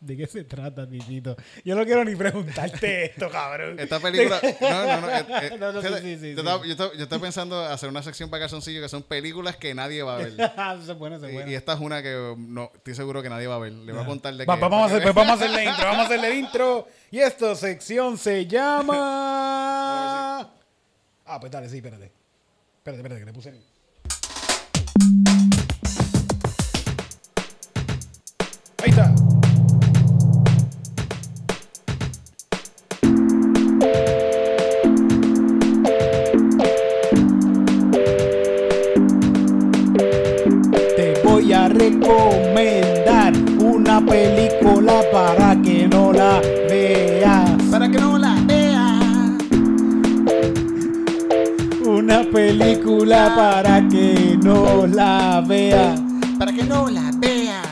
¿De 0.00 0.16
qué 0.16 0.28
se 0.28 0.44
trata, 0.44 0.88
Titito? 0.88 1.36
Yo 1.64 1.74
no 1.74 1.84
quiero 1.84 2.04
ni 2.04 2.14
preguntarte 2.14 3.04
esto, 3.10 3.28
cabrón. 3.30 3.80
Esta 3.80 3.98
película. 3.98 4.40
No, 4.60 4.86
no, 4.86 5.00
no. 5.00 5.08
eh, 5.10 5.26
eh, 5.42 5.56
No, 5.58 5.72
no, 5.72 5.80
sí, 5.82 5.88
fíjate, 5.88 6.02
sí, 6.04 6.16
sí, 6.20 6.34
yo, 6.34 6.38
estaba, 6.40 6.64
yo 6.64 6.70
estaba- 6.72 6.92
yo 6.94 7.02
estaba 7.02 7.20
pensando 7.22 7.60
hacer 7.64 7.88
una 7.88 8.02
sección 8.04 8.30
para 8.30 8.42
calzoncillo 8.44 8.80
que 8.80 8.88
son 8.88 9.02
películas 9.02 9.56
que 9.56 9.74
nadie 9.74 10.04
va 10.04 10.14
a 10.14 10.18
ver. 10.18 10.34
Bueno, 10.98 11.16
eso 11.16 11.26
es 11.26 11.48
Y, 11.48 11.54
esta 11.54 11.72
es 11.72 11.80
una 11.80 12.00
que 12.00 12.34
no, 12.38 12.70
estoy 12.76 12.94
seguro 12.94 13.22
que 13.24 13.28
nadie 13.28 13.48
va 13.48 13.56
a 13.56 13.58
ver. 13.58 13.72
Le 13.72 13.92
voy 13.92 14.02
a 14.02 14.06
contar 14.06 14.34
de 14.34 14.44
Va- 14.44 14.54
que. 14.54 14.60
vamos, 14.60 14.82
a 14.82 14.84
hacer, 14.86 15.02
para 15.02 15.14
pues 15.14 15.26
vamos 15.26 15.40
a 15.42 15.44
hacerle 15.44 15.64
intro, 15.64 15.84
vamos 15.84 15.98
a 16.02 16.04
hacerle 16.04 16.34
intro. 16.36 16.88
Y 17.10 17.18
esta 17.18 17.54
sección 17.56 18.16
se 18.18 18.46
llama... 18.46 18.98
Ah, 21.26 21.40
pues 21.40 21.50
dale, 21.50 21.68
sí, 21.68 21.78
espérate. 21.78 22.12
Espérate, 22.78 23.02
espérate, 23.02 23.20
que 23.20 23.26
le 23.26 23.32
puse... 23.32 23.52
Ahí 28.84 28.90
está. 28.90 29.12
Para 53.26 53.86
que 53.88 54.38
no 54.42 54.86
la 54.86 55.42
veas. 55.46 56.00
Para 56.38 56.52
que 56.52 56.62
no 56.64 56.88
la 56.88 57.10
veas. 57.18 57.66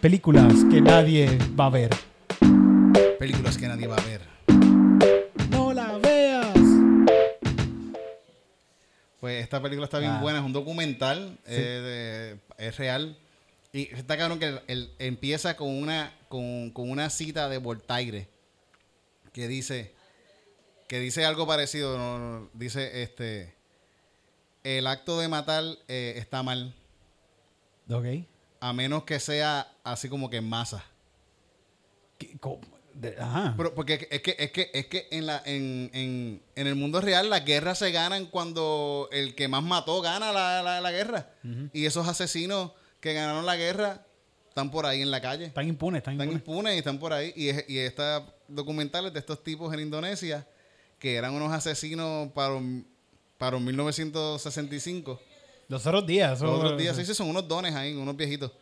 Películas 0.00 0.52
que 0.70 0.80
nadie 0.80 1.38
va 1.58 1.66
a 1.66 1.70
ver. 1.70 1.90
Películas 3.18 3.56
que 3.56 3.68
nadie 3.68 3.86
va 3.86 3.96
a 3.96 4.02
ver. 4.04 4.20
No 5.50 5.72
la 5.72 5.96
veas. 5.98 6.46
Pues 9.20 9.42
esta 9.42 9.62
película 9.62 9.84
está 9.86 10.00
bien 10.00 10.12
Ah. 10.12 10.20
buena, 10.20 10.40
es 10.40 10.44
un 10.44 10.52
documental, 10.52 11.38
eh, 11.46 12.38
de- 12.58 12.66
es 12.66 12.76
real. 12.76 13.16
Y 13.72 13.82
está 13.94 14.18
cabrón 14.18 14.38
que 14.38 14.48
el- 14.48 14.60
el- 14.66 14.90
empieza 14.98 15.56
con 15.56 15.68
una, 15.68 16.12
con, 16.28 16.70
con 16.72 16.90
una 16.90 17.08
cita 17.08 17.48
de 17.48 17.58
Voltaire 17.58 18.28
que 19.32 19.48
dice, 19.48 19.94
que 20.88 20.98
dice 20.98 21.24
algo 21.24 21.46
parecido, 21.46 21.96
no, 21.96 22.18
no, 22.18 22.50
dice 22.52 23.02
este, 23.02 23.54
el 24.64 24.86
acto 24.86 25.18
de 25.18 25.28
matar 25.28 25.64
eh, 25.88 26.14
está 26.16 26.42
mal, 26.42 26.74
Ok. 27.90 28.06
a 28.60 28.72
menos 28.72 29.04
que 29.04 29.18
sea 29.20 29.70
así 29.84 30.08
como 30.08 30.30
que 30.30 30.36
en 30.38 30.48
masa. 30.48 30.84
¿Qué- 32.18 32.36
cómo? 32.38 32.60
De- 32.94 33.16
Ajá. 33.18 33.54
Pero 33.56 33.74
porque 33.74 34.06
es 34.10 34.20
que, 34.20 34.36
es 34.38 34.50
que, 34.52 34.70
es 34.74 34.86
que 34.86 35.08
en, 35.10 35.24
la, 35.26 35.42
en, 35.46 35.90
en, 35.94 36.42
en 36.54 36.66
el 36.66 36.74
mundo 36.74 37.00
real 37.00 37.30
las 37.30 37.42
guerras 37.44 37.78
se 37.78 37.90
ganan 37.90 38.26
cuando 38.26 39.08
el 39.12 39.34
que 39.34 39.48
más 39.48 39.62
mató 39.62 40.00
gana 40.02 40.30
la, 40.30 40.62
la, 40.62 40.80
la 40.80 40.92
guerra. 40.92 41.30
Y 41.72 41.86
esos 41.86 42.06
asesinos 42.06 42.72
que 43.00 43.14
ganaron 43.14 43.46
la 43.46 43.56
guerra 43.56 44.04
están 44.48 44.70
por 44.70 44.84
ahí 44.84 45.00
en 45.00 45.10
la 45.10 45.22
calle. 45.22 45.46
Están 45.46 45.66
impunes, 45.68 46.00
están 46.00 46.14
Están 46.14 46.28
impunes. 46.28 46.46
impunes 46.46 46.74
y 46.74 46.78
están 46.78 46.98
por 46.98 47.14
ahí. 47.14 47.32
Y, 47.34 47.48
es- 47.48 47.64
y 47.66 47.78
esta 47.78 48.26
documentales 48.46 49.12
de 49.14 49.18
estos 49.20 49.42
tipos 49.42 49.72
en 49.72 49.80
Indonesia 49.80 50.46
que 50.98 51.16
eran 51.16 51.32
unos 51.32 51.50
asesinos 51.50 52.30
para, 52.32 52.52
un- 52.54 52.86
para 53.42 53.56
un 53.56 53.64
1965. 53.64 55.18
Los 55.66 55.84
otros 55.84 56.06
días. 56.06 56.40
Los 56.40 56.50
otros 56.60 56.78
días, 56.78 56.94
sí, 56.96 57.04
sí, 57.04 57.12
son 57.12 57.28
unos 57.28 57.48
dones 57.48 57.74
ahí, 57.74 57.92
unos 57.92 58.16
viejitos. 58.16 58.52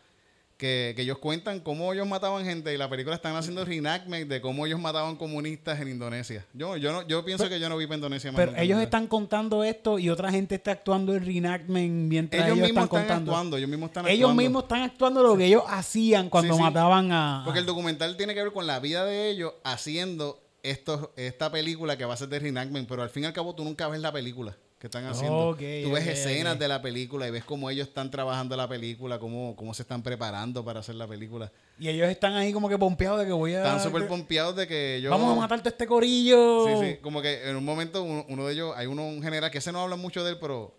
Que, 0.57 0.95
que 0.97 1.03
ellos 1.03 1.19
cuentan 1.19 1.61
cómo 1.61 1.93
ellos 1.93 2.07
mataban 2.07 2.47
gente 2.47 2.73
y 2.73 2.79
la 2.79 2.89
película 2.89 3.15
están 3.15 3.37
haciendo 3.37 3.63
reenactment 3.63 4.27
de 4.27 4.41
cómo 4.41 4.65
ellos 4.65 4.81
mataban 4.81 5.17
comunistas 5.17 5.79
en 5.81 5.89
Indonesia. 5.89 6.47
Yo, 6.55 6.79
yo, 6.79 6.93
no, 6.93 7.07
yo 7.07 7.23
pienso 7.27 7.47
que 7.51 7.61
yo 7.61 7.69
no 7.69 7.77
vi 7.77 7.87
para 7.87 7.97
Indonesia 7.97 8.33
más 8.33 8.39
Pero 8.39 8.53
ellos 8.57 8.77
nunca. 8.77 8.85
están 8.85 9.07
contando 9.07 9.65
esto 9.65 9.99
y 9.99 10.09
otra 10.09 10.31
gente 10.31 10.55
está 10.55 10.73
actuando 10.73 11.13
el 11.15 11.27
reenactment 11.27 12.09
mientras 12.09 12.43
ellos, 12.47 12.57
ellos, 12.57 12.69
mismos 12.69 12.85
están 12.85 13.19
actuando, 13.19 13.57
ellos 13.59 13.69
mismos 13.69 13.89
están 13.91 14.07
ellos 14.07 14.15
actuando. 14.31 14.43
mismos 14.43 14.63
están 14.63 14.83
actuando 14.83 15.23
lo 15.23 15.37
que 15.37 15.45
ellos 15.47 15.63
hacían 15.69 16.31
cuando 16.31 16.55
Sí, 16.55 16.59
sí. 16.59 16.63
mataban 16.63 17.13
a. 17.13 17.43
Porque 17.45 17.61
el 17.61 17.67
documental 17.67 18.17
tiene 18.17 18.35
que 18.35 18.43
ver 18.43 18.53
con 18.53 18.67
la 18.67 18.81
vida 18.81 19.05
de 19.05 19.29
ellos 19.31 19.53
haciendo 19.63 20.41
estos, 20.63 21.09
esta 21.17 21.51
película 21.51 21.97
que 21.97 22.05
va 22.07 22.13
a 22.15 22.17
ser 22.19 22.29
de 22.29 22.39
reenactment, 22.39 22.87
pero 22.87 23.03
al 23.03 23.09
fin 23.11 23.23
y 23.23 23.27
al 23.27 23.33
cabo 23.33 23.55
tú 23.55 23.65
nunca 23.65 23.89
ves 23.89 24.01
la 24.03 24.13
película 24.13 24.55
que 24.81 24.87
están 24.87 25.05
haciendo. 25.05 25.55
Tú 25.57 25.91
ves 25.93 26.07
escenas 26.07 26.59
de 26.59 26.67
la 26.67 26.81
película 26.81 27.29
y 27.29 27.31
ves 27.31 27.45
cómo 27.45 27.69
ellos 27.69 27.87
están 27.87 28.11
trabajando 28.11 28.57
la 28.57 28.67
película, 28.67 29.19
cómo, 29.19 29.55
cómo 29.55 29.75
se 29.75 29.83
están 29.83 30.03
preparando 30.03 30.65
para 30.65 30.81
hacer 30.81 30.95
la 30.95 31.07
película. 31.07 31.53
Y 31.79 31.89
ellos 31.91 32.09
están 32.09 32.33
ahí 32.35 32.51
como 32.53 32.67
que 32.69 32.79
pompeados 32.79 33.21
de 33.21 33.27
que 33.27 33.33
voy 33.33 33.53
a. 33.53 33.59
Están 33.59 33.83
súper 33.83 34.09
pompeados 34.09 34.57
de 34.57 34.67
que 34.67 35.01
yo... 35.03 35.11
Vamos 35.11 35.37
a 35.37 35.41
matarte 35.41 35.69
a 35.69 35.73
este 35.73 35.87
corillo. 35.87 36.67
Sí, 36.67 36.73
sí, 36.93 36.97
como 37.03 37.21
que 37.21 37.49
en 37.49 37.57
un 37.57 37.65
momento 37.65 38.03
uno, 38.03 38.25
uno 38.31 38.47
de 38.47 38.55
ellos, 38.55 38.73
hay 38.75 38.87
uno, 38.87 39.07
un 39.07 39.23
general 39.23 39.51
que 39.51 39.59
ese 39.59 39.71
no 39.71 39.83
habla 39.83 39.97
mucho 39.97 40.25
de 40.25 40.31
él, 40.31 40.39
pero 40.41 40.75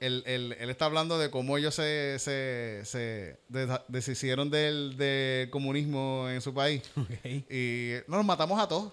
él, 0.00 0.22
él- 0.26 0.56
él 0.58 0.70
está 0.70 0.86
hablando 0.86 1.18
de 1.18 1.30
cómo 1.30 1.58
ellos 1.58 1.74
se, 1.74 2.18
se, 2.18 2.80
se 2.86 3.36
deshicieron 3.88 4.48
del, 4.48 4.96
del 4.96 5.50
comunismo 5.50 6.28
en 6.30 6.40
su 6.40 6.54
país. 6.54 6.80
Ok. 6.96 7.26
Y 7.50 7.92
no, 8.06 8.16
nos 8.16 8.24
matamos 8.24 8.58
a 8.58 8.66
todos. 8.66 8.92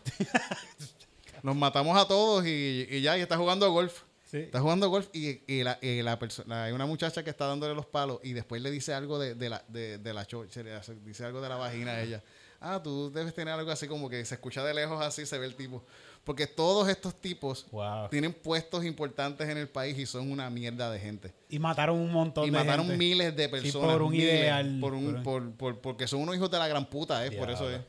nos 1.42 1.56
matamos 1.56 1.98
a 1.98 2.06
todos 2.06 2.46
y, 2.46 2.86
y 2.90 3.02
ya, 3.02 3.18
y 3.18 3.22
está 3.22 3.38
jugando 3.38 3.72
golf. 3.72 4.02
Sí. 4.36 4.42
Está 4.42 4.60
jugando 4.60 4.90
golf 4.90 5.08
y, 5.14 5.42
y 5.48 5.64
la, 5.64 5.80
y 5.82 6.02
la 6.02 6.20
persona, 6.20 6.66
hay 6.66 6.74
una 6.74 6.86
muchacha 6.86 7.24
que 7.24 7.30
está 7.30 7.46
dándole 7.46 7.74
los 7.74 7.86
palos 7.86 8.20
y 8.22 8.34
después 8.34 8.62
le 8.62 8.70
dice 8.70 8.94
algo 8.94 9.18
de, 9.18 9.34
de 9.34 9.50
la, 9.50 9.64
de, 9.70 9.98
de 9.98 10.14
la 10.14 10.28
le 10.64 10.74
hace- 10.74 10.96
dice 11.06 11.24
algo 11.24 11.40
de 11.40 11.48
la 11.48 11.56
vagina 11.56 11.92
a 11.92 12.02
ella. 12.02 12.22
Ah, 12.60 12.82
tú 12.84 13.12
debes 13.12 13.34
tener 13.34 13.54
algo 13.54 13.72
así 13.72 13.88
como 13.88 14.10
que 14.10 14.26
se 14.26 14.36
escucha 14.36 14.62
de 14.64 14.74
lejos 14.74 15.00
así, 15.02 15.26
se 15.26 15.38
ve 15.38 15.46
el 15.46 15.56
tipo. 15.56 15.84
Porque 16.26 16.48
todos 16.48 16.90
estos 16.90 17.14
tipos 17.22 17.66
Wow. 17.72 18.10
tienen 18.10 18.34
puestos 18.34 18.84
importantes 18.84 19.48
en 19.48 19.58
el 19.58 19.70
país 19.70 19.98
y 20.00 20.06
son 20.06 20.30
una 20.32 20.50
mierda 20.50 20.90
de 20.92 21.00
gente. 21.00 21.34
Y 21.50 21.60
mataron 21.60 21.98
un 21.98 22.12
montón 22.12 22.44
Y 22.46 22.50
de 22.52 22.58
mataron 22.58 22.88
gente. 22.88 22.98
miles 22.98 23.36
de 23.36 23.48
personas. 23.50 23.92
por 23.94 24.02
un 24.02 24.12
miles, 24.12 24.34
ideal, 24.34 24.78
Por 24.82 24.94
un, 24.96 25.24
por- 25.24 25.24
por, 25.24 25.52
por- 25.54 25.80
porque 25.82 26.08
son 26.08 26.22
unos 26.22 26.36
hijos 26.36 26.50
de 26.52 26.58
la 26.58 26.68
gran 26.68 26.86
puta, 26.88 27.26
¿eh? 27.26 27.32
Por 27.32 27.50
eso 27.52 27.70
es. 27.70 27.80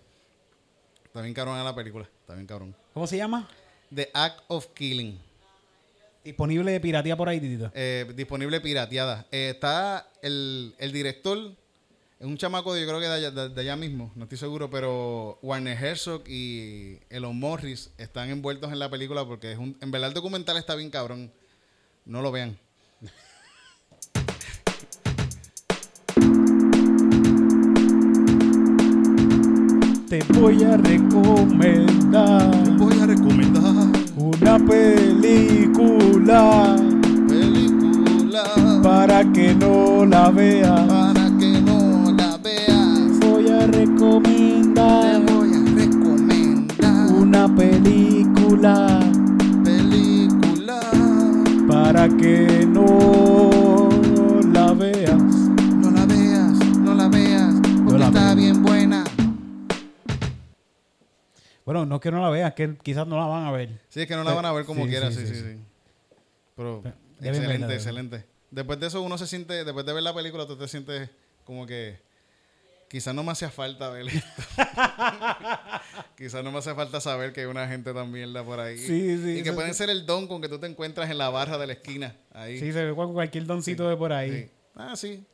Está 1.06 1.22
bien 1.22 1.34
cabrón 1.34 1.64
la 1.64 1.74
película. 1.74 2.08
Está 2.20 2.34
bien 2.34 2.46
cabrón. 2.46 2.76
¿Cómo 2.94 3.06
se 3.08 3.16
llama? 3.16 3.48
The 3.94 4.10
Act 4.12 4.40
of 4.48 4.66
Killing. 4.74 5.18
Disponible 6.26 6.72
de 6.72 6.80
piratía 6.80 7.16
por 7.16 7.28
ahí, 7.28 7.38
Titito. 7.38 7.70
eh, 7.72 8.04
disponible 8.16 8.60
pirateada. 8.60 9.26
Eh, 9.30 9.50
está 9.54 10.10
el, 10.22 10.74
el 10.78 10.90
director, 10.90 11.54
es 12.18 12.26
un 12.26 12.36
chamaco 12.36 12.74
de, 12.74 12.80
yo 12.80 12.88
creo 12.88 12.98
que 12.98 13.06
de 13.06 13.12
allá, 13.14 13.30
de- 13.30 13.48
de 13.50 13.60
allá 13.60 13.76
mismo, 13.76 14.10
no 14.16 14.24
estoy 14.24 14.36
seguro, 14.36 14.68
pero 14.68 15.38
Warner 15.40 15.78
Herzog 15.80 16.24
y 16.28 16.98
Elon 17.10 17.38
Morris 17.38 17.92
están 17.96 18.28
envueltos 18.30 18.72
en 18.72 18.80
la 18.80 18.90
película 18.90 19.24
porque 19.24 19.52
es 19.52 19.58
un, 19.58 19.76
en 19.80 19.92
verdad 19.92 20.08
el 20.08 20.14
documental 20.14 20.56
está 20.56 20.74
bien 20.74 20.90
cabrón. 20.90 21.30
No 22.04 22.22
lo 22.22 22.32
vean. 22.32 22.58
Te 30.08 30.20
voy 30.38 30.62
a 30.62 30.76
recomendar 30.76 32.50
Voy 32.78 33.00
a 33.00 33.06
recomendar 33.06 33.86
una 34.16 34.58
película 34.58 36.05
película 37.28 38.42
para 38.82 39.24
que 39.32 39.54
no 39.54 40.04
la 40.06 40.30
veas. 40.30 40.80
para 40.88 41.30
que 41.38 41.60
no 41.60 42.12
la 42.16 42.36
veas. 42.38 43.18
Voy 43.20 43.48
a 43.48 43.58
Te 43.60 43.66
recomendar 43.68 45.22
voy 45.22 45.50
a 45.54 45.60
recomendar 45.74 47.10
una 47.12 47.54
película 47.54 49.00
película. 49.64 50.80
para 51.68 52.08
que 52.08 52.66
no 52.68 53.88
la 54.52 54.72
veas. 54.72 55.22
No 55.22 55.90
la 55.92 56.06
veas, 56.06 56.52
no 56.80 56.94
la 56.94 57.08
veas, 57.08 57.54
porque 57.84 57.98
la 57.98 58.06
está 58.08 58.34
bien 58.34 58.62
buena. 58.64 59.04
Bueno, 61.64 61.84
no 61.86 61.96
es 61.96 62.00
que 62.00 62.10
no 62.12 62.20
la 62.20 62.30
veas, 62.30 62.54
que 62.54 62.76
quizás 62.82 63.06
no 63.06 63.16
la 63.16 63.26
van 63.26 63.44
a 63.46 63.50
ver. 63.52 63.80
Sí, 63.88 64.00
es 64.00 64.06
que 64.06 64.14
no 64.16 64.22
la 64.24 64.34
van 64.34 64.44
a 64.44 64.52
ver 64.52 64.64
como 64.64 64.84
Sí, 64.84 64.88
quiera, 64.90 65.10
sí, 65.10 65.18
sí, 65.20 65.26
sí, 65.26 65.34
sí, 65.34 65.56
Pero 66.56 66.82
excelente, 67.20 67.46
verla, 67.46 67.74
excelente. 67.74 68.24
Después 68.50 68.80
de 68.80 68.86
eso 68.86 69.02
uno 69.02 69.18
se 69.18 69.26
siente, 69.26 69.64
después 69.64 69.84
de 69.84 69.92
ver 69.92 70.02
la 70.02 70.14
película, 70.14 70.46
tú 70.46 70.56
te 70.56 70.66
sientes 70.66 71.10
como 71.44 71.66
que 71.66 71.98
quizás 72.88 73.14
no 73.14 73.22
me 73.22 73.32
hacía 73.32 73.50
falta 73.50 73.90
ver 73.90 74.08
esto. 74.08 74.42
quizás 76.16 76.42
no 76.42 76.50
me 76.52 76.58
hace 76.58 76.74
falta 76.74 77.00
saber 77.00 77.32
que 77.32 77.40
hay 77.40 77.46
una 77.46 77.68
gente 77.68 77.92
tan 77.92 78.10
mierda 78.10 78.44
por 78.44 78.60
ahí. 78.60 78.78
Sí, 78.78 79.18
sí, 79.22 79.38
Y 79.38 79.42
que 79.42 79.52
pueden 79.52 79.72
sí. 79.72 79.78
ser 79.78 79.90
el 79.90 80.06
don 80.06 80.26
con 80.26 80.40
que 80.40 80.48
tú 80.48 80.58
te 80.58 80.66
encuentras 80.66 81.10
en 81.10 81.18
la 81.18 81.28
barra 81.28 81.58
de 81.58 81.66
la 81.66 81.72
esquina. 81.74 82.16
Ahí. 82.32 82.58
Sí, 82.58 82.72
se 82.72 82.84
ve 82.84 82.94
cualquier 82.94 83.46
doncito 83.46 83.88
de 83.88 83.96
por 83.96 84.12
ahí. 84.12 84.50
Ah, 84.74 84.96
sí. 84.96 85.24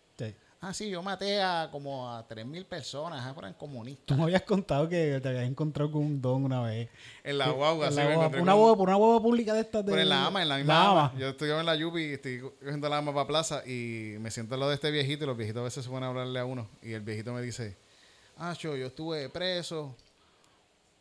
Sí. 0.63 0.67
Ah, 0.69 0.73
sí, 0.73 0.89
yo 0.91 1.03
maté 1.03 1.43
a 1.43 1.69
como 1.73 2.09
a 2.09 2.27
3.000 2.29 2.65
personas, 2.65 3.21
ah, 3.27 3.35
eran 3.37 3.53
comunistas. 3.55 4.07
Tú 4.07 4.15
me 4.15 4.23
habías 4.23 4.43
contado 4.43 4.89
que 4.89 5.19
te 5.21 5.29
habías 5.29 5.45
encontrado 5.45 5.91
con 5.91 6.03
un 6.05 6.23
don 6.23 6.45
una 6.45 6.63
vez. 6.63 6.89
En 7.25 7.37
la 7.39 7.51
guagua, 7.51 7.91
sí, 7.91 7.97
guagua- 7.97 8.29
una 8.41 8.53
con- 8.55 8.77
por 8.77 8.89
una 8.89 8.97
boba 8.97 9.21
pública 9.21 9.55
de 9.55 9.61
estas 9.63 9.85
de. 9.85 9.91
Pero 9.91 10.03
en 10.03 10.09
la 10.09 10.27
ama, 10.27 10.41
en 10.43 10.49
la 10.49 10.57
misma 10.59 10.73
La 10.75 10.91
ama. 10.91 11.05
ama. 11.07 11.19
Yo 11.19 11.29
estoy 11.31 11.51
en 11.51 11.67
la 11.67 11.75
Yupi 11.75 12.01
y 12.01 12.13
estoy 12.13 12.41
cogiendo 12.61 12.89
la 12.89 12.99
ama 12.99 13.13
para 13.13 13.27
plaza 13.27 13.67
y 13.67 14.15
me 14.21 14.31
siento 14.31 14.55
al 14.55 14.61
lado 14.61 14.71
de 14.71 14.77
este 14.77 14.91
viejito 14.93 15.25
y 15.25 15.27
los 15.27 15.37
viejitos 15.37 15.61
a 15.61 15.65
veces 15.65 15.83
se 15.85 15.91
ponen 15.91 16.05
a 16.05 16.09
hablarle 16.09 16.39
a 16.39 16.45
uno. 16.45 16.69
Y 16.81 16.93
el 16.93 17.01
viejito 17.01 17.33
me 17.33 17.43
dice, 17.43 17.77
ah, 18.39 18.55
yo, 18.59 18.77
yo 18.77 18.87
estuve 18.87 19.29
preso. 19.31 19.97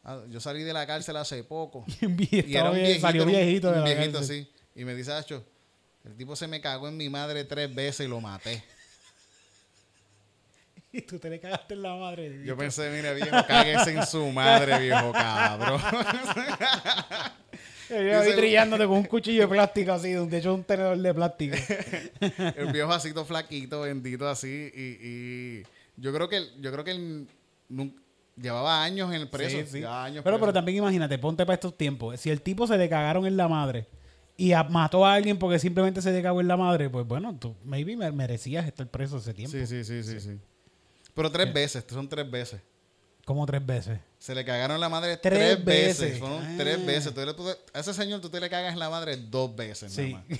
Ah, 0.04 0.22
yo 0.28 0.40
salí 0.40 0.64
de 0.64 0.74
la 0.74 0.88
cárcel 0.88 1.16
hace 1.18 1.44
poco. 1.44 1.86
Y 2.02 2.40
estaba 2.40 2.72
bien- 2.72 3.00
salió 3.00 3.26
viejito 3.28 3.72
de 3.72 3.78
un 3.78 3.84
viejito 3.86 4.18
así. 4.18 4.50
Y 4.76 4.86
me 4.86 4.96
dice, 4.96 5.14
Acho, 5.14 5.44
el 6.04 6.16
tipo 6.18 6.36
se 6.36 6.48
me 6.48 6.60
cagó 6.62 6.88
en 6.88 6.98
mi 6.98 7.10
madre 7.10 7.44
tres 7.44 7.74
veces 7.76 8.08
y 8.08 8.10
lo 8.10 8.20
maté. 8.20 8.64
Y 10.94 11.02
tú 11.04 11.18
te 11.20 11.30
le 11.30 11.40
cagaste 11.40 11.74
en 11.74 11.82
la 11.84 11.96
madre. 11.96 12.42
Yo 12.44 12.58
pensé, 12.58 12.90
mira, 12.90 13.14
viejo, 13.14 13.38
cáguese 13.48 13.92
en 13.98 14.06
su 14.06 14.30
madre, 14.32 14.78
viejo 14.80 15.12
cabrón. 15.14 15.80
Yo 17.90 17.98
ahí 17.98 18.26
dice- 18.26 18.38
trillándote 18.38 18.86
con 18.88 18.98
un 18.98 19.04
cuchillo 19.04 19.42
de 19.42 19.48
plástico 19.50 19.92
así, 19.92 20.12
de 20.14 20.38
hecho 20.38 20.54
un 20.54 20.64
tenedor 20.64 20.98
de 20.98 21.14
plástico. 21.14 21.58
el 22.56 22.72
viejo 22.72 22.92
así 22.94 23.14
todo 23.14 23.26
flaquito, 23.26 23.82
bendito 23.82 24.30
así. 24.30 24.72
Y, 24.74 24.98
y 25.08 25.64
yo 25.98 26.14
creo 26.14 26.30
que 26.30 26.42
yo 26.60 26.72
creo 26.72 26.84
que 26.86 26.92
él 26.92 27.28
llevaba 28.38 28.82
años 28.84 29.14
en 29.14 29.22
el 29.22 29.30
preso. 29.30 29.58
Sí, 29.58 29.66
sí. 29.80 29.84
años 29.84 30.24
Pero, 30.24 30.40
pero 30.40 30.54
también 30.54 30.78
imagínate, 30.78 31.18
ponte 31.20 31.46
para 31.46 31.56
estos 31.56 31.78
tiempos. 31.78 32.18
Si 32.20 32.30
el 32.30 32.42
tipo 32.42 32.66
se 32.66 32.78
le 32.78 32.88
cagaron 32.88 33.26
en 33.26 33.36
la 33.36 33.50
madre 33.50 33.88
y 34.38 34.54
a- 34.54 34.64
mató 34.64 35.06
a 35.06 35.14
alguien 35.14 35.38
porque 35.38 35.60
simplemente 35.60 36.02
se 36.02 36.12
le 36.14 36.22
cagó 36.22 36.40
en 36.40 36.48
la 36.48 36.56
madre, 36.56 36.90
pues 36.90 37.06
bueno, 37.06 37.36
tú 37.38 37.56
maybe 37.66 37.98
me- 37.98 38.12
merecías 38.14 38.66
estar 38.66 38.88
preso 38.88 39.18
ese 39.18 39.34
tiempo. 39.34 39.52
Sí, 39.58 39.68
sí, 39.68 39.84
sí, 39.84 40.02
sí, 40.04 40.20
sí. 40.22 40.40
Pero 41.14 41.32
tres 41.32 41.54
veces, 41.54 41.84
son 41.90 42.08
tres 42.10 42.30
veces. 42.30 42.62
Como 43.26 43.46
tres 43.46 43.64
veces. 43.66 44.00
Se 44.18 44.34
le 44.34 44.44
cagaron 44.46 44.80
la 44.80 44.90
madre 44.90 45.18
Tres 45.18 45.38
tres, 45.56 45.66
veces. 45.66 46.00
veces. 46.00 46.20
Fueron 46.20 46.44
Ah. 46.44 46.56
tres 46.58 46.86
veces. 46.86 47.14
Tú 47.14 47.34
tú 47.36 47.44
le- 47.46 47.58
a 47.74 47.80
ese 47.80 47.94
señor 47.94 48.20
tú 48.22 48.30
te 48.30 48.40
le 48.40 48.50
cagas 48.50 48.74
en 48.74 48.80
la 48.80 48.90
madre 48.90 49.16
dos 49.18 49.56
veces. 49.56 49.94
Sí. 49.94 50.14
nada 50.14 50.26
más. 50.30 50.40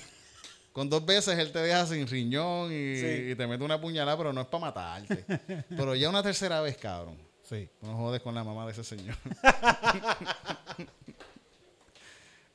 Con 0.72 0.88
dos 0.88 1.04
veces 1.04 1.38
él 1.38 1.52
te 1.52 1.58
deja 1.58 1.86
sin 1.86 2.06
riñón 2.06 2.72
y, 2.72 2.96
Sí. 2.96 3.30
y 3.30 3.34
te 3.36 3.46
mete 3.46 3.62
una 3.62 3.80
puñalada, 3.80 4.16
pero 4.16 4.32
no 4.32 4.40
es 4.40 4.46
para 4.46 4.60
matarte. 4.66 5.24
pero 5.68 5.94
ya 5.94 6.08
una 6.08 6.22
tercera 6.22 6.60
vez, 6.62 6.76
cabrón. 6.78 7.18
Sí. 7.42 7.68
No 7.82 7.94
jodes 7.96 8.22
con 8.22 8.34
la 8.34 8.42
mamá 8.42 8.64
de 8.66 8.72
ese 8.72 8.82
señor. 8.84 9.14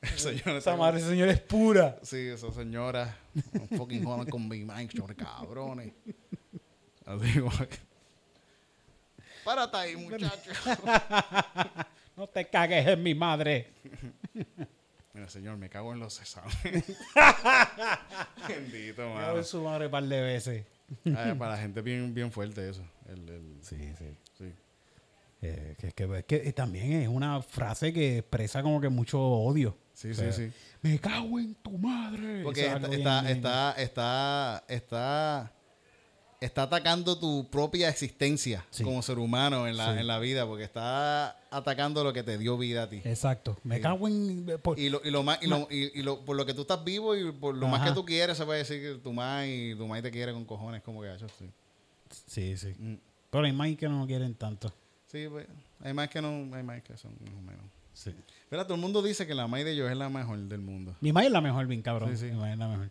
Esa 0.00 0.76
madre, 0.76 0.98
ese 1.00 1.08
señor 1.08 1.28
es 1.28 1.40
pura. 1.40 1.98
Sí, 2.02 2.16
esa 2.28 2.52
señora. 2.52 3.16
No 3.52 3.66
fucking 3.78 4.04
jodan 4.04 4.26
con 4.28 4.48
mi 4.48 4.64
mind, 4.64 4.90
cabrones. 5.16 5.92
Así 7.04 7.40
como 7.40 7.50
que- 7.68 7.87
Párate 9.48 9.76
ahí, 9.78 9.96
muchacho. 9.96 10.50
No 12.16 12.26
te 12.26 12.44
cagues 12.48 12.84
en 12.86 13.00
mi 13.02 13.14
madre. 13.14 13.72
Mira, 15.14 15.28
señor, 15.28 15.56
me 15.56 15.68
cago 15.70 15.92
en 15.92 16.00
los 16.00 16.20
exámenes. 16.20 16.84
Bendito, 18.48 19.02
Me 19.02 19.14
cago 19.14 19.14
mano. 19.14 19.38
en 19.38 19.44
su 19.44 19.62
madre 19.62 19.86
un 19.86 19.90
par 19.92 20.02
de 20.04 20.20
veces. 20.20 20.66
Ah, 21.14 21.34
para 21.38 21.52
la 21.52 21.58
gente 21.58 21.80
bien, 21.80 22.12
bien 22.12 22.32
fuerte 22.32 22.68
eso. 22.68 22.82
El, 23.08 23.28
el- 23.28 23.58
Sí, 23.62 23.76
sí. 23.96 24.16
sí. 24.36 24.52
Eh, 25.42 25.76
que, 25.78 25.92
que- 25.92 26.24
que 26.24 26.52
también 26.52 26.92
es 27.02 27.08
una 27.08 27.40
frase 27.40 27.92
que 27.92 28.18
expresa 28.18 28.62
como 28.64 28.80
que 28.80 28.88
mucho 28.88 29.20
odio. 29.20 29.78
Sí, 29.94 30.08
O 30.10 30.14
sí, 30.14 30.20
sea, 30.20 30.32
sí. 30.32 30.50
Me 30.82 30.98
cago 30.98 31.38
en 31.38 31.54
tu 31.54 31.78
madre. 31.78 32.42
Porque 32.42 32.66
está, 32.66 32.76
está, 32.88 33.22
bien- 33.22 33.36
está, 33.36 33.72
está, 33.78 34.64
está, 34.68 35.52
está 36.40 36.62
atacando 36.62 37.18
tu 37.18 37.48
propia 37.50 37.88
existencia 37.88 38.64
Sí. 38.70 38.84
como 38.84 39.02
ser 39.02 39.18
humano 39.18 39.66
en 39.66 39.76
la, 39.76 39.92
Sí. 39.94 40.00
en 40.00 40.06
la 40.06 40.18
vida, 40.18 40.46
porque 40.46 40.64
está 40.64 41.36
atacando 41.50 42.04
lo 42.04 42.12
que 42.12 42.22
te 42.22 42.38
dio 42.38 42.56
vida 42.56 42.84
a 42.84 42.88
ti. 42.88 43.00
Exacto. 43.04 43.56
Me 43.64 43.76
Sí. 43.76 43.82
cago 43.82 44.06
en. 44.06 44.46
por- 44.62 44.78
Y, 44.78 44.88
lo, 44.88 45.00
y, 45.04 45.10
lo 45.10 45.22
más, 45.22 45.38
y, 45.42 45.46
lo, 45.48 45.66
y, 45.70 45.98
y 45.98 46.02
lo- 46.02 46.24
por 46.24 46.36
lo 46.36 46.46
que 46.46 46.54
tú 46.54 46.62
estás 46.62 46.84
vivo 46.84 47.16
y 47.16 47.32
por 47.32 47.56
lo 47.56 47.66
más 47.68 47.88
que 47.88 47.94
tú 47.94 48.04
quieres, 48.04 48.36
se 48.36 48.44
puede 48.44 48.60
decir 48.60 48.80
que 48.80 48.94
tu 49.02 49.10
y 49.10 49.74
tu 49.74 49.86
mamá 49.86 50.00
te 50.02 50.10
quiere 50.10 50.32
con 50.32 50.44
cojones, 50.44 50.82
como 50.82 51.02
que 51.02 51.08
ha 51.08 51.14
hecho, 51.16 51.26
sí. 51.38 51.50
Sí, 52.26 52.56
sí. 52.56 52.74
Mm. 52.78 52.94
Pero 53.30 53.44
hay 53.44 53.52
más 53.52 53.76
que 53.76 53.88
no 53.88 54.06
quieren 54.06 54.34
tanto. 54.34 54.72
Sí, 55.10 55.26
pues, 55.28 55.46
hay 55.82 55.92
más 55.92 56.08
que 56.08 56.22
no, 56.22 56.28
hay 56.54 56.62
más 56.62 56.82
que 56.82 56.96
son 56.96 57.12
más 57.20 57.34
o 57.34 57.42
menos. 57.42 57.64
Sí. 57.94 58.14
Pero 58.48 58.62
todo 58.64 58.74
el 58.76 58.80
mundo 58.80 59.02
dice 59.02 59.26
que 59.26 59.34
la 59.34 59.46
May 59.48 59.64
de 59.64 59.74
yo 59.74 59.88
es 59.88 59.96
la 59.96 60.08
mejor 60.08 60.38
del 60.38 60.60
mundo. 60.60 60.94
Mi 61.00 61.12
madre 61.12 61.26
es 61.26 61.32
la 61.32 61.40
mejor, 61.40 61.66
bien 61.66 61.82
cabrón. 61.82 62.10
Sí, 62.16 62.26
sí. 62.28 62.32
Mi 62.32 62.38
madre 62.38 62.52
es 62.52 62.58
la 62.58 62.68
mejor. 62.68 62.90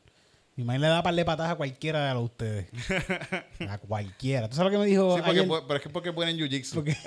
Mi 0.57 0.63
madre 0.63 0.79
le 0.79 0.87
da 0.87 1.01
par 1.03 1.13
de 1.15 1.23
patas 1.23 1.49
a 1.51 1.55
cualquiera 1.55 2.07
de 2.07 2.13
los 2.15 2.23
ustedes. 2.25 2.67
a 3.69 3.77
cualquiera. 3.77 4.49
¿Tú 4.49 4.55
sabes 4.55 4.71
lo 4.73 4.77
que 4.79 4.83
me 4.83 4.89
dijo 4.89 5.15
Sí, 5.15 5.21
porque, 5.23 5.39
ayer? 5.39 5.47
pero 5.67 5.75
es 5.77 5.81
que 5.83 5.89
porque 5.89 6.11
ponen 6.11 6.35
jiu-jitsu. 6.37 6.73
Porque- 6.73 6.97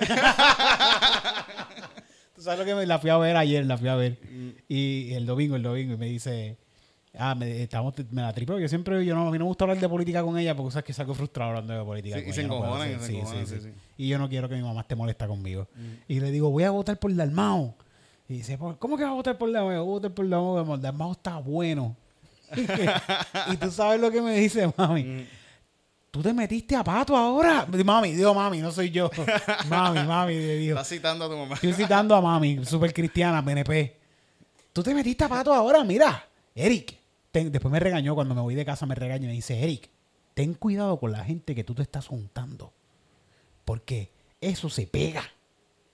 ¿Tú 2.35 2.41
sabes 2.41 2.59
lo 2.59 2.65
que 2.65 2.73
me 2.75 2.85
la 2.85 2.97
fui 2.99 3.09
a 3.09 3.17
ver 3.17 3.35
ayer? 3.37 3.65
La 3.65 3.77
fui 3.77 3.89
a 3.89 3.95
ver. 3.95 4.17
Mm. 4.31 4.49
Y 4.67 5.13
el 5.13 5.25
domingo, 5.25 5.55
el 5.55 5.63
domingo, 5.63 5.93
y 5.93 5.97
me 5.97 6.05
dice... 6.07 6.57
Ah, 7.17 7.35
me, 7.35 7.61
estamos, 7.63 7.93
me 8.11 8.21
la 8.21 8.31
tripeo. 8.31 8.57
Yo 8.57 8.69
siempre, 8.69 9.03
yo 9.05 9.13
no, 9.15 9.27
a 9.27 9.31
mí 9.31 9.37
no 9.37 9.43
me 9.43 9.49
gusta 9.49 9.65
hablar 9.65 9.77
de 9.79 9.89
política 9.89 10.23
con 10.23 10.37
ella 10.39 10.55
porque 10.55 10.71
sabes 10.71 10.85
que 10.85 10.93
salgo 10.93 11.13
frustrado 11.13 11.49
hablando 11.49 11.73
de 11.77 11.83
política. 11.83 12.15
Sí, 12.15 12.21
con 12.23 12.29
y 12.29 12.33
se 12.33 12.43
no 12.47 12.55
encojonan, 12.55 12.87
hacer- 12.87 13.01
se 13.01 13.17
encojonan, 13.17 13.47
sí, 13.47 13.59
sí. 13.59 13.69
Y 13.97 14.07
yo 14.07 14.17
no 14.17 14.29
quiero 14.29 14.47
que 14.47 14.55
mi 14.55 14.61
mamá 14.61 14.79
esté 14.81 14.95
molesta 14.95 15.27
conmigo. 15.27 15.67
Mm. 15.75 15.81
Y 16.07 16.19
le 16.21 16.31
digo, 16.31 16.49
voy 16.49 16.63
a 16.63 16.71
votar 16.71 16.97
por 16.99 17.13
Dalmao. 17.13 17.75
Y 18.29 18.35
dice, 18.35 18.57
"¿Por- 18.57 18.79
¿cómo 18.79 18.95
que 18.95 19.03
vas 19.03 19.11
a 19.11 19.15
votar 19.15 19.37
por 19.37 19.51
Dalmao? 19.51 19.65
Voy 19.67 19.75
a 19.75 19.81
votar 19.81 20.11
por 20.13 20.29
Dalmao. 20.29 20.77
Dalmao 20.77 21.11
está 21.11 21.35
bueno. 21.39 21.97
y 23.53 23.57
tú 23.57 23.71
sabes 23.71 23.99
lo 23.99 24.11
que 24.11 24.21
me 24.21 24.35
dice, 24.35 24.71
mami. 24.77 25.03
Mm. 25.03 25.27
Tú 26.11 26.21
te 26.21 26.33
metiste 26.33 26.75
a 26.75 26.83
pato 26.83 27.15
ahora. 27.15 27.65
Mami, 27.85 28.11
digo 28.11 28.33
mami, 28.33 28.59
no 28.59 28.71
soy 28.71 28.89
yo. 28.91 29.09
mami, 29.69 30.03
mami, 30.05 30.35
de 30.35 30.57
Dios. 30.57 30.75
Estás 30.77 30.89
citando 30.89 31.25
a 31.25 31.29
tu 31.29 31.37
mamá. 31.37 31.55
Estoy 31.55 31.73
citando 31.73 32.15
a 32.15 32.21
mami, 32.21 32.65
super 32.65 32.93
cristiana, 32.93 33.43
PNP. 33.43 33.97
Tú 34.73 34.83
te 34.83 34.93
metiste 34.93 35.23
a 35.23 35.29
pato 35.29 35.53
ahora, 35.53 35.83
mira. 35.85 36.27
Eric, 36.53 36.97
ten- 37.31 37.51
después 37.51 37.71
me 37.71 37.79
regañó 37.79 38.13
cuando 38.13 38.35
me 38.35 38.41
voy 38.41 38.55
de 38.55 38.65
casa, 38.65 38.85
me 38.85 38.95
regañó 38.95 39.25
y 39.25 39.27
me 39.27 39.33
dice, 39.33 39.63
Eric, 39.63 39.89
ten 40.33 40.53
cuidado 40.53 40.99
con 40.99 41.13
la 41.13 41.23
gente 41.23 41.55
que 41.55 41.63
tú 41.63 41.73
te 41.73 41.81
estás 41.81 42.07
juntando. 42.07 42.73
Porque 43.63 44.11
eso 44.41 44.69
se 44.69 44.87
pega. 44.87 45.23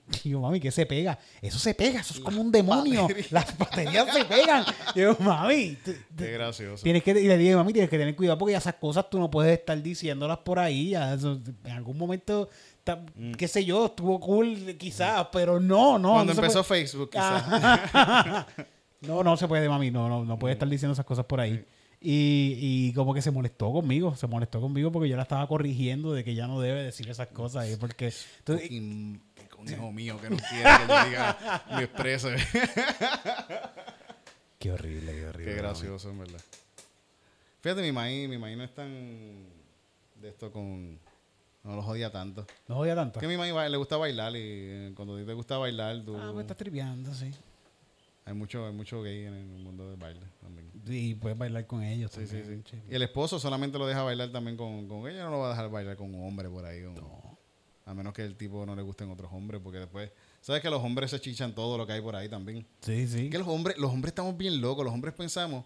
Y 0.24 0.30
yo, 0.30 0.40
mami, 0.40 0.60
¿qué 0.60 0.72
se 0.72 0.86
pega? 0.86 1.18
Eso 1.42 1.60
se 1.60 1.74
pega, 1.74 2.00
eso 2.02 2.14
es 2.14 2.20
como 2.22 2.42
un 2.42 2.52
demonio. 2.52 3.08
Las 3.32 3.58
baterías 3.58 4.14
se 4.14 4.24
pegan. 4.26 4.64
Y 4.96 5.02
yo, 5.02 5.16
mami, 5.20 5.78
Qué 6.18 6.32
gracioso. 6.32 6.84
Tienes 6.84 7.04
que, 7.04 7.12
y 7.12 7.28
le 7.28 7.38
dije, 7.38 7.56
mami, 7.56 7.74
tienes 7.74 7.90
que 7.90 7.98
tener 7.98 8.16
cuidado 8.16 8.38
porque 8.38 8.56
esas 8.56 8.76
cosas 8.76 9.10
tú 9.10 9.20
no 9.20 9.30
puedes 9.30 9.58
estar 9.60 9.82
diciéndolas 9.82 10.38
por 10.40 10.60
ahí. 10.60 10.96
eso- 10.96 11.40
en 11.66 11.72
algún 11.72 11.98
momento, 11.98 12.50
ta- 12.84 13.06
qué 13.38 13.48
sé 13.48 13.66
yo, 13.66 13.88
estuvo 13.88 14.20
cool 14.20 14.76
quizás, 14.78 15.28
pero 15.32 15.60
no, 15.60 16.00
no. 16.00 16.14
Cuando 16.14 16.34
no 16.34 16.40
empezó 16.40 16.64
puede- 16.64 16.82
Facebook, 16.82 17.10
quizás. 17.12 17.44
Ajá. 17.46 18.48
no, 19.02 19.24
no 19.24 19.38
se 19.38 19.48
puede, 19.48 19.68
mami, 19.70 19.92
no, 19.92 20.08
no, 20.10 20.24
no 20.26 20.40
puede 20.40 20.54
estar 20.54 20.68
diciendo 20.70 20.94
esas 20.94 21.06
cosas 21.06 21.26
por 21.26 21.40
ahí. 21.42 21.66
Y, 22.00 22.54
y 22.60 22.94
como 22.94 23.12
que 23.14 23.24
se 23.24 23.32
molestó 23.32 23.72
conmigo, 23.74 24.16
se 24.16 24.28
molestó 24.28 24.62
conmigo 24.62 24.92
porque 24.92 25.10
yo 25.10 25.16
la 25.18 25.24
estaba 25.24 25.48
corrigiendo 25.48 26.14
de 26.14 26.24
que 26.24 26.36
ya 26.36 26.46
no 26.46 26.62
debe 26.62 26.84
decir 26.84 27.10
esas 27.10 27.28
cosas. 27.30 27.70
y 27.72 27.76
porque, 27.76 28.14
entonces, 28.40 28.70
Un 29.58 29.70
hijo 29.70 29.92
mío 29.92 30.20
que 30.22 30.30
no 30.30 30.38
quiere 30.38 30.64
que 30.64 30.88
yo 30.88 31.06
diga 31.06 31.64
mi 31.76 31.84
exprese. 31.84 32.36
qué 34.60 34.72
horrible, 34.72 35.12
qué 35.14 35.26
horrible. 35.28 35.54
Qué 35.54 35.58
gracioso, 35.62 36.10
en 36.10 36.20
verdad. 36.20 36.42
Fíjate, 37.62 37.82
mi 37.82 37.92
maíz, 37.92 38.30
mi 38.30 38.38
maíz 38.38 38.58
no 38.58 38.64
es 38.64 38.74
tan 38.74 38.90
de 40.16 40.30
esto 40.30 40.52
con... 40.52 41.00
No 41.64 41.76
lo 41.76 41.82
jodía 41.82 42.12
tanto. 42.12 42.46
No 42.68 42.78
odia 42.78 42.96
tanto. 42.96 43.20
Que 43.20 43.26
a 43.26 43.30
mi 43.30 43.36
maíz 43.36 43.54
le 43.70 43.78
gusta 43.78 43.98
bailar 43.98 44.32
y 44.34 44.40
eh, 44.42 44.92
cuando 44.96 45.16
a 45.16 45.20
ti 45.20 45.26
te 45.26 45.34
gusta 45.34 45.58
bailar, 45.58 46.02
tú... 46.06 46.16
Ah, 46.18 46.30
pues 46.32 46.44
estás 46.44 46.58
tripeando, 46.58 47.14
sí. 47.14 47.32
Hay 48.26 48.34
mucho, 48.34 48.66
hay 48.68 48.74
mucho 48.74 49.02
gay 49.02 49.26
en 49.26 49.34
el 49.34 49.46
mundo 49.64 49.90
del 49.90 49.98
baile 49.98 50.22
también. 50.42 50.70
Y 50.86 51.16
puedes 51.16 51.38
bailar 51.38 51.66
con 51.66 51.84
ellos. 51.84 52.12
Sí, 52.12 52.26
sí, 52.28 52.38
también, 52.38 52.64
sí. 52.70 52.78
Y 52.90 52.96
el 52.96 53.02
esposo 53.02 53.40
solamente 53.40 53.78
lo 53.78 53.88
deja 53.88 54.04
bailar 54.04 54.32
también 54.32 54.56
con, 54.56 54.88
con 54.88 55.10
ella, 55.10 55.24
no 55.26 55.32
lo 55.32 55.40
va 55.40 55.48
a 55.48 55.50
dejar 55.52 55.70
bailar 55.70 55.98
con 55.98 56.14
un 56.14 56.26
hombre 56.28 56.50
por 56.50 56.64
ahí. 56.66 56.84
o- 56.84 57.27
A 57.88 57.94
menos 57.94 58.14
que 58.14 58.22
el 58.22 58.36
tipo 58.36 58.66
no 58.66 58.76
le 58.76 58.82
gusten 58.84 59.10
otros 59.10 59.32
hombres, 59.34 59.62
porque 59.64 59.80
después... 59.80 60.12
¿Sabes 60.42 60.62
que 60.62 60.70
los 60.70 60.84
hombres 60.84 61.10
se 61.10 61.20
chichan 61.20 61.56
todo 61.56 61.78
lo 61.78 61.88
que 61.88 61.94
hay 61.94 62.02
por 62.02 62.16
ahí 62.16 62.30
también? 62.30 62.66
Sí, 62.82 63.08
sí. 63.08 63.30
Que 63.30 63.38
los 63.40 63.48
hombres, 63.48 63.78
los 63.78 63.92
hombres 63.92 64.12
estamos 64.12 64.38
bien 64.38 64.62
locos. 64.62 64.84
Los 64.86 64.94
hombres 64.94 65.14
pensamos 65.14 65.66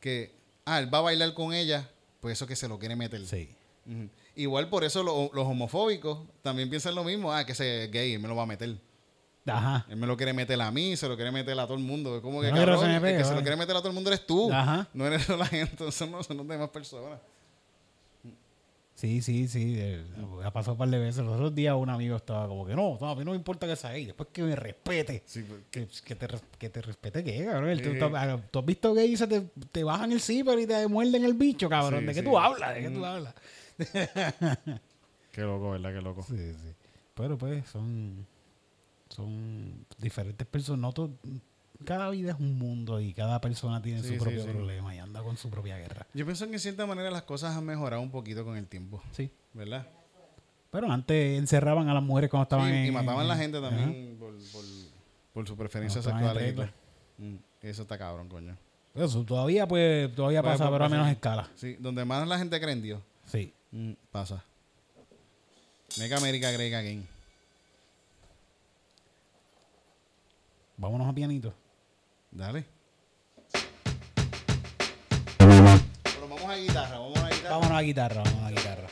que, 0.00 0.34
ah, 0.64 0.78
él 0.78 0.92
va 0.92 0.98
a 0.98 1.02
bailar 1.02 1.34
con 1.34 1.52
ella, 1.52 1.88
pues 2.20 2.32
eso 2.38 2.46
que 2.46 2.56
se 2.56 2.68
lo 2.68 2.78
quiere 2.78 2.96
meter. 2.96 3.24
Sí. 3.26 3.50
Igual 4.34 4.68
por 4.68 4.84
eso 4.84 5.02
lo- 5.02 5.30
los 5.32 5.46
homofóbicos 5.46 6.20
también 6.42 6.68
piensan 6.70 6.94
lo 6.94 7.04
mismo. 7.04 7.32
Ah, 7.32 7.44
que 7.44 7.52
ese 7.52 7.84
es 7.84 7.90
gay, 7.90 8.14
él 8.14 8.20
me 8.20 8.28
lo 8.28 8.36
va 8.36 8.42
a 8.44 8.46
meter. 8.46 8.76
Ajá. 9.46 9.86
Él 9.88 9.96
me 9.96 10.06
lo 10.06 10.16
quiere 10.16 10.32
meter 10.32 10.60
a 10.60 10.70
mí, 10.72 10.96
se 10.96 11.08
lo 11.08 11.14
quiere 11.16 11.30
meter 11.30 11.58
a 11.58 11.64
todo 11.66 11.76
el 11.76 11.82
mundo. 11.84 12.16
Es 12.16 12.22
como 12.22 12.40
que, 12.40 12.50
No 12.50 12.56
cabrón, 12.56 12.80
se 12.80 12.96
el 12.96 13.18
que 13.18 13.24
se 13.24 13.34
lo 13.34 13.40
quiere 13.42 13.56
meter 13.56 13.76
a 13.76 13.78
todo 13.78 13.88
el 13.88 13.94
mundo 13.94 14.10
eres 14.10 14.26
tú. 14.26 14.52
Ajá. 14.52 14.88
No 14.92 15.06
eres 15.06 15.28
la 15.28 15.46
gente, 15.46 15.90
son, 15.92 16.10
no, 16.10 16.22
son 16.22 16.36
las 16.38 16.48
demás 16.48 16.70
personas. 16.70 17.20
Sí, 18.96 19.20
sí, 19.20 19.46
sí. 19.46 19.78
Ha 20.42 20.50
pasado 20.52 20.72
un 20.72 20.78
par 20.78 20.88
de 20.88 20.98
veces. 20.98 21.22
Los 21.22 21.34
otros 21.34 21.54
días 21.54 21.74
un 21.76 21.90
amigo 21.90 22.16
estaba 22.16 22.48
como 22.48 22.64
que 22.66 22.74
no, 22.74 22.96
no, 22.98 23.10
a 23.10 23.14
mí 23.14 23.24
no 23.24 23.32
me 23.32 23.36
importa 23.36 23.66
que 23.66 23.76
sea 23.76 23.92
gay. 23.92 24.06
Después 24.06 24.30
que 24.32 24.42
me 24.42 24.56
respete. 24.56 25.22
Sí, 25.26 25.42
pues, 25.46 25.60
Que, 25.70 25.86
que 26.02 26.14
te, 26.14 26.26
que 26.58 26.70
te 26.70 26.80
respete 26.82 27.22
qué, 27.22 27.44
cabrón. 27.44 27.78
Tú- 27.78 27.98
tú, 27.98 28.16
ah, 28.16 28.40
tú 28.50 28.58
has 28.58 28.64
visto 28.64 28.94
gay 28.94 29.12
y 29.12 29.16
se 29.18 29.26
te, 29.26 29.42
te 29.70 29.84
bajan 29.84 30.12
el 30.12 30.20
zipper 30.20 30.58
y 30.58 30.66
te 30.66 30.88
muerden 30.88 31.24
el 31.24 31.34
bicho, 31.34 31.68
cabrón. 31.68 32.00
Sí, 32.00 32.06
¿De 32.06 32.14
qué 32.14 32.22
tú 32.22 32.38
hablas? 32.38 32.74
¿De 32.74 32.80
qué 32.80 32.90
tú 32.90 33.00
Mm. 33.00 33.04
hablas? 33.04 33.34
Qué 35.32 35.42
loco, 35.42 35.70
¿verdad? 35.72 35.92
Qué 35.92 36.00
loco. 36.00 36.22
Sí, 36.22 36.36
sí. 36.36 36.72
Pero 37.14 37.36
pues 37.36 37.66
son, 37.68 38.26
son 39.10 39.84
diferentes 39.98 40.46
personas. 40.46 40.80
No 40.80 40.92
cada 41.84 42.10
vida 42.10 42.32
es 42.32 42.38
un 42.40 42.58
mundo 42.58 43.00
y 43.00 43.12
cada 43.12 43.40
persona 43.40 43.80
tiene 43.82 44.02
Sí, 44.02 44.16
su 44.16 44.22
propio 44.22 44.42
sí. 44.44 44.48
problema 44.50 44.94
y 44.94 44.98
anda 44.98 45.22
con 45.22 45.36
su 45.36 45.50
propia 45.50 45.76
guerra. 45.78 46.06
Yo 46.14 46.24
pienso 46.24 46.46
que 46.46 46.54
en 46.54 46.60
cierta 46.60 46.86
manera 46.86 47.10
las 47.10 47.22
cosas 47.22 47.56
han 47.56 47.64
mejorado 47.64 48.02
un 48.02 48.10
poquito 48.10 48.44
con 48.44 48.56
el 48.56 48.66
tiempo, 48.66 49.02
Sí. 49.12 49.30
¿verdad? 49.52 49.86
Pero 50.70 50.90
antes 50.90 51.38
encerraban 51.38 51.88
a 51.88 51.94
las 51.94 52.02
mujeres 52.02 52.28
cuando 52.30 52.42
estaban 52.44 52.68
Sí, 52.70 52.76
en... 52.76 52.86
y 52.86 52.90
mataban 52.90 53.20
a 53.20 53.28
la 53.28 53.34
en- 53.34 53.40
gente 53.40 53.60
también 53.60 54.16
por, 54.18 54.34
y 56.32 56.34
todo. 56.54 56.64
regla. 56.64 56.72
Mm, 57.18 57.36
Eso 57.62 57.82
está 57.82 57.96
cabrón, 57.98 58.28
coño. 58.28 58.56
Eso 58.94 59.24
todavía, 59.24 59.66
pues, 59.66 60.14
todavía 60.14 60.42
Puede- 60.42 60.54
pasa, 60.54 60.64
pero 60.70 60.76
a 60.76 60.88
pasar. 60.88 60.98
menos 60.98 61.12
escala. 61.12 61.48
Sí, 61.54 61.76
donde 61.78 62.04
más 62.04 62.26
la 62.26 62.38
gente 62.38 62.58
cree 62.60 62.72
en 62.72 62.82
Dios, 62.82 63.00
Sí. 63.26 63.52
mm, 63.72 63.92
pasa. 64.10 64.42
Mega 65.98 66.16
América 66.18 66.50
Great 66.50 66.74
Again. 66.74 67.06
Vámonos 70.76 71.08
a 71.08 71.12
pianito. 71.14 71.54
Dale. 72.36 72.66
Pero 75.38 76.28
vamos 76.28 76.42
a 76.42 76.56
guitarra, 76.56 76.98
vamos 76.98 77.18
a 77.18 77.30
guitarra. 77.30 77.50
Vámonos 77.50 77.78
a 77.78 77.80
guitarra, 77.80 78.22
vámonos 78.22 78.44
a 78.44 78.50
guitarra. 78.50 78.88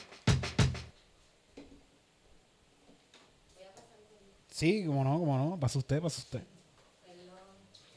Sí, 4.51 4.87
como 4.87 5.05
no, 5.05 5.19
como 5.19 5.37
no. 5.37 5.61
Pasa 5.61 5.79
usted, 5.79 6.01
pasa 6.01 6.23
usted. 6.23 6.41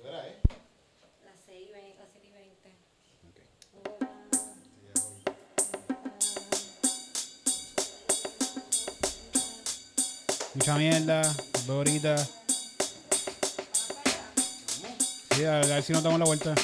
Eh. 0.03 0.41
Las 1.23 1.39
6 1.45 1.69
y 1.69 1.71
20. 1.71 1.97
Las 1.97 2.09
7 2.11 2.27
y 2.27 2.31
20. 2.31 2.75
Mucha 10.55 10.75
mierda, 10.75 11.21
ahorita. 11.69 12.36
Sí, 15.37 15.45
a 15.45 15.59
ver 15.59 15.83
si 15.83 15.93
nos 15.93 16.01
damos 16.01 16.17
la 16.17 16.25
vuelta. 16.25 16.55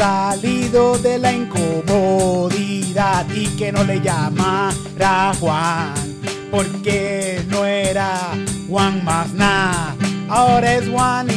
Salido 0.00 0.96
de 0.96 1.18
la 1.18 1.30
incomodidad 1.30 3.26
y 3.34 3.48
que 3.48 3.70
no 3.70 3.84
le 3.84 4.00
llamara 4.00 5.34
Juan 5.38 5.92
porque 6.50 7.44
no 7.48 7.66
era 7.66 8.30
Juan 8.66 9.04
más 9.04 9.30
nada, 9.34 9.94
ahora 10.30 10.76
es 10.76 10.88
Juanita, 10.88 11.29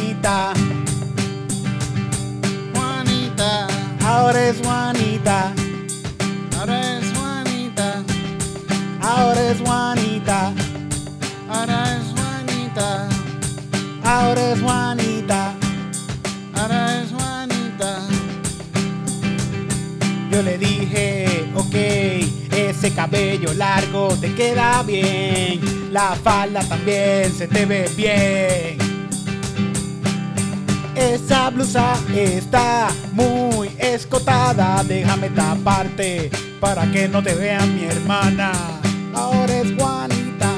le 20.43 20.57
dije, 20.57 21.45
ok, 21.55 21.75
ese 22.55 22.91
cabello 22.93 23.53
largo 23.53 24.09
te 24.19 24.33
queda 24.35 24.83
bien, 24.83 25.61
la 25.91 26.15
falda 26.15 26.61
también 26.63 27.31
se 27.33 27.47
te 27.47 27.65
ve 27.65 27.89
bien. 27.95 28.77
Esa 30.95 31.49
blusa 31.49 31.95
está 32.15 32.87
muy 33.13 33.69
escotada, 33.79 34.83
déjame 34.83 35.29
taparte 35.29 36.29
para 36.59 36.85
que 36.91 37.07
no 37.07 37.23
te 37.23 37.33
vean 37.33 37.75
mi 37.75 37.85
hermana. 37.85 38.51
Ahora 39.15 39.59
es 39.59 39.73
Juanita, 39.77 40.51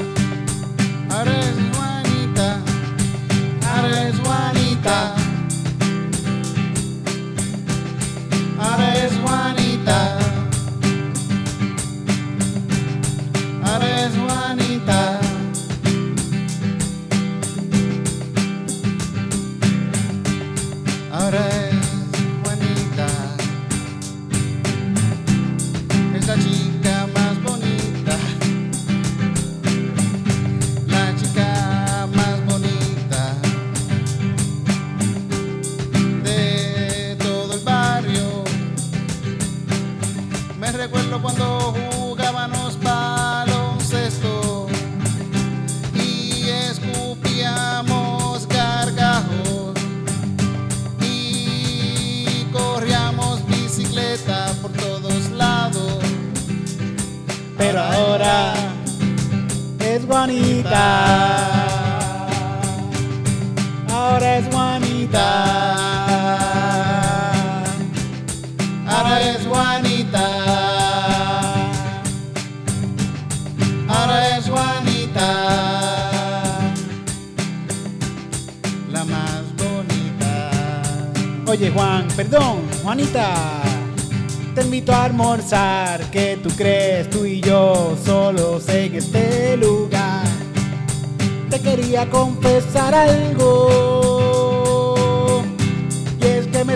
Ahora 1.10 1.40
es 1.40 1.76
Juanita, 1.76 2.60
ahora 3.70 4.08
es 4.08 4.18
Juanita, 4.20 5.14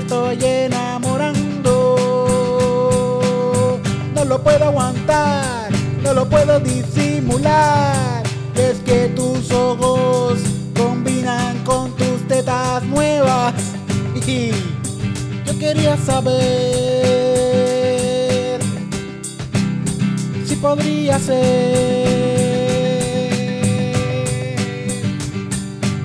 estoy 0.00 0.38
enamorando. 0.42 1.96
No 4.14 4.24
lo 4.24 4.42
puedo 4.42 4.64
aguantar, 4.64 5.70
no 6.02 6.14
lo 6.14 6.28
puedo 6.28 6.58
disimular. 6.60 8.22
Es 8.54 8.78
que 8.78 9.08
tus 9.08 9.50
ojos 9.52 10.38
combinan 10.76 11.58
con 11.64 11.94
tus 11.96 12.26
tetas 12.28 12.82
nuevas. 12.84 13.54
Y 14.26 14.50
yo 15.46 15.58
quería 15.58 15.96
saber 15.96 16.40
si 20.46 20.56
podría 20.56 21.18
ser. 21.18 22.20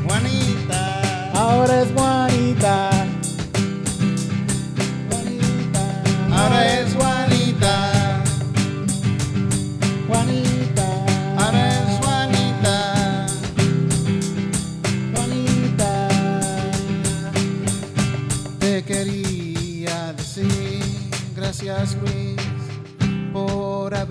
Juanita. 0.07 1.31
Ahora 1.33 1.81
es 1.81 1.93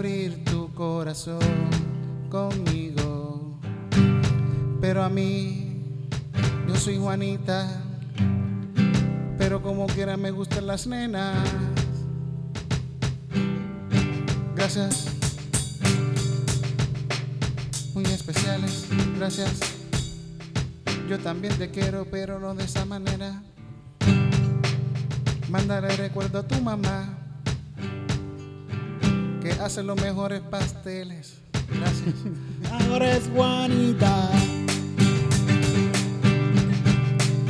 abrir 0.05 0.45
tu 0.45 0.71
corazón 0.75 1.41
conmigo. 2.29 3.59
Pero 4.79 5.03
a 5.03 5.09
mí, 5.09 5.81
yo 6.69 6.77
soy 6.77 6.99
Juanita, 6.99 7.67
pero 9.39 9.63
como 9.63 9.87
quiera 9.87 10.19
me 10.19 10.31
gustan 10.31 10.67
las 10.67 10.87
nenas. 10.87 11.49
Gracias, 14.55 15.07
muy 17.95 18.05
especiales, 18.05 18.87
gracias. 19.17 19.59
Yo 21.09 21.19
también 21.19 21.57
te 21.57 21.71
quiero, 21.71 22.07
pero 22.11 22.39
no 22.39 22.55
de 22.55 22.65
esa 22.65 22.85
manera. 22.85 23.43
Mándale 25.49 25.97
recuerdo 25.97 26.41
a 26.41 26.43
tu 26.47 26.61
mamá 26.61 27.24
que 29.55 29.61
hace 29.61 29.83
los 29.83 30.01
mejores 30.01 30.41
pasteles. 30.41 31.35
Gracias. 31.69 32.15
Ahora 32.91 33.17
es 33.17 33.29
Juanita. 33.35 34.31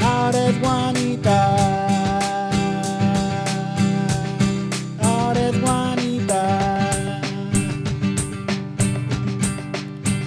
Ahora 0.02 0.48
es 0.48 0.58
Juanita. 0.58 1.56
Ahora 5.02 5.48
es 5.48 5.60
Juanita. 5.60 7.20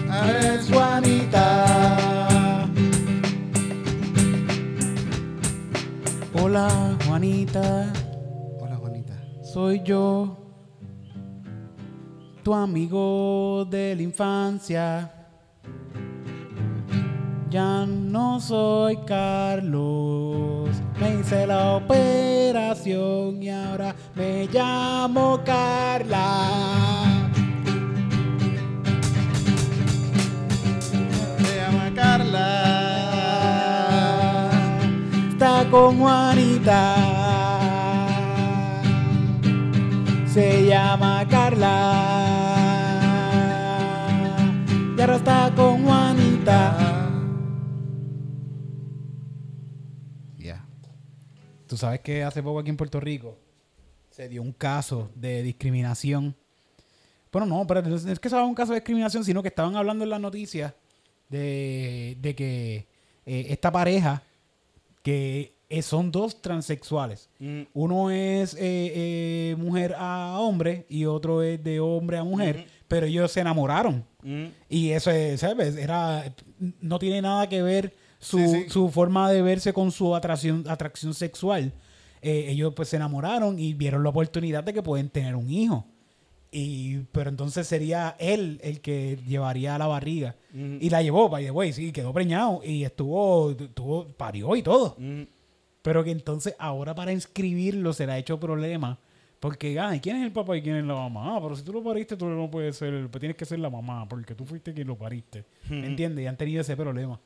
Ahora 0.09 0.53
es 0.55 0.69
Juanita. 0.69 2.67
Hola, 6.34 6.97
Juanita. 7.05 7.93
Hola, 8.59 8.75
Juanita. 8.78 9.13
Soy 9.43 9.82
yo, 9.84 10.37
tu 12.48 12.54
amigo 12.54 13.68
de 13.70 13.93
la 13.93 14.02
infancia. 14.04 15.12
Ya 17.50 17.86
no 17.86 18.39
soy 18.39 18.95
Carlos, 19.06 20.70
me 20.98 21.20
hice 21.20 21.45
la 21.45 21.76
operación 21.76 23.43
y 23.43 23.50
ahora 23.50 23.93
me 24.16 24.48
llamo 24.48 25.41
Carla. 25.43 27.30
Se 31.41 31.58
llama 31.58 31.91
Carla. 31.93 32.52
Está 35.32 35.70
con 35.70 36.00
Juanita. 36.00 36.95
Se 40.34 40.66
llama 40.66 41.26
Carla. 41.30 42.37
Está 45.16 45.51
con 45.55 45.84
Juanita. 45.84 47.10
Ya. 50.38 50.66
Tú 51.66 51.78
sabes 51.78 52.01
que 52.01 52.24
hace 52.24 52.43
poco 52.43 52.60
aquí 52.60 52.70
en 52.70 52.78
Puerto 52.78 52.99
Rico 52.99 53.38
se 54.10 54.28
dio 54.28 54.41
un 54.41 54.51
caso 54.51 55.10
de 55.16 55.41
discriminación. 55.43 56.36
Bueno, 57.32 57.45
no, 57.45 57.66
pero 57.66 57.95
es 57.95 58.20
que 58.20 58.30
se 58.30 58.36
un 58.36 58.53
caso 58.53 58.74
de 58.74 58.80
discriminación, 58.80 59.24
sino 59.24 59.41
que 59.41 59.47
estaban 59.47 59.76
hablando 59.76 60.03
en 60.03 60.10
las 60.10 60.22
noticias 60.22 60.74
de, 61.30 62.18
de 62.20 62.36
que 62.36 62.88
eh, 63.26 63.47
esta 63.49 63.72
pareja, 63.72 64.24
que 65.03 65.58
eh, 65.70 65.82
son 65.82 66.12
dos 66.12 66.41
transexuales. 66.41 67.30
Uno 67.74 68.10
es 68.10 68.53
eh, 68.53 68.60
eh, 68.62 69.55
mujer 69.58 69.95
a 69.97 70.39
hombre 70.39 70.86
y 70.88 71.05
otro 71.05 71.43
es 71.43 71.62
de 71.62 71.82
hombre 71.82 72.18
a 72.18 72.24
mujer, 72.24 72.68
pero 72.88 73.05
ellos 73.05 73.32
se 73.32 73.41
enamoraron. 73.41 74.05
Y 74.69 74.89
eso 74.91 75.11
es, 75.11 75.39
¿sabes? 75.39 75.75
Era, 75.78 76.34
no 76.82 76.99
tiene 76.99 77.21
nada 77.21 77.47
que 77.47 77.61
ver 77.61 77.93
su, 78.19 78.38
Sí, 78.39 78.47
sí. 78.47 78.69
su 78.69 78.89
forma 78.89 79.32
de 79.32 79.41
verse 79.41 79.73
con 79.73 79.91
su 79.91 80.15
atracción, 80.15 80.65
atracción 80.67 81.13
sexual. 81.13 81.71
Eh, 82.21 82.47
ellos 82.49 82.73
pues 82.75 82.89
se 82.89 82.95
enamoraron 82.95 83.59
y 83.59 83.73
vieron 83.73 84.03
la 84.03 84.09
oportunidad 84.09 84.63
de 84.63 84.73
que 84.73 84.84
pueden 84.84 85.09
tener 85.09 85.36
un 85.36 85.49
hijo. 85.49 85.86
Y, 86.51 86.99
pero 87.11 87.30
entonces 87.30 87.67
sería 87.67 88.15
él 88.19 88.59
el 88.63 88.82
que 88.82 89.19
llevaría 89.28 89.78
la 89.78 89.88
barriga. 89.88 90.36
Y 90.53 90.89
la 90.89 91.01
llevó, 91.03 91.30
by 91.30 91.45
the 91.45 91.51
way, 91.51 91.71
sí, 91.71 91.91
quedó 91.91 92.11
preñado 92.13 92.61
y 92.65 92.84
estuvo, 92.84 93.51
estuvo, 93.51 94.07
parió 94.07 94.55
y 94.55 94.63
todo. 94.63 94.97
Pero 95.82 96.03
que 96.03 96.11
entonces 96.11 96.55
ahora 96.57 96.95
para 96.95 97.11
inscribirlo 97.11 97.93
será 97.93 98.17
hecho 98.17 98.39
problema. 98.39 98.97
Porque, 99.40 99.80
ay, 99.80 100.00
¿quién 100.00 100.18
es 100.18 100.24
el 100.24 100.32
papá 100.32 100.58
y 100.58 100.62
quién 100.64 100.78
es 100.78 100.84
la 100.86 100.96
mamá? 100.96 101.36
Ah, 101.36 101.40
pero 101.42 101.56
si 101.56 101.64
tú 101.64 101.72
lo 101.72 101.84
pariste, 101.84 102.18
tú 102.18 102.26
no 102.26 102.50
puedes 102.50 102.76
ser, 102.76 103.08
pues 103.10 103.20
tienes 103.20 103.38
que 103.38 103.46
ser 103.46 103.60
la 103.60 103.70
mamá, 103.70 104.08
porque 104.10 104.34
tú 104.34 104.46
fuiste 104.46 104.74
quien 104.74 104.88
lo 104.88 104.98
pariste. 104.98 105.46
¿Me 105.70 105.86
entiendes? 105.86 106.24
Y 106.24 106.28
han 106.28 106.38
tenido 106.38 106.62
ese 106.62 106.76
problema. 106.76 107.20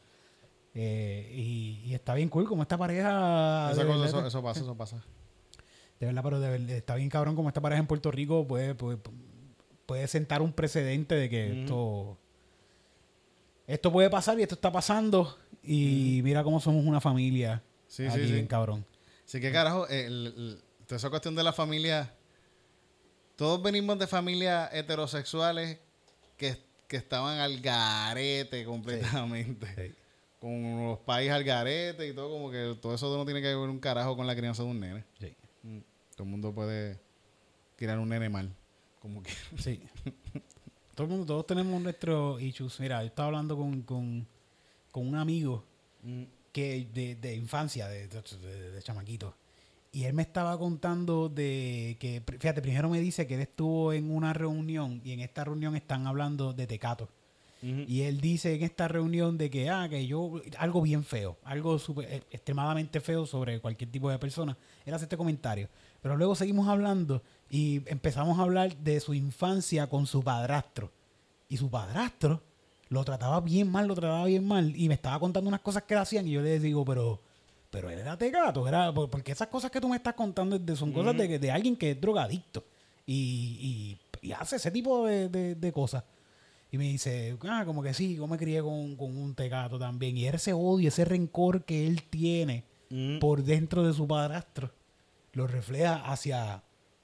Eh, 0.74 1.32
y, 1.34 1.82
y 1.86 1.94
está 1.94 2.14
bien 2.14 2.28
cool 2.30 2.46
como 2.48 2.62
esta 2.64 2.78
pareja... 2.78 3.72
Esa 3.72 3.86
cosa, 3.86 4.06
eso, 4.06 4.26
eso 4.28 4.42
pasa, 4.44 4.60
eso 4.62 4.76
pasa. 4.76 5.04
de 6.00 6.06
verdad, 6.06 6.22
pero 6.24 6.40
de 6.40 6.50
verdad, 6.50 6.70
está 6.72 6.96
bien 6.96 7.10
cabrón 7.10 7.36
como 7.36 7.48
esta 7.50 7.62
pareja 7.62 7.80
en 7.80 7.88
Puerto 7.88 8.10
Rico 8.12 8.46
puede, 8.48 8.76
puede, 8.76 8.98
puede 9.86 10.08
sentar 10.08 10.42
un 10.42 10.52
precedente 10.54 11.16
de 11.16 11.30
que 11.30 11.62
esto 11.62 12.18
esto 13.68 13.92
puede 13.92 14.10
pasar 14.10 14.38
y 14.40 14.44
esto 14.44 14.56
está 14.56 14.72
pasando 14.72 15.38
y 15.64 16.22
mira 16.24 16.44
cómo 16.44 16.60
somos 16.60 16.86
una 16.86 17.00
familia 17.00 17.62
Sí, 17.88 18.06
aquí 18.06 18.20
sí, 18.20 18.28
sí. 18.28 18.34
bien 18.34 18.48
cabrón. 18.48 18.86
Así 19.26 19.40
que 19.40 19.52
carajo, 19.52 19.88
el- 19.88 20.34
el- 20.36 20.62
toda 20.92 20.98
esa 20.98 21.10
cuestión 21.10 21.36
de 21.36 21.44
la 21.44 21.54
familia, 21.54 22.14
todos 23.38 23.64
venimos 23.64 23.98
de 23.98 24.08
familias 24.08 24.70
heterosexuales 24.74 25.80
que, 26.36 26.58
que 26.90 26.98
estaban 26.98 27.40
al 27.40 27.62
garete 27.62 28.66
completamente. 28.66 29.68
Sí. 29.88 29.96
Con 30.42 30.86
los 30.86 31.00
países 31.00 31.32
al 31.34 31.46
garete 31.46 32.10
y 32.10 32.14
todo, 32.14 32.30
como 32.30 32.52
que 32.52 32.76
todo 32.82 32.94
eso 32.94 33.16
no 33.16 33.24
tiene 33.24 33.42
que 33.42 33.48
ver 33.48 33.70
un 33.70 33.80
carajo 33.80 34.18
con 34.18 34.28
la 34.28 34.36
crianza 34.36 34.64
de 34.64 34.70
un 34.70 34.82
nene. 34.82 35.06
Sí. 35.18 35.34
Todo 36.18 36.24
el 36.26 36.30
mundo 36.30 36.54
puede 36.54 37.00
criar 37.78 37.98
un 37.98 38.10
nene 38.10 38.28
mal, 38.28 38.54
como 39.02 39.24
que. 39.24 39.32
Sí. 39.58 39.82
Todo 40.94 41.06
el 41.06 41.10
mundo, 41.12 41.26
todos 41.26 41.48
tenemos 41.48 41.82
nuestros 41.82 42.42
issues. 42.42 42.78
Mira, 42.82 43.00
yo 43.02 43.08
estaba 43.08 43.28
hablando 43.28 43.56
con, 43.56 43.82
con, 43.84 44.28
con 44.92 45.08
un 45.08 45.16
amigo 45.16 45.64
que 46.52 46.86
de, 46.94 47.16
de 47.16 47.34
infancia, 47.34 47.88
de, 47.88 48.10
de, 48.10 48.22
de- 48.22 48.72
de 48.72 48.84
chamaquito. 48.84 49.34
Y 49.94 50.06
él 50.06 50.14
me 50.14 50.22
estaba 50.22 50.58
contando 50.58 51.28
de 51.28 51.98
que, 52.00 52.22
fíjate, 52.40 52.62
primero 52.62 52.90
me 52.90 53.00
dice 53.02 53.28
que 53.28 53.36
él 53.36 53.42
estuvo 53.42 53.92
en 53.92 54.10
una 54.10 54.32
reunión 54.34 55.02
y 55.04 55.12
en 55.12 55.20
esta 55.20 55.44
reunión 55.44 55.76
están 55.76 56.08
hablando 56.08 56.54
de 56.54 56.66
tecato. 56.68 57.10
Y 57.88 58.02
él 58.02 58.20
dice 58.22 58.56
en 58.56 58.64
esta 58.64 58.88
reunión 58.88 59.38
de 59.38 59.52
que, 59.52 59.70
ah, 59.70 59.88
que 59.88 60.08
yo, 60.08 60.42
algo 60.58 60.82
bien 60.82 61.04
feo, 61.04 61.38
algo 61.44 61.78
súper- 61.78 62.08
eh, 62.10 62.24
extremadamente 62.32 63.00
feo 63.02 63.28
sobre 63.28 63.60
cualquier 63.60 63.92
tipo 63.92 64.10
de 64.10 64.18
persona. 64.18 64.58
Él 64.84 64.94
hace 64.96 65.06
este 65.06 65.16
comentario. 65.16 65.68
Pero 66.02 66.18
luego 66.18 66.34
seguimos 66.34 66.68
hablando 66.68 67.22
y 67.52 67.84
empezamos 67.86 68.40
a 68.40 68.44
hablar 68.44 68.76
de 68.78 69.00
su 69.00 69.14
infancia 69.14 69.86
con 69.88 70.08
su 70.08 70.24
padrastro. 70.24 70.90
Y 71.50 71.58
su 71.58 71.70
padrastro 71.70 72.42
lo 72.90 73.04
trataba 73.04 73.40
bien 73.42 73.70
mal, 73.70 73.88
lo 73.88 73.94
trataba 73.94 74.26
bien 74.26 74.48
mal. 74.48 74.76
Y 74.76 74.88
me 74.88 74.96
estaba 74.96 75.20
contando 75.20 75.48
unas 75.48 75.62
cosas 75.62 75.84
que 75.84 75.94
hacían 75.94 76.28
y 76.28 76.32
yo 76.32 76.42
le 76.42 76.60
digo, 76.60 76.84
pero, 76.84 77.20
pero 77.72 77.90
él 77.90 77.98
era 78.00 78.16
tecato, 78.18 78.68
era, 78.68 78.94
por- 78.94 79.10
porque 79.10 79.32
esas 79.32 79.48
cosas 79.48 79.72
que 79.72 79.82
tú 79.82 79.90
me 79.90 79.96
estás 79.96 80.14
contando 80.14 80.60
son 80.76 80.92
cosas 80.94 81.18
de, 81.18 81.40
de 81.40 81.52
alguien 81.52 81.76
que 81.76 81.92
es 81.92 82.00
drogadicto 82.02 82.64
y, 83.08 83.98
y- 84.22 84.28
y 84.28 84.32
hace 84.34 84.58
ese 84.58 84.70
tipo 84.70 85.08
de, 85.08 85.30
de- 85.30 85.56
de 85.56 85.72
cosas. 85.72 86.04
Y 86.72 86.78
me 86.78 86.84
dice, 86.86 87.36
ah, 87.50 87.64
como 87.66 87.82
que 87.84 87.94
sí, 87.94 88.16
yo 88.16 88.28
me 88.28 88.38
crié 88.38 88.62
con, 88.62 88.96
con 88.96 89.18
un 89.18 89.36
tecato 89.36 89.78
también. 89.80 90.18
Y 90.18 90.26
ese 90.28 90.54
odio, 90.54 90.88
ese 90.88 91.04
rencor 91.04 91.66
que 91.66 91.86
él 91.88 92.04
tiene 92.04 92.64
por 93.20 93.44
dentro 93.44 93.84
de 93.88 93.94
su 93.94 94.08
padrastro, 94.08 94.72
lo 95.34 95.48
refleja 95.48 95.96
hacia 96.12 96.62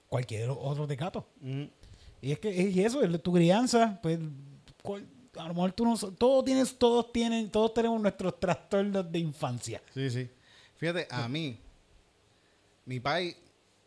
cualquier 0.10 0.50
otro 0.50 0.86
tecato. 0.88 1.28
Y 2.22 2.32
es 2.32 2.40
que 2.40 2.50
es 2.50 2.78
eso, 2.78 3.02
es 3.02 3.22
tu 3.24 3.32
crianza, 3.34 4.00
pues 4.04 4.20
cual- 4.84 5.06
a 5.38 5.48
lo 5.48 5.54
mejor 5.54 5.72
tú 5.74 5.86
no 5.86 5.96
todos 5.98 6.44
tienes, 6.46 6.78
todos 6.80 7.12
tienen, 7.14 7.50
todos 7.52 7.74
tenemos 7.74 8.02
nuestros 8.02 8.40
trastornos 8.40 9.10
de 9.12 9.20
infancia. 9.20 9.82
Sí, 9.94 10.10
sí. 10.10 10.30
Fíjate, 10.78 11.08
a 11.10 11.28
mí, 11.28 11.60
mi 12.86 13.00
pai 13.00 13.36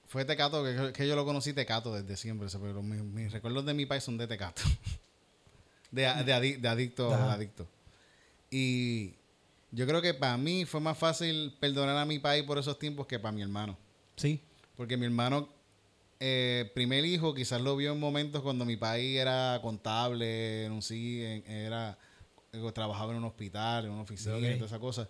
fue 0.07 0.25
tecato, 0.25 0.65
que, 0.65 0.93
que 0.93 1.07
yo 1.09 1.15
lo 1.17 1.25
conocí 1.25 1.53
tecato 1.53 1.95
desde 1.95 2.17
siempre, 2.17 2.49
pero 2.61 2.83
mis, 2.83 3.01
mis 3.03 3.33
recuerdos 3.33 3.65
de 3.65 3.75
mi 3.75 3.87
pai 3.87 4.01
son 4.01 4.17
de 4.19 4.27
tecato. 4.27 4.63
De, 5.93 6.07
a- 6.07 6.23
de, 6.23 6.33
adi- 6.33 6.57
de 6.61 6.69
adicto 6.69 7.13
Ajá. 7.13 7.33
adicto. 7.33 7.67
Y 8.49 9.15
yo 9.73 9.89
creo 9.89 10.01
que 10.01 10.15
para 10.15 10.37
mí 10.37 10.65
fue 10.65 10.81
más 10.81 10.97
fácil 10.97 11.57
perdonar 11.59 11.97
a 11.97 12.05
mi 12.05 12.21
pai 12.21 12.45
por 12.47 12.59
esos 12.59 12.79
tiempos 12.79 13.09
que 13.09 13.19
para 13.19 13.33
mi 13.33 13.43
hermano. 13.43 13.77
Sí, 14.15 14.41
Porque 14.77 14.97
mi 14.97 15.07
hermano, 15.07 15.49
eh, 16.21 16.71
primer 16.77 17.05
hijo, 17.05 17.35
quizás 17.35 17.61
lo 17.61 17.75
vio 17.77 17.91
en 17.93 17.99
momentos 17.99 18.41
cuando 18.41 18.65
mi 18.65 18.77
país 18.77 19.19
era 19.19 19.59
contable, 19.63 20.65
en 20.67 20.71
un 20.71 20.81
sí, 20.83 21.25
en- 21.25 21.45
era, 21.51 21.99
eh, 22.53 22.71
trabajaba 22.73 23.11
en 23.11 23.19
un 23.19 23.25
hospital, 23.25 23.87
en 23.87 23.91
una 23.91 24.03
oficina 24.03 24.37
Ok. 24.37 24.43
y 24.43 24.55
toda 24.55 24.67
esa 24.67 24.79
cosa. 24.79 25.09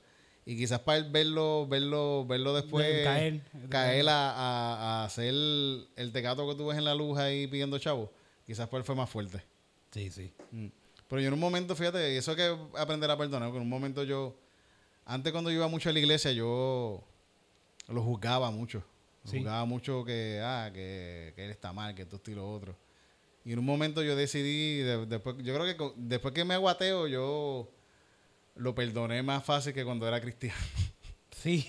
Y 0.51 0.57
quizás 0.57 0.81
para 0.81 0.99
él 0.99 1.05
verlo, 1.11 1.67
verlo, 1.69 2.27
verlo 2.27 2.53
después, 2.53 2.85
De 2.85 3.05
caer. 3.05 3.41
caer 3.69 4.09
a, 4.09 4.31
a- 4.33 5.03
a 5.03 5.05
hacer 5.05 5.29
el 5.33 6.11
tecato 6.13 6.49
que 6.49 6.57
tú 6.57 6.67
ves 6.67 6.79
en 6.79 6.85
la 6.85 6.95
luz 6.95 7.19
ahí 7.19 7.47
pidiendo 7.47 7.79
chavo, 7.79 8.11
quizás 8.45 8.69
para 8.69 8.79
él 8.79 8.85
fue 8.85 8.97
más 8.97 9.09
fuerte. 9.09 9.43
sí, 9.93 10.11
sí. 10.11 10.33
Mm. 10.51 10.67
Pero 11.09 11.21
yo 11.23 11.29
en 11.29 11.35
un 11.35 11.41
momento, 11.41 11.77
fíjate, 11.77 12.17
eso 12.17 12.35
que 12.35 12.57
aprender 12.77 13.09
a 13.11 13.17
perdonar, 13.17 13.49
porque 13.49 13.59
en 13.59 13.63
un 13.65 13.69
momento 13.69 14.03
yo, 14.03 14.37
antes 15.05 15.31
cuando 15.33 15.51
yo 15.51 15.57
iba 15.59 15.69
mucho 15.69 15.89
a 15.89 15.93
la 15.93 15.99
iglesia, 16.01 16.33
yo 16.33 17.03
lo 17.89 18.03
juzgaba 18.03 18.51
mucho. 18.51 18.83
Lo 19.25 19.31
Sí. 19.31 19.37
Juzgaba 19.39 19.65
mucho 19.67 20.05
que, 20.05 20.41
ah, 20.43 20.71
que, 20.75 21.33
que 21.37 21.45
él 21.45 21.51
está 21.51 21.73
mal, 21.73 21.95
que 21.95 22.03
esto 22.03 22.21
y 22.29 22.35
lo 22.35 22.51
otro. 22.51 22.75
Y 23.45 23.53
en 23.53 23.59
un 23.61 23.65
momento 23.65 24.03
yo 24.03 24.17
decidí, 24.17 24.79
de- 24.79 25.07
después, 25.07 25.37
yo 25.39 25.55
creo 25.55 25.67
que 25.77 25.93
después 25.97 26.35
que 26.35 26.45
me 26.45 26.55
aguateo, 26.55 27.07
yo 27.07 27.69
lo 28.57 28.75
perdoné 28.75 29.23
más 29.23 29.45
fácil 29.45 29.73
que 29.73 29.85
cuando 29.85 30.07
era 30.07 30.21
cristiano. 30.21 30.57
Sí. 31.43 31.67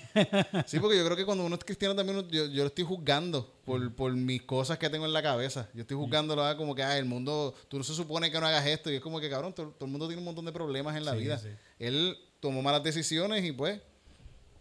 Sí, 0.66 0.80
porque 0.82 0.98
yo 0.98 1.06
creo 1.06 1.16
que 1.16 1.24
cuando 1.24 1.46
uno 1.46 1.56
es 1.56 1.64
cristiano 1.64 1.96
también 1.96 2.28
yo, 2.30 2.46
yo 2.48 2.64
lo 2.64 2.68
estoy 2.68 2.84
juzgando 2.84 3.56
por, 3.64 3.94
por 3.96 4.12
mis 4.14 4.42
cosas 4.42 4.78
que 4.78 4.90
tengo 4.90 5.06
en 5.06 5.14
la 5.14 5.24
cabeza. 5.24 5.70
Yo 5.74 5.82
estoy 5.84 5.96
juzgándolo 5.96 6.44
ah, 6.44 6.58
como 6.58 6.76
que 6.76 6.84
ah, 6.84 6.98
el 6.98 7.06
mundo, 7.06 7.54
tú 7.70 7.78
no 7.78 7.84
se 7.86 7.94
supone 7.94 8.30
que 8.30 8.38
no 8.40 8.46
hagas 8.48 8.66
esto. 8.66 8.92
Y 8.92 8.96
es 8.96 9.02
como 9.02 9.22
que 9.22 9.30
cabrón, 9.30 9.54
todo, 9.54 9.70
todo 9.72 9.86
el 9.86 9.92
mundo 9.92 10.08
tiene 10.08 10.20
un 10.20 10.26
montón 10.26 10.44
de 10.44 10.52
problemas 10.52 10.98
en 10.98 11.06
la 11.06 11.14
Sí, 11.14 11.20
vida. 11.20 11.38
sí. 11.40 11.48
Él 11.80 12.18
tomó 12.42 12.62
malas 12.62 12.84
decisiones 12.84 13.46
y 13.46 13.54
pues. 13.54 13.80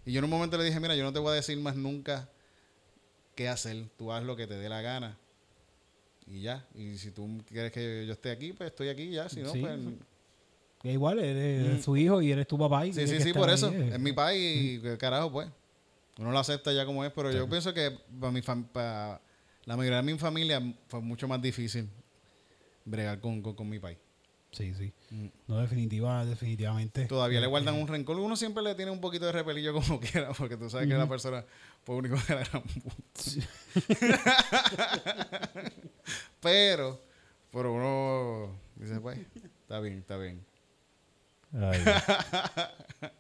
Y 0.07 0.13
yo 0.13 0.19
en 0.21 0.25
un 0.27 0.31
momento 0.31 0.57
le 0.57 0.63
dije, 0.65 0.79
mira, 0.79 0.95
yo 0.95 1.03
no 1.03 1.13
te 1.13 1.19
voy 1.19 1.33
a 1.33 1.35
decir 1.35 1.59
más 1.59 1.75
nunca 1.75 2.29
qué 3.35 3.49
hacer. 3.49 3.89
Tú 3.99 4.13
haz 4.13 4.23
lo 4.23 4.37
que 4.37 4.47
te 4.47 4.55
dé 4.59 4.69
la 4.69 4.81
gana. 4.81 5.19
Y 6.27 6.43
ya. 6.43 6.65
Y 6.75 6.99
si 6.99 7.11
tú 7.11 7.43
quieres 7.49 7.73
que 7.73 8.07
yo 8.07 8.13
esté 8.13 8.31
aquí, 8.31 8.53
pues 8.53 8.69
estoy 8.71 8.89
aquí 8.91 9.11
ya. 9.11 9.29
Si 9.29 9.41
no, 9.41 9.53
Sí. 9.53 9.61
pues. 9.61 9.77
Que 10.81 10.93
igual, 10.93 11.19
eres 11.19 11.85
su 11.85 11.97
hijo 11.97 12.23
y 12.23 12.33
eres 12.33 12.47
tu 12.47 12.57
papá. 12.59 12.87
Y 12.87 12.93
Sí, 12.95 13.07
sí, 13.07 13.21
sí, 13.21 13.33
por 13.35 13.51
eso. 13.51 13.71
eh. 13.71 13.91
Es 13.93 14.01
mi 14.01 14.13
país 14.13 14.79
y 14.79 14.81
que 14.83 14.97
carajo, 14.99 15.31
pues. 15.31 15.49
Uno 16.19 16.33
lo 16.33 16.39
acepta 16.39 16.73
ya 16.73 16.85
como 16.87 17.05
es, 17.05 17.13
pero 17.13 17.31
yo 17.31 17.49
pienso 17.49 17.73
que 17.75 17.97
para 18.19 18.33
mi 18.33 18.41
para 18.43 19.21
la 19.65 19.77
mayoría 19.77 19.99
de 19.99 20.03
mi 20.13 20.19
familia 20.19 20.61
fue 20.89 21.01
mucho 21.01 21.29
más 21.29 21.41
difícil 21.41 21.89
bregar 22.85 23.21
con, 23.21 23.41
con, 23.43 23.55
con 23.55 23.69
mi 23.69 23.79
país. 23.79 23.99
Sí, 24.53 24.75
sí. 24.75 24.93
Mm. 25.11 25.27
No, 25.47 25.59
definitiva, 25.61 26.25
definitivamente. 26.25 27.05
Todavía 27.07 27.41
le 27.41 27.47
Eh, 27.47 27.49
guardan 27.49 27.75
un 27.77 27.87
rencor. 27.87 28.19
Uno 28.19 28.35
siempre 28.37 28.63
le 28.63 28.75
tiene 28.75 28.91
un 28.91 29.01
poquito 29.01 29.27
de 29.27 29.33
repelillo 29.33 29.73
como 29.73 30.01
quiera, 30.01 30.33
porque 30.33 30.57
tú 30.57 30.69
sabes 30.69 30.89
que 30.89 30.95
la 30.95 31.09
persona 31.09 31.45
fue 31.85 31.95
único 31.97 32.17
de 32.17 32.35
la 32.35 32.43
gran 32.45 32.63
puta. 32.63 33.21
pero, 36.41 37.01
pero 37.53 37.73
uno 37.73 38.57
dice, 38.77 39.01
pues, 39.01 39.19
está 39.63 39.81
bien, 39.81 39.99
está 39.99 40.17
bien. 40.17 40.45
Ay, 41.53 41.81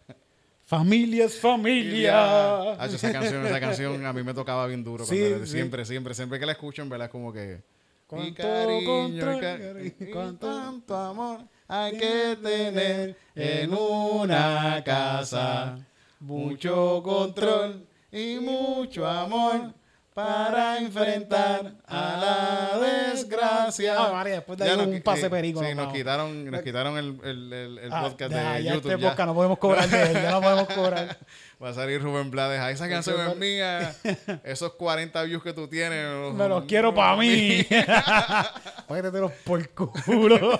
familia 0.66 1.24
es 1.24 1.38
familia. 1.40 2.72
Ah, 2.78 2.86
esa 2.86 3.12
canción, 3.12 3.44
esa 3.46 3.60
canción 3.60 4.06
a 4.06 4.12
mí 4.12 4.22
me 4.22 4.34
tocaba 4.34 4.66
bien 4.66 4.84
duro. 4.84 5.04
Sí, 5.04 5.18
cuando 5.20 5.46
sí. 5.46 5.52
Siempre, 5.52 5.84
siempre, 5.84 6.14
siempre 6.14 6.38
que 6.38 6.46
la 6.46 6.52
escucho, 6.52 6.82
en 6.82 6.88
verdad, 6.88 7.06
es 7.06 7.10
como 7.12 7.32
que. 7.32 7.62
Con 8.06 8.24
y 8.26 8.32
todo 8.32 8.50
cariño, 8.66 9.24
control, 9.24 9.36
y 9.36 9.40
ca- 9.40 9.58
cari- 9.58 9.94
y 10.00 10.10
con 10.10 10.36
tanto 10.38 10.96
amor 10.96 11.40
hay 11.68 11.96
que 11.96 12.36
tener 12.42 13.16
en 13.36 13.72
una 13.72 14.82
casa. 14.84 15.78
Mucho 16.18 17.00
control 17.04 17.86
y 18.12 18.38
mucho 18.40 19.06
amor 19.06 19.72
para 20.14 20.78
enfrentar 20.78 21.74
a 21.86 22.70
la 22.72 22.78
desgracia. 23.12 23.94
Ah, 23.96 24.12
María, 24.12 24.34
después 24.34 24.58
de 24.58 24.68
ahí 24.68 24.76
nos 24.76 24.86
un 24.88 25.00
pase 25.02 25.30
perico, 25.30 25.64
Sí, 25.64 25.74
nos 25.74 25.92
quitaron, 25.92 26.50
nos 26.50 26.62
quitaron 26.62 26.98
el, 26.98 27.18
el, 27.22 27.52
el, 27.52 27.78
el 27.78 27.92
Ah, 27.92 28.02
podcast 28.02 28.32
ya, 28.32 28.52
de 28.54 28.62
ya 28.64 28.74
YouTube. 28.74 28.90
este 28.90 29.02
ya. 29.02 29.08
podcast 29.08 29.26
no 29.28 29.34
podemos 29.34 29.58
cobrar 29.58 29.88
de 29.88 30.02
él, 30.02 30.12
ya 30.14 30.30
no 30.32 30.40
podemos 30.42 30.68
cobrar. 30.68 31.18
Va 31.62 31.68
a 31.68 31.74
salir 31.74 32.02
Rubén 32.02 32.30
Blades. 32.30 32.58
Ah, 32.60 32.70
esa 32.70 32.88
canción 32.88 33.20
es 33.30 33.36
mía. 33.36 33.94
Esos 34.44 34.72
40 34.74 35.22
views 35.24 35.42
que 35.42 35.52
tú 35.52 35.68
tienes. 35.68 36.32
Me 36.34 36.48
los 36.48 36.64
quiero 36.64 36.92
para 36.94 37.16
mí. 37.20 37.66
Métetelos 38.88 39.32
por 39.44 39.68
culo. 39.70 40.58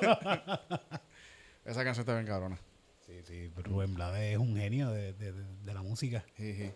Esa 1.64 1.84
canción 1.84 2.00
está 2.02 2.14
bien 2.14 2.26
cabrona. 2.26 2.58
sí, 3.06 3.20
sí, 3.24 3.50
Rubén 3.56 3.94
Blades 3.94 4.32
es 4.32 4.38
un 4.38 4.56
genio 4.56 4.90
de, 4.90 5.12
de- 5.14 5.32
de- 5.32 5.44
de 5.64 5.74
la 5.74 5.82
música. 5.82 6.24
Sí, 6.36 6.54
sí. 6.54 6.72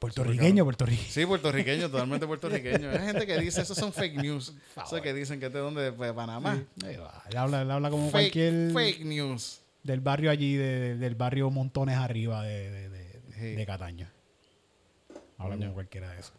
Puertorriqueño, 0.00 0.64
puertorriqueño. 0.64 1.08
Sí, 1.10 1.26
puertorriqueño, 1.26 1.90
totalmente 1.90 2.26
puertorriqueño. 2.26 2.90
Hay 2.92 2.98
gente 3.00 3.26
que 3.26 3.38
dice, 3.38 3.60
esos 3.60 3.76
son 3.76 3.92
fake 3.92 4.16
news. 4.16 4.54
Eso 4.82 5.00
que 5.02 5.12
dicen 5.12 5.38
que 5.38 5.46
es 5.46 5.52
de 5.52 5.58
donde, 5.58 5.90
de 5.92 6.12
Panamá. 6.14 6.62
Ahí 6.84 6.96
va, 6.96 7.22
Él 7.30 7.36
habla, 7.36 7.60
él 7.62 7.70
habla 7.70 7.90
como 7.90 8.10
Fake, 8.10 8.32
cualquier 8.32 8.72
fake 8.72 9.04
news. 9.04 9.60
del 9.82 10.00
barrio 10.00 10.30
allí, 10.30 10.54
de- 10.56 10.96
del 10.96 11.14
barrio 11.14 11.50
Montones 11.50 11.96
arriba 11.98 12.42
de, 12.42 12.70
de, 12.70 12.88
de- 12.88 13.20
Sí. 13.34 13.54
de 13.54 13.66
Cataño. 13.66 14.08
Habla 15.38 15.56
como 15.56 15.74
cualquiera 15.74 16.10
de 16.10 16.20
eso. 16.20 16.32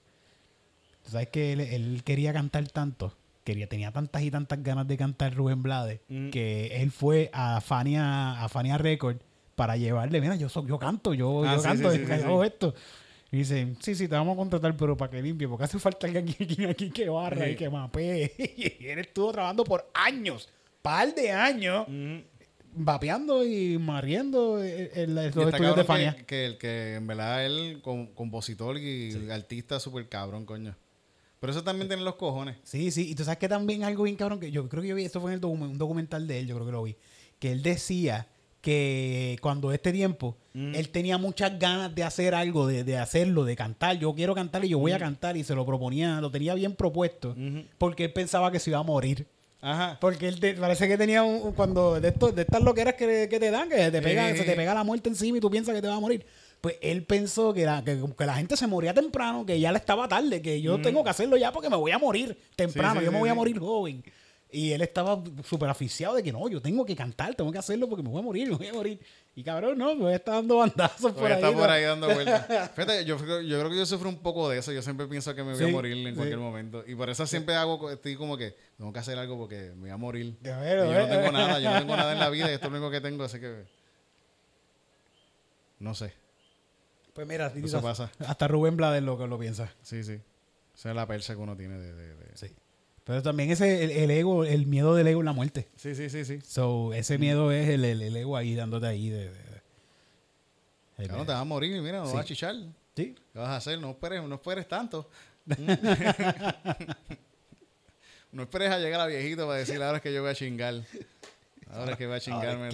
Tú 1.04 1.12
sabes 1.12 1.30
que 1.30 1.54
él, 1.54 1.62
él 1.62 2.02
quería 2.04 2.32
cantar 2.34 2.68
tanto, 2.70 3.16
quería, 3.44 3.68
tenía 3.68 3.92
tantas 3.92 4.22
y 4.24 4.30
tantas 4.32 4.62
ganas 4.64 4.88
de 4.88 4.98
cantar 4.98 5.34
Rubén 5.36 5.62
Blades, 5.64 6.00
Mm. 6.10 6.30
que 6.30 6.82
él 6.82 6.92
fue 6.92 7.30
a 7.34 7.62
Fania, 7.62 8.44
a 8.44 8.50
Fania 8.50 8.78
Record 8.78 9.18
para 9.56 9.78
llevarle, 9.78 10.20
mira, 10.22 10.36
yo 10.36 10.50
soy, 10.50 10.68
yo 10.68 10.78
canto, 10.80 11.14
yo, 11.14 11.44
Ah, 11.44 11.56
yo 11.56 11.62
sí, 11.62 11.68
canto, 11.68 11.94
yo 11.96 12.44
esto. 12.44 12.74
Y 13.32 13.38
dice, 13.38 13.76
sí, 13.80 13.96
sí, 13.96 14.08
te 14.10 14.16
vamos 14.16 14.34
a 14.34 14.38
contratar, 14.38 14.76
pero 14.76 14.98
para 14.98 15.10
que 15.12 15.22
limpie, 15.22 15.48
porque 15.48 15.64
hace 15.64 15.80
falta 15.80 16.06
alguien 16.06 16.26
aquí, 16.30 16.44
aquí, 16.44 16.66
aquí 16.66 16.90
que 16.92 17.08
barra 17.08 17.46
Sí. 17.46 17.52
y 17.52 17.56
que 17.56 17.70
mapee. 17.70 18.76
Y 18.80 18.86
él 18.88 19.00
estuvo 19.00 19.32
trabajando 19.32 19.64
por 19.64 19.90
años, 19.94 20.50
par 20.82 21.16
de 21.16 21.32
años, 21.32 21.88
vapeando 22.74 23.46
y 23.46 23.78
mariendo 23.78 24.64
Y 24.64 24.68
está 24.70 25.26
estudios 25.28 25.76
de 25.76 25.84
Fania. 25.84 26.16
que, 26.16 26.26
que, 26.26 26.46
el 26.46 26.58
que 26.58 26.96
en 26.96 27.08
verdad 27.08 27.46
él, 27.46 27.80
com- 27.82 28.08
compositor 28.14 28.78
y 28.78 29.30
artista 29.32 29.80
súper 29.80 30.08
cabrón, 30.10 30.46
coño. 30.46 30.76
Pero 31.40 31.52
eso 31.54 31.64
también 31.64 31.88
tiene 31.88 32.04
los 32.04 32.16
cojones. 32.16 32.58
Sí, 32.64 32.92
sí, 32.92 33.10
y 33.10 33.16
tú 33.16 33.24
sabes 33.24 33.40
que 33.40 33.50
también 33.50 33.84
algo 33.84 34.04
bien 34.04 34.16
cabrón, 34.16 34.40
que 34.40 34.52
yo 34.52 34.70
creo 34.70 34.84
que 34.84 34.90
yo 34.90 34.96
vi, 34.96 35.06
esto 35.06 35.20
fue 35.20 35.32
en 35.32 35.36
el 35.36 35.42
docu- 35.42 35.60
un 35.60 35.78
documental 35.78 36.28
de 36.28 36.40
él, 36.40 36.48
yo 36.48 36.56
creo 36.56 36.66
que 36.68 36.72
lo 36.72 36.84
vi, 36.84 36.96
que 37.40 37.52
él 37.52 37.64
decía 37.64 38.28
que 38.62 39.38
cuando 39.42 39.72
este 39.72 39.92
tiempo, 39.92 40.38
él 40.54 40.90
tenía 40.90 41.18
muchas 41.18 41.58
ganas 41.58 41.94
de 41.96 42.04
hacer 42.04 42.36
algo, 42.36 42.68
de, 42.68 42.84
de 42.84 42.98
hacerlo, 42.98 43.44
de 43.46 43.56
cantar, 43.56 43.98
yo 43.98 44.14
quiero 44.14 44.36
cantar 44.36 44.64
y 44.66 44.70
yo 44.70 44.80
voy 44.80 44.92
a 44.92 45.00
cantar, 45.00 45.36
y 45.38 45.44
se 45.44 45.56
lo 45.56 45.66
proponía, 45.66 46.22
lo 46.22 46.30
tenía 46.32 46.54
bien 46.54 46.76
propuesto, 46.76 47.36
porque 47.78 48.06
él 48.06 48.14
pensaba 48.14 48.52
que 48.52 48.60
se 48.60 48.70
iba 48.70 48.80
a 48.80 48.84
morir. 48.84 49.26
Ajá. 49.64 49.98
Porque 50.02 50.28
él 50.28 50.40
te- 50.40 50.54
parece 50.56 50.88
que 50.88 50.98
tenía 50.98 51.22
un, 51.24 51.52
cuando 51.54 52.00
de, 52.00 52.08
esto, 52.10 52.32
de 52.32 52.42
estas 52.42 52.64
loqueras 52.64 52.96
que, 52.96 53.28
que 53.30 53.40
te 53.40 53.52
dan, 53.52 53.70
que 53.70 53.92
te 53.92 54.02
pega, 54.02 54.36
se 54.36 54.44
te 54.44 54.56
pega 54.56 54.74
la 54.74 54.84
muerte 54.84 55.10
encima 55.10 55.38
y 55.38 55.42
tú 55.42 55.52
piensas 55.52 55.76
que 55.76 55.82
te 55.82 55.88
va 55.88 55.96
a 55.96 56.00
morir. 56.00 56.26
Pues 56.62 56.76
él 56.82 57.04
pensó 57.04 57.54
que 57.54 57.64
la, 57.66 57.84
que, 57.84 58.00
que 58.18 58.26
la 58.26 58.34
gente 58.36 58.58
se 58.58 58.66
moría 58.68 58.92
temprano, 58.94 59.46
que 59.46 59.60
ya 59.60 59.72
le 59.72 59.78
estaba 59.78 60.08
tarde, 60.08 60.42
que 60.42 60.62
yo 60.62 60.82
tengo 60.82 61.04
que 61.04 61.12
hacerlo 61.12 61.38
ya 61.38 61.52
porque 61.52 61.70
me 61.70 61.76
voy 61.76 61.92
a 61.92 62.00
morir 62.00 62.36
temprano, 62.56 62.94
Sí, 62.96 63.00
sí, 63.02 63.06
yo 63.06 63.12
me 63.12 63.20
voy 63.20 63.30
a 63.30 63.34
morir 63.36 63.60
joven. 63.60 64.04
Y 64.54 64.74
él 64.74 64.82
estaba 64.82 65.24
súper 65.46 65.70
aficiado 65.70 66.14
de 66.16 66.24
que 66.24 66.32
no, 66.34 66.50
yo 66.50 66.62
tengo 66.62 66.86
que 66.86 66.94
cantar, 66.94 67.34
tengo 67.36 67.52
que 67.54 67.58
hacerlo 67.58 67.88
porque 67.88 68.04
me 68.04 68.10
voy 68.10 68.20
a 68.20 68.24
morir, 68.24 68.50
me 68.52 68.58
voy 68.58 68.68
a 68.68 68.74
morir. 68.74 69.00
Y 69.34 69.44
cabrón, 69.44 69.78
no, 69.78 69.96
me 69.96 70.14
está 70.14 70.34
dando 70.34 70.58
bandazos 70.58 71.14
por 71.14 71.28
ahí. 71.28 71.34
está 71.42 71.48
por 71.54 71.68
¿no? 71.68 71.74
ahí 71.74 71.84
dando 71.84 72.14
vueltas. 72.14 72.72
Fíjate, 72.76 73.06
yo, 73.06 73.16
creo- 73.18 73.40
yo 73.42 73.58
creo 73.60 73.70
que 73.72 73.78
yo 73.78 73.86
sufro 73.86 74.10
un 74.10 74.18
poco 74.18 74.50
de 74.50 74.58
eso. 74.58 74.74
Yo 74.74 74.82
siempre 74.82 75.08
pienso 75.08 75.34
que 75.34 75.42
me 75.44 75.54
voy 75.54 75.64
a 75.64 75.68
morir 75.70 75.94
en 76.06 76.14
sí. 76.14 76.18
cualquier 76.18 76.40
momento. 76.40 76.84
Y 76.86 76.96
por 76.96 77.10
eso 77.10 77.26
siempre 77.26 77.56
hago, 77.56 77.90
estoy 77.92 78.18
como 78.18 78.36
que 78.36 78.54
tengo 78.78 78.92
que 78.92 79.00
hacer 79.00 79.18
algo 79.18 79.38
porque 79.38 79.72
me 79.76 79.82
voy 79.84 79.90
a 79.92 79.96
morir. 79.98 80.36
Ver, 80.42 80.80
Y 80.86 80.92
yo 80.92 81.00
no 81.00 81.08
tengo 81.08 81.32
nada, 81.32 81.60
yo 81.62 81.72
no 81.72 81.80
tengo 81.80 81.96
nada 81.96 82.12
en 82.12 82.20
la 82.20 82.30
vida 82.30 82.52
y 82.52 82.56
esto 82.56 82.66
es 82.68 82.72
lo 82.74 82.78
único 82.80 82.92
que 82.92 83.00
tengo, 83.00 83.24
así 83.24 83.40
que. 83.40 83.64
No 85.80 85.96
sé. 85.96 86.14
Pues 87.14 87.26
mira, 87.28 87.52
Eso 87.56 87.82
pasa. 87.82 88.12
hasta 88.28 88.48
Rubén 88.50 88.76
Blades 88.78 89.02
lo 89.04 89.18
que 89.18 89.28
lo 89.28 89.40
piensa. 89.40 89.72
Sí, 89.82 90.04
sí. 90.04 90.20
Esa 90.76 90.90
es 90.90 90.96
la 90.96 91.06
persa 91.08 91.36
que 91.36 91.40
uno 91.40 91.56
tiene 91.56 91.78
de. 91.78 91.94
de- 91.94 92.16
de- 92.16 92.38
Sí. 92.38 92.48
Pero 93.04 93.22
también 93.24 93.50
ese, 93.52 93.84
el, 93.84 93.92
el 93.92 94.12
ego, 94.12 94.46
el 94.46 94.66
miedo 94.68 94.94
del 94.96 95.08
ego 95.08 95.22
en 95.22 95.26
la 95.26 95.34
muerte. 95.34 95.68
Sí, 95.76 95.96
sí, 95.96 96.10
sí, 96.10 96.24
sí. 96.24 96.40
So, 96.48 96.94
ese 96.94 97.18
miedo 97.18 97.52
es 97.52 97.68
el, 97.70 97.84
el, 97.84 98.02
el 98.02 98.16
ego 98.16 98.38
ahí 98.38 98.56
dándote 98.56 98.88
ahí 98.88 99.10
de... 99.10 99.30
de- 99.30 99.52
de- 100.98 101.08
Claro, 101.08 101.26
te 101.26 101.32
vas 101.32 101.42
a 101.42 101.46
morir 101.46 101.76
y 101.76 101.82
mira, 101.82 101.98
no 102.00 102.06
Sí. 102.06 102.14
vas 102.14 102.22
a 102.22 102.28
chichar. 102.28 102.56
Sí. 102.96 103.16
¿Qué 103.34 103.40
vas 103.40 103.50
a 103.50 103.56
hacer? 103.56 103.80
No 103.80 103.90
esperes, 103.90 104.22
no 104.24 104.36
esperes 104.36 104.68
tanto. 104.68 105.10
no 108.32 108.44
esperes 108.44 108.70
a 108.72 108.78
llegar 108.78 109.02
a 109.02 109.08
viejito 109.08 109.46
para 109.48 109.58
decir 109.60 109.82
ahora 109.82 109.98
es 109.98 110.04
que 110.04 110.14
yo 110.14 110.22
voy 110.22 110.32
a 110.32 110.36
chingar. 110.36 110.76
Ahora 111.72 111.94
es 111.94 111.98
que 111.98 112.06
voy 112.06 112.18
a 112.18 112.20
chingarme. 112.20 112.68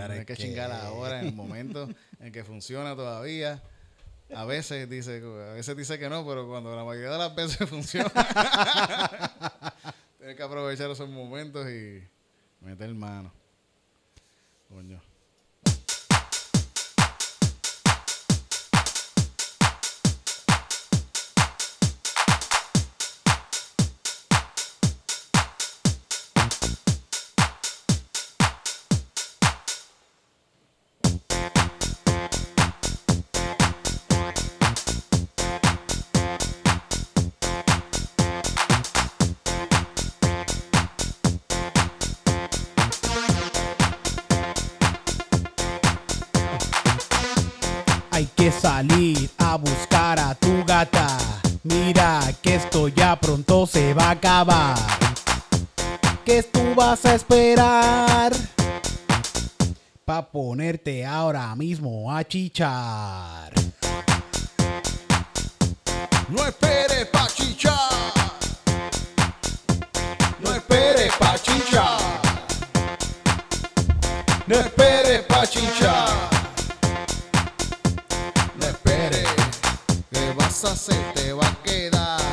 ahora 0.00 0.14
Hay 0.14 0.20
que 0.20 0.26
que. 0.26 0.36
chingar 0.36 0.72
ahora, 0.72 1.20
en 1.20 1.28
el 1.28 1.34
momento 1.34 1.88
en 2.20 2.32
que 2.32 2.42
funciona 2.44 2.96
todavía. 2.96 3.62
A 4.34 4.44
veces 4.44 4.88
dice, 4.88 5.20
a 5.50 5.52
veces 5.54 5.76
dice 5.76 5.98
que 5.98 6.08
no, 6.08 6.24
pero 6.26 6.46
cuando 6.48 6.74
la 6.76 6.84
mayoría 6.84 7.10
de 7.10 7.18
las 7.18 7.34
veces 7.34 7.68
funciona, 7.68 8.10
tienes 10.30 10.36
que 10.36 10.42
aprovechar 10.44 10.88
esos 10.88 11.08
momentos 11.08 11.66
y 11.68 12.00
meter 12.60 12.94
mano. 12.94 13.32
Acabar. 54.20 54.76
¿Qué 56.26 56.42
tú 56.42 56.74
vas 56.74 57.04
a 57.06 57.14
esperar? 57.14 58.32
Pa' 60.04 60.30
ponerte 60.30 61.06
ahora 61.06 61.54
mismo 61.56 62.14
a 62.14 62.22
chichar. 62.24 63.50
No 66.28 66.46
esperes 66.46 67.06
pa' 67.06 67.28
chichar. 67.28 67.74
No 70.40 70.54
esperes 70.54 71.12
pa' 71.18 71.38
chichar. 71.38 72.00
No 74.46 74.56
esperes 74.56 75.22
pa' 75.22 75.46
chichar. 75.46 76.08
No 78.58 78.66
esperes. 78.66 79.28
¿Qué 80.10 80.34
vas 80.36 80.64
a 80.64 80.72
hacer? 80.72 81.14
Te 81.14 81.32
vas 81.32 81.48
a 81.48 81.62
quedar 81.62 82.29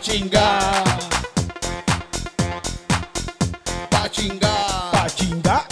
Pa' 0.00 0.06
chingar. 0.06 0.84
Pa' 3.90 4.08
chingar. 4.08 4.90
Pa' 4.92 5.08
chingar. 5.10 5.66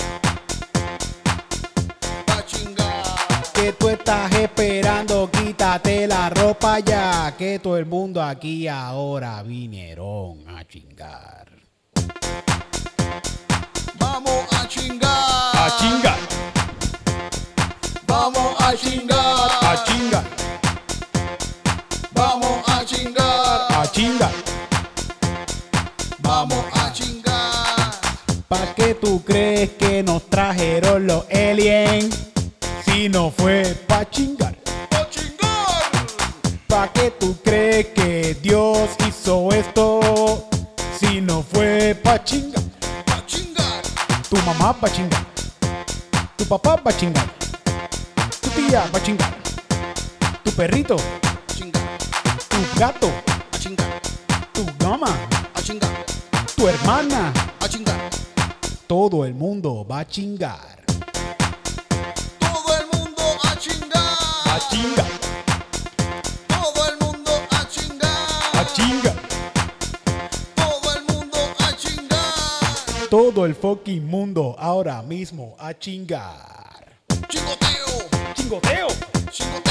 Pa' 2.26 2.43
chingar. 2.47 3.43
Que 3.55 3.72
tú 3.72 3.89
estás 3.89 4.31
esperando, 4.35 5.31
quítate 5.31 6.07
la 6.07 6.29
ropa 6.29 6.79
ya. 6.81 7.35
Que 7.39 7.59
todo 7.59 7.79
el 7.79 7.87
mundo 7.87 8.22
aquí 8.22 8.68
ahora 8.68 9.43
vinieron 9.43 10.45
a 10.47 10.62
chingar. 10.62 11.49
Vamos 13.99 14.45
a 14.53 14.68
chingar. 14.68 15.57
A 15.57 15.76
chingar, 15.81 16.18
Vamos 18.07 18.61
a 18.61 18.76
chingar. 18.76 19.51
a 19.62 19.85
chingar, 19.87 20.24
Vamos 22.19 22.59
a 22.66 22.85
chingar. 22.85 23.73
a 23.81 23.87
chingar. 23.93 24.33
Vamos 26.19 26.64
a 26.73 26.93
chingar. 26.93 27.93
¿Pa' 28.49 28.75
qué 28.75 28.95
tú 28.95 29.23
crees 29.25 29.71
que 29.79 30.03
nos 30.03 30.29
trajeron 30.29 31.07
los 31.07 31.25
aliens? 31.31 32.09
Si 32.85 33.09
no 33.09 33.31
fue 33.31 33.62
pa' 33.87 34.05
chingar. 34.11 34.53
Pa' 34.91 35.09
chingar. 35.09 35.93
¿Pa' 36.66 36.93
qué 36.93 37.12
tú 37.12 37.37
crees 37.45 37.87
que 37.95 38.37
Dios 38.43 38.91
hizo 39.07 39.53
esto? 39.53 40.49
Si 40.99 41.21
no 41.21 41.45
fue 41.45 41.95
pa' 42.03 42.25
chingar. 42.25 42.64
Pa' 43.07 43.25
chingar. 43.27 43.83
Tu 44.29 44.37
mamá 44.39 44.73
va 44.73 44.89
a 44.89 44.93
chingar. 44.93 45.25
Tu 46.37 46.45
papá 46.47 46.83
va 46.85 46.91
a 46.91 46.97
chingar. 46.97 47.29
Tu 48.43 48.49
tía 48.51 48.91
va 48.93 48.99
a 48.99 49.03
chingar. 49.05 49.33
Tu 50.43 50.51
perrito, 50.51 50.97
gato, 52.79 53.11
A 53.53 53.59
chingar. 53.59 54.01
tu 54.53 54.64
gama, 54.79 55.09
A 55.55 55.61
chingar. 55.62 55.91
tu 56.57 56.68
hermana. 56.68 57.33
A 57.61 57.68
chingar. 57.68 58.11
Todo 58.87 59.24
el 59.24 59.35
mundo 59.35 59.87
va 59.89 60.01
a 60.01 60.07
chingar. 60.07 60.79
Todo 62.39 62.76
el 62.79 62.87
mundo 62.93 63.22
a 63.45 63.57
chingar. 63.59 64.03
A 64.47 64.59
chingar, 64.70 65.07
Todo 66.49 66.89
el 66.89 66.99
mundo 66.99 67.31
a 67.51 67.68
chingar. 67.68 68.57
a 68.57 68.64
chingar. 68.72 69.16
Todo 70.55 70.97
el 70.97 71.03
mundo 71.05 71.39
a 71.59 71.76
chingar. 71.76 73.09
Todo 73.11 73.47
el 73.47 73.55
fucking 73.55 74.07
mundo 74.07 74.57
ahora 74.59 75.03
mismo 75.03 75.55
a 75.59 75.74
chingar. 75.74 76.87
Chingoteo, 77.29 78.09
Chingoteo. 78.35 78.89
chingoteo, 79.31 79.68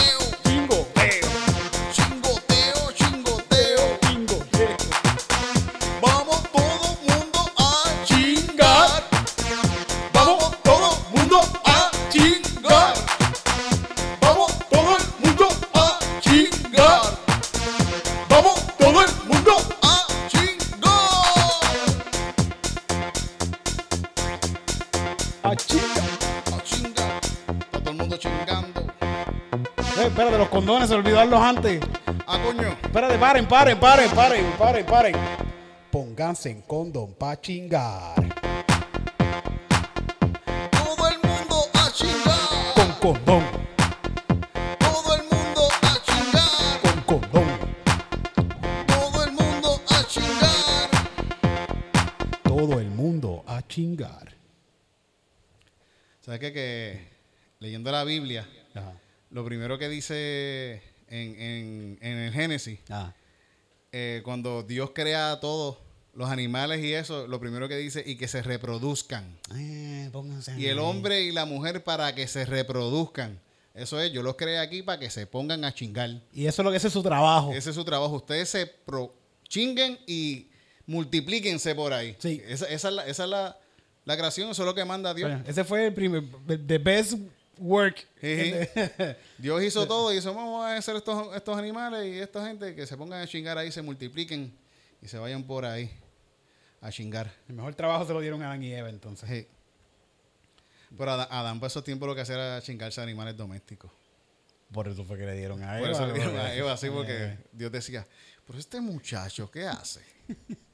espérate, 30.18 30.38
los 30.40 30.50
condones, 30.50 30.90
se 30.90 30.96
olvidarlos 30.96 31.40
antes. 31.40 31.80
Ah, 32.26 32.40
coño. 32.44 32.70
Espérate, 32.82 33.18
paren, 33.20 33.48
paren, 33.48 33.80
paren, 33.80 34.10
paren, 34.10 34.46
paren, 34.58 34.86
paren. 34.86 35.16
Pónganse 35.92 36.50
en 36.50 36.62
condón 36.64 37.14
pa' 37.14 37.40
chingar. 37.40 38.16
Todo 40.72 41.08
el 41.08 41.18
mundo 41.24 41.56
a 41.74 41.92
chingar. 41.92 42.74
Con 42.74 42.92
condón, 42.94 43.44
Todo 44.80 45.16
el 45.16 45.22
mundo 45.24 45.62
a 45.84 46.02
chingar. 46.04 46.82
con 46.82 47.02
condón. 47.22 47.48
Todo 48.88 49.24
el 49.24 49.32
mundo 49.32 49.82
a 49.90 50.04
chingar. 50.08 50.90
Todo 52.44 52.80
el 52.80 52.90
mundo 52.90 53.44
a 53.48 53.62
chingar. 53.68 54.36
¿Sabes 56.22 56.40
qué? 56.40 56.52
Que 56.54 57.08
leyendo 57.60 57.92
la 57.92 58.04
Biblia, 58.04 58.48
Ajá. 58.74 58.94
Lo 59.30 59.44
primero 59.46 59.78
que 59.78 59.90
dice 59.90 60.82
en, 61.10 61.40
en- 61.40 61.98
en 62.02 62.18
el 62.18 62.34
Génesis, 62.34 62.80
Ah. 62.90 63.14
eh, 63.92 64.22
cuando 64.24 64.64
Dios 64.64 64.92
crea 64.94 65.32
a 65.34 65.40
todos 65.40 65.78
los 66.14 66.30
animales 66.30 66.84
y 66.84 66.94
eso, 66.94 67.28
lo 67.28 67.40
primero 67.40 67.68
que 67.68 67.78
dice, 67.78 68.04
y 68.06 68.16
que 68.18 68.28
se 68.28 68.42
reproduzcan. 68.42 69.38
Eh, 69.56 70.10
Y 70.58 70.66
el 70.66 70.80
hombre 70.80 71.22
y 71.22 71.32
la 71.32 71.46
mujer 71.46 71.84
para 71.84 72.14
que 72.16 72.28
se 72.28 72.46
reproduzcan. 72.46 73.40
Eso 73.76 74.02
es, 74.02 74.12
yo 74.12 74.24
los 74.24 74.36
creé 74.36 74.58
aquí 74.58 74.82
para 74.82 75.00
que 75.00 75.10
se 75.12 75.28
pongan 75.28 75.64
a 75.64 75.72
chingar. 75.74 76.10
Y 76.34 76.48
eso 76.48 76.62
es 76.62 76.66
lo 76.66 76.72
que 76.72 76.78
ese 76.78 76.88
es 76.88 76.94
su 76.94 77.04
trabajo. 77.04 77.54
Ese 77.54 77.70
es 77.70 77.76
su 77.76 77.86
trabajo. 77.86 78.16
Ustedes 78.16 78.50
se 78.50 78.66
pro- 78.66 79.14
chinguen 79.48 80.00
y 80.08 80.48
multiplíquense 80.88 81.76
por 81.76 81.94
ahí. 81.94 82.16
Sí. 82.18 82.42
Esa, 82.48 82.66
esa 82.66 82.88
es, 82.90 82.94
la, 82.96 83.06
esa 83.06 83.24
es 83.26 83.30
la, 83.30 83.58
la 84.06 84.18
creación, 84.18 84.50
eso 84.50 84.64
es 84.64 84.66
lo 84.66 84.74
que 84.74 84.84
manda 84.86 85.14
Dios. 85.14 85.30
Bueno, 85.30 85.44
ese 85.48 85.64
fue 85.64 85.86
el 85.88 85.94
primer, 85.94 86.24
the 86.66 86.80
best 86.80 87.14
work. 87.60 88.08
Sí, 88.22 88.54
Dios 89.38 89.64
hizo 89.64 89.88
todo 89.88 90.14
y 90.14 90.18
hizo, 90.18 90.34
vamos 90.34 90.66
a 90.66 90.78
hacer 90.78 90.96
estos, 90.96 91.36
estos 91.36 91.58
animales 91.58 92.06
y 92.06 92.20
esta 92.20 92.46
gente 92.46 92.76
que 92.76 92.86
se 92.86 92.98
pongan 92.98 93.22
a 93.22 93.28
chingar 93.28 93.58
ahí, 93.58 93.72
se 93.72 93.82
multipliquen 93.82 94.54
y 95.02 95.08
se 95.08 95.18
vayan 95.18 95.44
por 95.44 95.66
ahí 95.66 95.92
a 96.82 96.92
chingar. 96.92 97.34
El 97.48 97.56
mejor 97.56 97.76
trabajo 97.76 98.06
se 98.06 98.14
lo 98.14 98.22
dieron 98.22 98.42
a 98.44 98.48
Adán 98.48 98.64
y 98.64 98.74
Eva, 98.74 98.90
entonces. 98.90 99.30
Sí. 99.30 99.48
Pero 100.98 101.12
Adán, 101.12 101.28
Adán 101.32 101.60
para 101.60 101.68
esos 101.68 101.84
tiempos 101.84 102.08
lo 102.08 102.16
que 102.16 102.22
hacía 102.22 102.36
era 102.36 102.62
chingarse 102.62 103.02
a 103.02 103.04
animales 103.04 103.36
domésticos. 103.36 103.92
Por 104.72 104.88
eso 104.88 105.04
fue 105.06 105.18
que 105.18 105.26
le 105.26 105.34
dieron 105.34 105.64
a 105.64 105.78
Eva. 105.78 105.88
Por 105.88 105.96
eso 105.96 106.08
le 106.08 106.14
dieron 106.14 106.38
a 106.38 106.54
Eva 106.54 106.74
así 106.74 106.90
porque 106.94 107.26
Eh, 107.26 107.38
Dios 107.52 107.72
decía, 107.72 108.06
pero 108.46 108.60
este 108.60 108.80
muchacho, 108.82 109.50
¿qué 109.52 109.68
hace? 109.68 110.02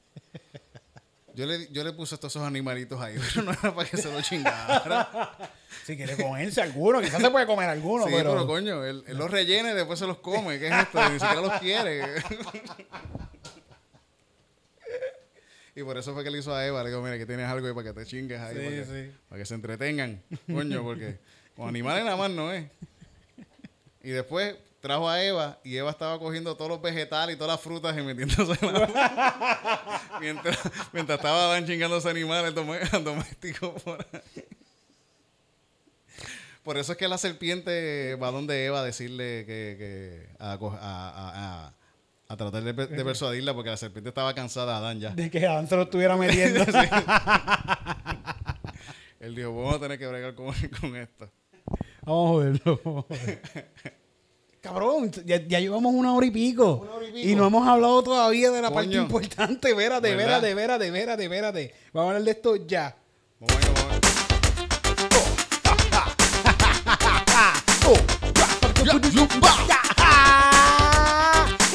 Yo 1.34 1.46
le, 1.46 1.68
yo 1.72 1.82
le 1.82 1.92
puse 1.92 2.16
todos 2.16 2.32
esos 2.32 2.46
animalitos 2.46 3.00
ahí, 3.00 3.16
pero 3.34 3.46
no 3.46 3.52
era 3.52 3.74
para 3.74 3.88
que 3.88 3.96
se 3.96 4.12
lo 4.12 4.22
chingara. 4.22 5.36
Si 5.84 5.96
quiere 5.98 6.16
comerse 6.16 6.62
alguno, 6.62 7.00
quizás 7.02 7.20
se 7.20 7.30
puede 7.30 7.44
comer 7.44 7.68
alguno, 7.68 8.06
sí, 8.06 8.12
pero... 8.16 8.30
pero, 8.30 8.46
coño, 8.46 8.82
él, 8.84 9.04
él 9.06 9.18
los 9.18 9.30
rellena 9.30 9.72
y 9.72 9.74
después 9.74 9.98
se 9.98 10.06
los 10.06 10.18
come. 10.18 10.58
¿Qué 10.58 10.68
es 10.68 10.72
esto? 10.72 11.10
Ni 11.10 11.18
siquiera 11.18 11.40
los 11.42 11.52
quiere. 11.60 12.04
y 15.74 15.82
por 15.82 15.98
eso 15.98 16.14
fue 16.14 16.24
que 16.24 16.30
le 16.30 16.38
hizo 16.38 16.54
a 16.54 16.64
Eva. 16.64 16.82
Le 16.82 16.88
digo, 16.88 17.02
mira, 17.02 17.18
que 17.18 17.26
tienes 17.26 17.46
algo 17.46 17.66
ahí 17.66 17.74
para 17.74 17.92
que 17.92 18.00
te 18.00 18.06
chingues 18.06 18.40
ahí. 18.40 18.54
Sí, 18.54 18.62
para, 18.62 18.70
que, 18.70 18.84
sí. 18.84 19.12
para 19.28 19.38
que 19.40 19.46
se 19.46 19.54
entretengan. 19.56 20.22
Coño, 20.46 20.82
porque 20.84 21.18
con 21.54 21.68
animales 21.68 22.04
nada 22.04 22.16
más 22.16 22.30
no 22.30 22.50
es. 22.50 22.64
Y 24.02 24.10
después 24.10 24.56
trajo 24.84 25.08
a 25.08 25.22
Eva 25.24 25.58
y 25.64 25.76
Eva 25.76 25.90
estaba 25.90 26.16
cogiendo 26.18 26.56
todos 26.56 26.70
los 26.70 26.80
vegetales 26.82 27.34
y 27.34 27.38
todas 27.38 27.54
las 27.54 27.60
frutas 27.60 27.96
y 27.98 28.02
metiéndose 28.02 28.52
en 28.64 28.72
la 28.72 30.02
mientras, 30.20 30.58
mientras 30.92 31.18
estaba 31.18 31.46
Adán 31.46 31.66
chingando 31.66 31.96
a 31.96 31.98
los 31.98 32.06
animales 32.06 32.54
domésticos 32.54 33.82
por 33.82 34.06
ahí. 34.12 34.44
Por 36.62 36.78
eso 36.78 36.92
es 36.92 36.98
que 36.98 37.08
la 37.08 37.18
serpiente 37.18 38.14
va 38.22 38.30
donde 38.30 38.64
Eva 38.66 38.80
a 38.80 38.84
decirle 38.84 39.44
que, 39.46 39.74
que 39.78 40.28
a, 40.38 40.56
co- 40.58 40.78
a- 40.80 41.10
a- 41.10 41.66
a- 41.66 41.74
a 42.28 42.36
tratar 42.36 42.62
de, 42.62 42.72
pe- 42.74 42.86
de 42.86 43.04
persuadirla 43.04 43.52
porque 43.54 43.70
la 43.70 43.76
serpiente 43.76 44.08
estaba 44.10 44.34
cansada 44.34 44.72
de 44.72 44.78
Adán 44.78 45.00
ya. 45.00 45.10
De 45.10 45.30
que 45.30 45.46
Adán 45.46 45.68
se 45.68 45.76
lo 45.76 45.82
estuviera 45.82 46.16
metiendo. 46.16 46.64
Él 49.20 49.34
dijo, 49.34 49.54
vamos 49.54 49.76
a 49.76 49.80
tener 49.80 49.98
que 49.98 50.06
bregar 50.06 50.34
con, 50.34 50.54
con 50.80 50.96
esto. 50.96 51.30
Vamos 52.02 52.26
a 52.26 52.28
joderlo. 52.32 52.80
vamos 52.84 53.04
a 53.10 53.14
joder. 53.14 53.40
Cabrón, 54.64 55.12
ya, 55.26 55.46
ya 55.46 55.60
llevamos 55.60 55.92
una 55.92 56.14
hora 56.14 56.24
y 56.24 56.30
pico. 56.30 56.76
Una 56.76 56.94
hora 56.94 57.06
y 57.06 57.12
pico. 57.12 57.28
Y 57.28 57.34
no 57.36 57.48
hemos 57.48 57.68
hablado 57.68 58.02
todavía 58.02 58.50
de 58.50 58.62
la 58.62 58.70
parte 58.72 58.88
Coño. 58.88 59.02
importante. 59.02 59.68
Espérate, 59.68 60.10
espérate, 60.10 60.48
espérate, 60.48 60.86
espérate, 60.86 61.24
espérate. 61.24 61.74
Vamos 61.92 62.06
a 62.06 62.10
hablar 62.12 62.24
de 62.24 62.30
esto 62.30 62.56
ya. 62.56 62.86
A 62.86 63.44
ver. 63.44 63.74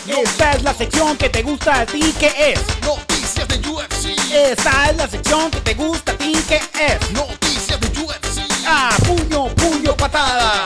Esta 0.19 0.51
es 0.53 0.63
la 0.63 0.73
sección 0.73 1.15
que 1.15 1.29
te 1.29 1.43
gusta 1.43 1.81
a 1.81 1.85
ti, 1.85 2.11
¿qué 2.19 2.33
es? 2.53 2.59
Noticias 2.81 3.47
de 3.47 3.69
UFC. 3.69 4.17
Esta 4.33 4.89
es 4.89 4.97
la 4.97 5.07
sección 5.07 5.51
que 5.51 5.61
te 5.61 5.75
gusta 5.75 6.11
a 6.13 6.17
ti, 6.17 6.33
¿qué 6.47 6.55
es? 6.55 7.11
Noticias 7.11 7.79
de 7.79 7.87
UFC. 8.01 8.41
Ah, 8.65 8.97
puño, 9.05 9.47
puño, 9.55 9.95
patada. 9.95 10.65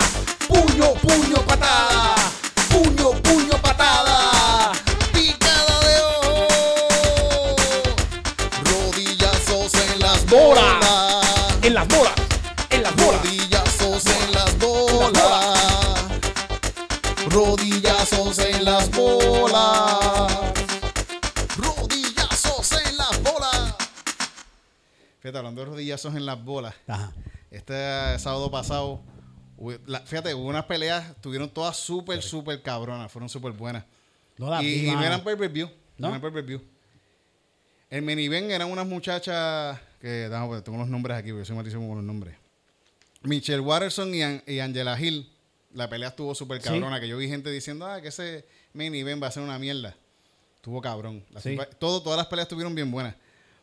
Puño, 0.54 0.94
puño, 1.02 1.38
patada. 1.48 2.16
Puño, 2.70 3.12
puño, 3.24 3.58
patada. 3.62 4.72
Picada 5.12 5.80
de 5.88 5.96
ojo. 6.02 6.48
Rodillazos 8.64 9.74
en 9.74 10.00
las 10.00 10.26
Bola. 10.28 10.62
bolas. 10.62 11.58
En 11.64 11.74
las 11.74 11.88
bolas. 11.88 12.14
En 12.70 12.84
las 12.84 12.96
bolas. 12.96 13.22
Rodillazos 13.24 14.06
en 14.06 14.32
las 14.32 14.58
bolas. 14.60 15.60
Rodillazos 17.28 18.40
en 18.40 18.66
las 18.66 18.92
bolas. 18.92 20.34
Rodillazos 21.58 22.72
en 22.86 22.98
las 22.98 23.24
bolas. 23.24 23.76
Fíjate, 25.20 25.38
hablando 25.38 25.62
de 25.62 25.68
rodillazos 25.68 26.16
en 26.16 26.26
las 26.26 26.44
bolas. 26.44 26.76
Ajá. 26.88 27.12
Este 27.50 27.74
sábado 28.20 28.50
pasado, 28.52 29.00
la- 29.86 30.02
fíjate, 30.02 30.34
hubo 30.34 30.48
unas 30.48 30.66
peleas, 30.66 31.16
tuvieron 31.22 31.50
todas 31.50 31.78
súper, 31.78 32.22
súper 32.22 32.62
cabronas, 32.62 33.12
fueron 33.12 33.30
súper 33.30 33.52
buenas. 33.54 33.84
No 34.38 34.50
las 34.50 34.64
y, 34.64 34.66
vi, 34.66 34.88
y 34.88 34.92
no 34.92 35.04
eran 35.04 35.24
pay 35.24 35.36
per 35.36 35.50
view. 35.50 35.68
No, 35.98 36.08
¿No? 36.08 36.08
eran 36.10 36.22
pay 36.22 36.32
per 36.32 36.44
view. 36.44 36.62
El 37.90 38.02
miniven 38.02 38.50
eran 38.52 38.72
unas 38.72 38.88
muchachas 38.88 39.80
que, 40.02 40.08
déjame 40.30 40.62
tengo 40.62 40.78
los 40.80 40.88
nombres 40.88 41.18
aquí, 41.18 41.30
porque 41.30 41.42
yo 41.42 41.46
soy 41.46 41.56
malísimo 41.56 41.88
con 41.88 41.98
los 41.98 42.06
nombres. 42.06 42.36
Michelle 43.22 43.60
Watterson 43.62 44.14
y, 44.14 44.24
An- 44.24 44.44
y 44.48 44.60
Angela 44.60 45.00
Hill. 45.00 45.30
La 45.74 45.90
pelea 45.90 46.10
estuvo 46.10 46.34
súper 46.36 46.62
Sí. 46.62 46.70
cabrona, 46.70 47.00
que 47.00 47.08
yo 47.08 47.18
vi 47.18 47.28
gente 47.28 47.50
diciendo, 47.52 47.86
ah, 47.88 48.02
que 48.02 48.10
ese 48.10 48.46
miniven 48.74 49.22
va 49.22 49.28
a 49.28 49.32
ser 49.32 49.44
una 49.44 49.58
mierda. 49.60 49.96
Estuvo 50.56 50.82
cabrón. 50.82 51.24
La 51.32 51.42
Sí. 51.42 51.58
todo, 51.80 52.02
todas 52.02 52.18
las 52.18 52.28
peleas 52.28 52.46
estuvieron 52.46 52.74
bien 52.76 52.92
buenas. 52.92 53.16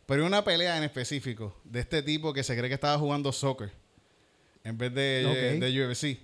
Pero 0.07 0.22
hay 0.22 0.26
una 0.26 0.42
pelea 0.42 0.76
en 0.76 0.82
específico 0.84 1.55
de 1.64 1.80
este 1.80 2.03
tipo 2.03 2.32
que 2.32 2.42
se 2.42 2.57
cree 2.57 2.68
que 2.68 2.74
estaba 2.74 2.98
jugando 2.98 3.30
soccer 3.32 3.70
en 4.64 4.78
vez 4.78 4.92
de, 4.94 5.26
Ok. 5.26 5.61
de 5.61 5.86
UFC. 5.88 6.18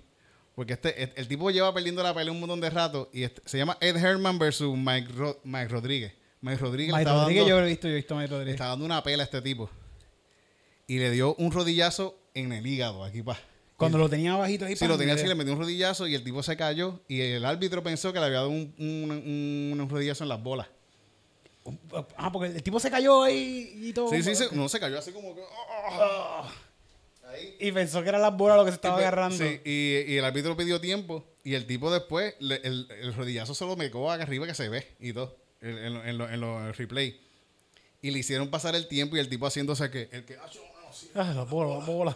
Porque 0.55 0.73
este, 0.73 1.03
el, 1.03 1.11
el 1.15 1.27
tipo 1.27 1.51
lleva 1.51 1.71
perdiendo 1.73 2.01
la 2.01 2.13
pelea 2.13 2.31
un 2.31 2.39
montón 2.39 2.59
de 2.61 2.69
rato 2.69 3.09
y 3.13 3.23
este- 3.23 3.41
se 3.45 3.57
llama 3.57 3.77
Ed 3.79 3.95
Herman 3.95 4.39
versus 4.39 4.75
Mike, 4.75 5.11
Ro- 5.15 5.39
Mike 5.43 5.67
Rodríguez. 5.67 6.13
Mike 6.41 6.57
Rodríguez 6.57 6.93
Mike 6.93 7.01
estaba, 7.03 7.21
Rodríguez, 7.21 7.43
yo 7.43 7.49
dando, 7.49 7.61
lo 7.61 7.65
he 7.67 7.69
visto, 7.69 7.87
yo 7.87 7.93
he 7.93 7.95
visto 7.97 8.15
a 8.15 8.17
Mike 8.17 8.31
Rodríguez. 8.31 8.53
estaba 8.55 8.69
dando 8.71 8.85
una 8.85 9.03
pela 9.03 9.23
a 9.23 9.25
este 9.25 9.41
tipo. 9.41 9.69
Y 10.87 10.99
le 10.99 11.11
dio 11.11 11.35
un 11.35 11.51
rodillazo 11.51 12.17
en 12.33 12.53
el 12.53 12.65
hígado, 12.65 13.03
aquí 13.03 13.21
pa. 13.21 13.37
Cuando 13.75 13.97
lo 13.99 14.09
tenía 14.09 14.35
bajito 14.35 14.65
ahí. 14.65 14.75
Sí, 14.75 14.85
pa, 14.85 14.87
lo 14.87 14.97
tenía 14.97 15.13
así, 15.13 15.27
le 15.27 15.35
metió 15.35 15.53
un 15.53 15.59
rodillazo 15.59 16.07
y 16.07 16.15
el 16.15 16.23
tipo 16.23 16.41
se 16.41 16.55
cayó 16.57 17.01
y 17.07 17.21
el 17.21 17.45
árbitro 17.45 17.83
pensó 17.83 18.11
que 18.13 18.19
le 18.19 18.25
había 18.25 18.37
dado 18.39 18.49
un, 18.49 18.73
un, 18.79 19.11
un- 19.11 19.79
un 19.81 19.89
rodillazo 19.89 20.23
en 20.23 20.29
las 20.29 20.41
bolas. 20.41 20.67
Ah, 22.15 22.31
porque 22.31 22.55
el 22.55 22.63
tipo 22.63 22.79
se 22.79 22.89
cayó 22.89 23.23
ahí 23.23 23.71
y 23.75 23.93
todo. 23.93 24.09
Sí, 24.09 24.23
sí, 24.23 24.35
sí, 24.35 24.45
no 24.53 24.69
se 24.69 24.79
cayó 24.79 24.97
así 24.97 25.11
como 25.11 25.35
que... 25.35 25.41
ah. 25.91 26.49
Ahí. 27.37 27.55
Y 27.59 27.71
pensó 27.71 28.01
que 28.03 28.09
eran 28.09 28.21
las 28.21 28.35
bolas 28.35 28.57
lo 28.57 28.65
que 28.65 28.71
se 28.71 28.75
estaba 28.75 28.97
Y, 28.99 29.03
agarrando. 29.03 29.37
sí, 29.37 29.61
y, 29.65 30.03
y 30.13 30.17
el 30.17 30.25
árbitro 30.25 30.55
pidió 30.57 30.79
tiempo 30.81 31.25
y 31.43 31.53
el 31.53 31.65
tipo 31.65 31.91
después, 31.91 32.35
le- 32.39 32.61
el, 32.63 32.87
el 33.01 33.13
rodillazo 33.13 33.53
se 33.55 33.65
lo 33.65 33.75
mecó 33.75 34.11
acá 34.11 34.23
arriba 34.23 34.45
que 34.47 34.53
se 34.53 34.67
ve 34.69 34.95
y 34.99 35.13
todo, 35.13 35.37
en, 35.61 35.77
en, 35.77 35.93
lo- 35.93 36.03
en, 36.05 36.17
lo- 36.17 36.29
en 36.29 36.39
los 36.41 36.77
replay. 36.77 37.19
Y 38.01 38.11
le 38.11 38.19
hicieron 38.19 38.49
pasar 38.49 38.75
el 38.75 38.87
tiempo 38.87 39.15
y 39.17 39.19
el 39.19 39.27
tipo 39.29 39.47
haciéndose 39.47 39.89
que... 39.89 40.07
El 40.11 40.23
que 40.25 40.37
ah, 41.15 41.23
yo, 41.27 41.33
no, 41.33 41.33
sí, 41.33 41.33
Ah, 41.33 41.33
las 41.33 41.49
bolas, 41.49 41.77
las 41.77 41.85
bolas. 41.87 42.15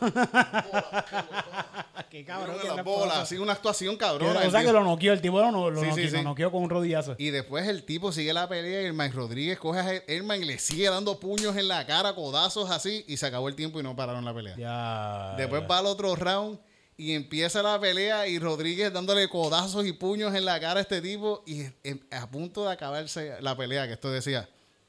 Qué 2.09 2.25
cabrón, 2.25 2.57
cabrón. 2.57 2.61
¿qué 2.61 2.75
las 2.75 2.85
bolas, 2.85 3.17
así 3.19 3.37
una 3.37 3.53
actuación 3.53 3.95
cabrona. 3.97 4.39
o 4.39 4.41
el 4.43 4.51
sea 4.51 4.63
que 4.63 4.71
lo 4.73 4.83
noqueó, 4.83 5.13
el 5.13 5.21
tipo 5.21 5.39
lo, 5.39 5.51
no- 5.51 5.69
lo, 5.69 5.79
Sí, 5.81 5.87
noqueó, 5.87 6.05
sí. 6.09 6.15
lo 6.17 6.23
noqueó 6.23 6.51
con 6.51 6.63
un 6.63 6.69
rodillazo. 6.69 7.15
Y 7.17 7.29
después 7.29 7.67
el 7.67 7.83
tipo 7.83 8.11
sigue 8.11 8.33
la 8.33 8.49
pelea 8.49 8.81
y 8.81 8.85
el 8.85 8.93
Mike 8.93 9.15
Rodríguez 9.15 9.59
coge 9.59 9.79
a 9.79 9.91
Herman 10.07 10.41
y 10.41 10.45
le 10.45 10.59
sigue 10.59 10.89
dando 10.89 11.19
puños 11.19 11.55
en 11.55 11.67
la 11.67 11.85
cara, 11.85 12.13
codazos 12.13 12.69
así, 12.69 13.05
y 13.07 13.17
se 13.17 13.25
acabó 13.27 13.47
el 13.47 13.55
tiempo 13.55 13.79
y 13.79 13.83
no 13.83 13.95
pararon 13.95 14.25
la 14.25 14.33
pelea. 14.33 14.55
Ya. 14.57 15.35
Después 15.37 15.63
va 15.69 15.77
al 15.79 15.85
otro 15.85 16.15
round 16.15 16.59
y 16.97 17.13
empieza 17.13 17.63
la 17.63 17.79
pelea 17.79 18.27
y 18.27 18.37
Rodríguez 18.39 18.91
dándole 18.91 19.27
codazos 19.29 19.85
y 19.85 19.93
puños 19.93 20.35
en 20.35 20.45
la 20.45 20.59
cara 20.59 20.79
a 20.79 20.81
este 20.81 21.01
tipo 21.01 21.43
y 21.47 21.63
a 22.11 22.29
punto 22.29 22.65
de 22.65 22.73
acabarse 22.73 23.37
la 23.41 23.55
pelea, 23.55 23.87
que 23.87 23.93
esto 23.93 24.11
decía, 24.11 24.47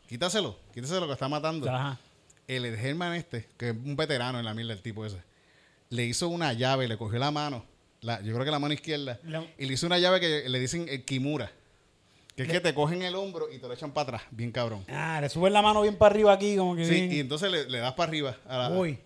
quítaselo, 0.08 0.56
quítaselo 0.74 1.06
que 1.06 1.12
está 1.12 1.28
matando. 1.28 1.70
Ajá. 1.70 1.98
El 2.56 2.64
Ed 2.66 2.74
Herman 2.84 3.14
este, 3.14 3.48
que 3.56 3.70
es 3.70 3.74
un 3.74 3.96
veterano 3.96 4.38
en 4.38 4.44
la 4.44 4.54
mil 4.54 4.68
del 4.68 4.80
tipo 4.82 5.04
ese, 5.06 5.18
le 5.90 6.04
hizo 6.04 6.28
una 6.28 6.52
llave, 6.52 6.88
le 6.88 6.96
cogió 6.96 7.18
la 7.18 7.30
mano, 7.30 7.64
la, 8.00 8.20
yo 8.22 8.32
creo 8.32 8.44
que 8.44 8.50
la 8.50 8.58
mano 8.58 8.74
izquierda, 8.74 9.18
La- 9.24 9.44
y 9.58 9.66
le 9.66 9.74
hizo 9.74 9.86
una 9.86 9.98
llave 9.98 10.20
que 10.20 10.48
le 10.48 10.58
dicen 10.60 10.86
el 10.88 11.04
kimura. 11.04 11.50
Que 12.34 12.44
es 12.44 12.48
que 12.48 12.60
te 12.60 12.72
cogen 12.72 13.02
el 13.02 13.14
hombro 13.14 13.52
y 13.52 13.58
te 13.58 13.68
lo 13.68 13.74
echan 13.74 13.92
para 13.92 14.04
atrás, 14.16 14.22
bien 14.30 14.50
cabrón. 14.52 14.84
Ah, 14.88 15.18
le 15.20 15.28
suben 15.28 15.52
la 15.52 15.60
mano 15.60 15.82
bien 15.82 15.96
para 15.96 16.14
arriba 16.14 16.32
aquí, 16.32 16.56
como 16.56 16.74
que 16.74 16.86
Sí, 16.86 16.94
bien. 16.94 17.12
y 17.12 17.18
entonces 17.20 17.50
le, 17.52 17.68
le 17.68 17.78
das 17.78 17.92
para 17.92 18.08
arriba. 18.08 18.38
A 18.46 18.56
la, 18.56 18.70
Uy. 18.70 18.98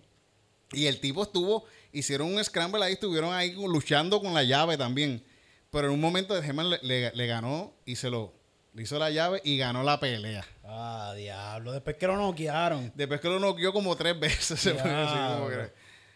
y 0.71 0.85
el 0.85 1.01
tipo 1.01 1.23
estuvo, 1.23 1.65
hicieron 1.91 2.33
un 2.33 2.41
scramble 2.41 2.83
ahí, 2.85 2.93
estuvieron 2.93 3.33
ahí 3.33 3.51
luchando 3.51 4.21
con 4.21 4.33
la 4.33 4.43
llave 4.43 4.77
también. 4.77 5.21
Pero 5.71 5.87
en 5.87 5.93
un 5.93 5.99
momento 5.99 6.37
el 6.37 6.41
Germán 6.43 6.69
le, 6.69 6.79
le- 6.83 7.11
le 7.13 7.27
ganó 7.27 7.73
y 7.85 7.97
se 7.97 8.09
lo 8.09 8.33
le 8.73 8.83
hizo 8.83 8.97
la 8.97 9.09
llave 9.09 9.41
y 9.43 9.57
ganó 9.57 9.83
la 9.83 9.99
pelea. 9.99 10.45
Ah, 10.67 11.13
diablo. 11.15 11.71
Después 11.71 11.95
que 11.95 12.07
lo 12.07 12.17
noquearon. 12.17 12.91
Después 12.95 13.21
que 13.21 13.29
lo 13.29 13.39
noqueó 13.39 13.71
como 13.73 13.95
tres 13.95 14.19
veces. 14.19 14.59
se 14.59 14.73
como 14.75 15.47
que- 15.49 15.71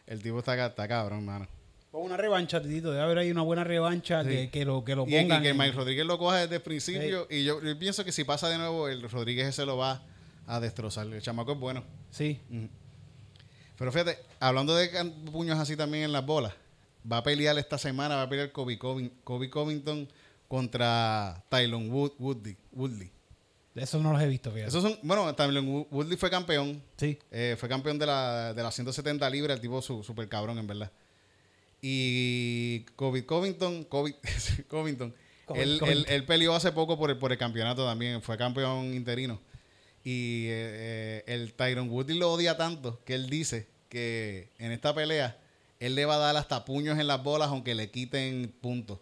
el 0.08 0.22
tipo 0.22 0.40
está, 0.40 0.66
está 0.66 0.88
cabrón, 0.88 1.26
mano. 1.26 1.48
Pon 1.90 2.04
una 2.04 2.18
revancha, 2.18 2.62
Titito. 2.62 2.92
Debe 2.92 3.04
haber 3.04 3.18
ahí 3.20 3.32
una 3.32 3.42
buena 3.42 3.64
revancha 3.64 4.24
que, 4.24 4.50
que 4.50 4.64
lo, 4.66 4.84
que 4.84 4.96
lo 4.96 5.06
Y, 5.08 5.16
y 5.18 5.22
pongan. 5.22 5.44
que 5.44 5.54
Mike 5.54 5.72
Rodríguez 5.74 6.06
lo 6.06 6.18
coja 6.18 6.38
desde 6.38 6.56
el 6.56 6.62
principio. 6.62 7.28
Y 7.30 7.44
yo, 7.44 7.62
yo 7.62 7.78
pienso 7.80 8.04
que 8.06 8.12
si 8.12 8.24
pasa 8.24 8.48
de 8.50 8.58
nuevo, 8.58 8.88
el 8.88 9.10
Rodríguez 9.10 9.48
ese 9.48 9.66
lo 9.66 9.78
va 9.78 10.02
a 10.48 10.60
destrozar. 10.60 11.08
El 11.08 11.22
chamaco 11.22 11.54
es 11.54 11.60
bueno. 11.60 11.84
Sí. 12.10 12.40
Pero 13.78 13.92
fíjate, 13.92 14.18
hablando 14.40 14.76
de 14.76 14.90
puños 15.32 15.58
así 15.60 15.76
también 15.76 16.06
en 16.06 16.12
las 16.12 16.26
bolas, 16.26 16.54
va 17.10 17.18
a 17.18 17.24
pelear 17.24 17.58
esta 17.58 17.78
semana, 17.78 18.16
va 18.16 18.24
a 18.24 18.30
pelear 18.30 18.52
Kobe, 18.52 18.78
Coving- 18.78 19.12
Kobe 19.24 19.50
Covington 19.50 20.08
contra 20.48 21.44
Tylon 21.50 21.90
Wood, 21.92 22.12
Woodley. 22.20 22.58
Woodley. 22.74 23.12
Eso 23.76 24.00
no 24.00 24.12
los 24.12 24.22
he 24.22 24.28
visto, 24.28 24.52
fíjate. 24.52 24.68
Esos 24.70 24.84
son, 24.84 24.98
bueno, 25.02 25.26
Wo- 25.26 25.88
Woodley 25.92 26.18
fue 26.18 26.30
campeón. 26.30 26.82
Sí. 26.98 27.18
eh, 27.32 27.56
fue 27.58 27.70
campeón 27.70 27.98
de 27.98 28.06
la, 28.06 28.54
de 28.54 28.62
las 28.64 28.76
170 28.76 29.30
libras, 29.30 29.56
el 29.56 29.62
tipo 29.62 29.82
su, 29.82 30.04
super 30.04 30.28
cabrón, 30.28 30.58
en 30.58 30.68
verdad. 30.68 30.92
Y 31.82 32.82
Kobe 32.96 33.26
Covington, 33.26 33.84
Kobe, 33.86 34.16
Covington, 34.68 35.14
él, 35.56 35.80
él- 35.88 36.06
él 36.10 36.26
peleó 36.26 36.54
hace 36.56 36.72
poco 36.72 36.98
por 36.98 37.10
el, 37.10 37.18
por 37.18 37.32
el 37.32 37.38
campeonato 37.38 37.86
también, 37.86 38.22
fue 38.22 38.38
campeón 38.38 38.94
interino. 38.94 39.40
Y 40.04 40.46
eh, 40.48 40.52
eh, 40.52 41.24
el 41.28 41.54
Tyron 41.54 41.90
Woodley 41.90 42.18
lo 42.18 42.32
odia 42.34 42.58
tanto 42.58 43.00
que 43.06 43.14
él 43.16 43.30
dice 43.30 43.68
que 43.90 44.50
en 44.58 44.72
esta 44.72 44.94
pelea 44.96 45.38
él 45.80 45.96
le 45.96 46.06
va 46.06 46.16
a 46.16 46.20
dar 46.20 46.38
hasta 46.38 46.66
puños 46.66 46.98
en 47.00 47.08
las 47.08 47.22
bolas 47.24 47.50
aunque 47.50 47.76
le 47.76 47.90
quiten 47.92 48.54
puntos. 48.62 49.00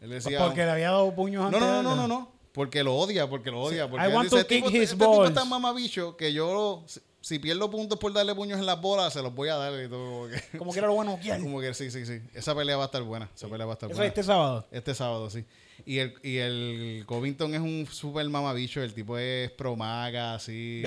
Él 0.00 0.10
decía, 0.10 0.38
Porque 0.38 0.64
le 0.64 0.70
había 0.70 0.90
dado 0.90 1.14
puños 1.14 1.40
no, 1.42 1.46
antes. 1.48 1.60
no, 1.60 1.66
no, 1.68 1.82
no, 1.82 1.90
él. 1.92 1.96
no, 1.96 2.08
no. 2.08 2.32
Porque 2.58 2.82
lo 2.82 2.96
odia, 2.96 3.28
porque 3.28 3.52
lo 3.52 3.60
odia. 3.62 3.88
Porque 3.88 4.04
I 4.08 4.12
want 4.12 4.24
dice, 4.24 4.34
to 4.34 4.40
este 4.40 4.54
tipo, 4.56 4.66
kick 4.66 4.76
his 4.82 4.82
este 4.90 4.96
tipo 4.96 5.16
balls. 5.18 5.32
tan 5.32 5.48
mamabicho 5.48 6.16
que 6.16 6.32
yo, 6.32 6.82
si, 6.86 6.98
si 7.20 7.38
pierdo 7.38 7.70
puntos 7.70 8.00
por 8.00 8.12
darle 8.12 8.34
puños 8.34 8.58
en 8.58 8.66
las 8.66 8.80
bolas, 8.80 9.12
se 9.12 9.22
los 9.22 9.32
voy 9.32 9.48
a 9.48 9.54
dar 9.54 9.72
y 9.84 9.88
todo. 9.88 10.04
Como 10.10 10.28
que, 10.28 10.58
Como 10.58 10.72
que 10.72 10.78
era 10.80 10.88
lo 10.88 10.94
bueno 10.94 11.16
como 11.40 11.60
que 11.60 11.72
sí, 11.72 11.88
sí, 11.92 12.04
sí. 12.04 12.20
Esa 12.34 12.56
pelea 12.56 12.76
va 12.76 12.82
a 12.82 12.86
estar 12.86 13.02
buena. 13.04 13.30
Esa 13.32 13.46
pelea 13.48 13.64
va 13.64 13.72
a 13.72 13.74
estar 13.74 13.88
Eso 13.88 13.96
buena. 13.96 14.06
es 14.06 14.18
este 14.18 14.24
sábado. 14.24 14.66
Este 14.72 14.92
sábado, 14.92 15.30
sí. 15.30 15.44
Y 15.86 15.98
el, 15.98 16.14
y 16.24 16.38
el 16.38 17.04
Covington 17.06 17.54
es 17.54 17.60
un 17.60 17.86
super 17.88 18.28
mamabicho. 18.28 18.82
El 18.82 18.92
tipo 18.92 19.16
es 19.16 19.52
promaga, 19.52 20.34
así. 20.34 20.82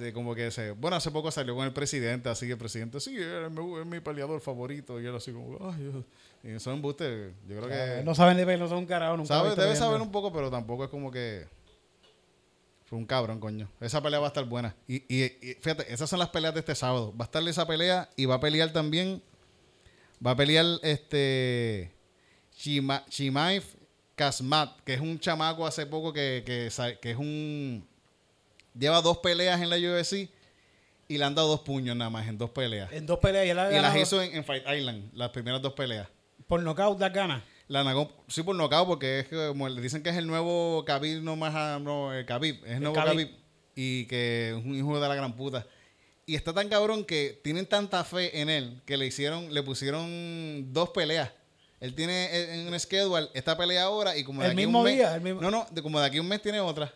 De 0.00 0.12
como 0.12 0.34
que 0.34 0.50
se. 0.50 0.72
Bueno, 0.72 0.96
hace 0.96 1.12
poco 1.12 1.30
salió 1.30 1.54
con 1.54 1.64
el 1.64 1.72
presidente, 1.72 2.28
así 2.28 2.46
que 2.46 2.52
el 2.52 2.58
presidente, 2.58 2.98
sí, 2.98 3.16
es 3.16 3.50
mi, 3.52 3.78
es 3.78 3.86
mi 3.86 4.00
peleador 4.00 4.40
favorito. 4.40 5.00
Y 5.00 5.06
él 5.06 5.14
así 5.14 5.30
como, 5.30 5.58
ay, 5.70 5.80
Dios". 5.84 6.04
Y 6.42 6.70
embuste. 6.70 7.34
Yo 7.46 7.60
creo 7.60 7.68
que. 7.68 8.04
No 8.04 8.14
saben 8.14 8.36
de 8.36 8.46
pelo, 8.46 8.68
son 8.68 8.78
un 8.78 8.86
carajo. 8.86 9.16
Nunca 9.16 9.28
Sabe, 9.28 9.54
debe 9.54 9.76
saber 9.76 10.00
un 10.00 10.10
poco, 10.10 10.32
pero 10.32 10.50
tampoco 10.50 10.84
es 10.84 10.90
como 10.90 11.10
que. 11.10 11.46
Fue 12.84 12.98
un 12.98 13.04
cabrón, 13.04 13.38
coño. 13.38 13.68
Esa 13.80 14.02
pelea 14.02 14.18
va 14.18 14.26
a 14.26 14.28
estar 14.28 14.44
buena. 14.44 14.74
Y, 14.86 14.96
y, 15.14 15.24
y 15.24 15.54
fíjate, 15.60 15.92
esas 15.92 16.08
son 16.08 16.18
las 16.18 16.30
peleas 16.30 16.54
de 16.54 16.60
este 16.60 16.74
sábado. 16.74 17.12
Va 17.14 17.24
a 17.24 17.26
estar 17.26 17.46
esa 17.46 17.66
pelea 17.66 18.08
y 18.16 18.24
va 18.24 18.36
a 18.36 18.40
pelear 18.40 18.72
también. 18.72 19.22
Va 20.24 20.30
a 20.32 20.36
pelear 20.36 20.64
este. 20.82 21.92
Chima, 22.56 23.04
Chimaev 23.08 23.62
Kasmat, 24.16 24.80
que 24.80 24.94
es 24.94 25.00
un 25.00 25.20
chamaco 25.20 25.66
hace 25.66 25.86
poco 25.86 26.12
que, 26.12 26.42
que, 26.46 26.70
que 27.00 27.10
es 27.10 27.16
un. 27.16 27.86
Lleva 28.76 29.02
dos 29.02 29.18
peleas 29.18 29.60
en 29.60 29.70
la 29.70 29.76
UFC 29.76 30.30
y 31.08 31.18
le 31.18 31.24
han 31.24 31.34
dado 31.34 31.48
dos 31.48 31.60
puños 31.60 31.96
nada 31.96 32.10
más 32.10 32.26
en 32.28 32.38
dos 32.38 32.50
peleas. 32.50 32.92
En 32.92 33.06
dos 33.06 33.18
peleas 33.18 33.46
y 33.46 33.50
él 33.50 33.58
ha 33.58 33.76
Y 33.76 33.80
las 33.80 33.96
hizo 33.96 34.22
en, 34.22 34.34
en 34.34 34.44
Fight 34.44 34.64
Island, 34.68 35.10
las 35.14 35.30
primeras 35.30 35.60
dos 35.62 35.72
peleas. 35.72 36.08
Por 36.48 36.60
nocaut 36.62 36.98
das 36.98 37.12
ganas. 37.12 37.42
La 37.68 37.84
Nagó, 37.84 38.10
sí 38.28 38.42
por 38.42 38.56
nocaut 38.56 38.86
porque 38.88 39.20
es 39.20 39.28
que 39.28 39.36
como 39.48 39.68
le 39.68 39.80
dicen 39.82 40.02
que 40.02 40.08
es 40.08 40.16
el 40.16 40.26
nuevo 40.26 40.84
Khabib, 40.86 41.22
no 41.22 41.36
más, 41.36 41.52
ah, 41.54 41.78
no, 41.80 42.12
el 42.14 42.24
Khabib, 42.24 42.64
es 42.64 42.72
el 42.76 42.80
nuevo 42.80 42.94
Khabib. 42.96 43.26
Khabib. 43.28 43.28
Y 43.76 44.06
que 44.06 44.48
es 44.50 44.54
un 44.64 44.74
hijo 44.74 44.98
de 44.98 45.06
la 45.08 45.14
gran 45.14 45.36
puta. 45.36 45.66
Y 46.26 46.34
está 46.34 46.52
tan 46.52 46.68
cabrón 46.68 47.04
que 47.04 47.40
tienen 47.44 47.66
tanta 47.66 48.02
fe 48.04 48.40
en 48.40 48.48
él 48.50 48.82
que 48.86 48.96
le 48.96 49.06
hicieron, 49.06 49.52
le 49.54 49.62
pusieron 49.62 50.72
dos 50.72 50.90
peleas. 50.90 51.30
Él 51.80 51.94
tiene 51.94 52.26
en 52.54 52.60
en 52.60 52.68
un 52.72 52.80
schedule 52.80 53.28
esta 53.34 53.56
pelea 53.56 53.84
ahora 53.84 54.16
y 54.16 54.24
como 54.24 54.40
de 54.40 54.46
El 54.46 54.52
aquí 54.52 54.56
mismo 54.56 54.78
un 54.80 54.84
mes, 54.84 54.96
día, 54.96 55.14
el 55.14 55.20
mismo- 55.20 55.40
No, 55.40 55.50
no, 55.50 55.66
de- 55.70 55.80
como 55.82 56.00
de 56.00 56.06
aquí 56.06 56.18
a 56.18 56.20
un 56.22 56.28
mes 56.28 56.42
tiene 56.42 56.58
otra. 56.60 56.92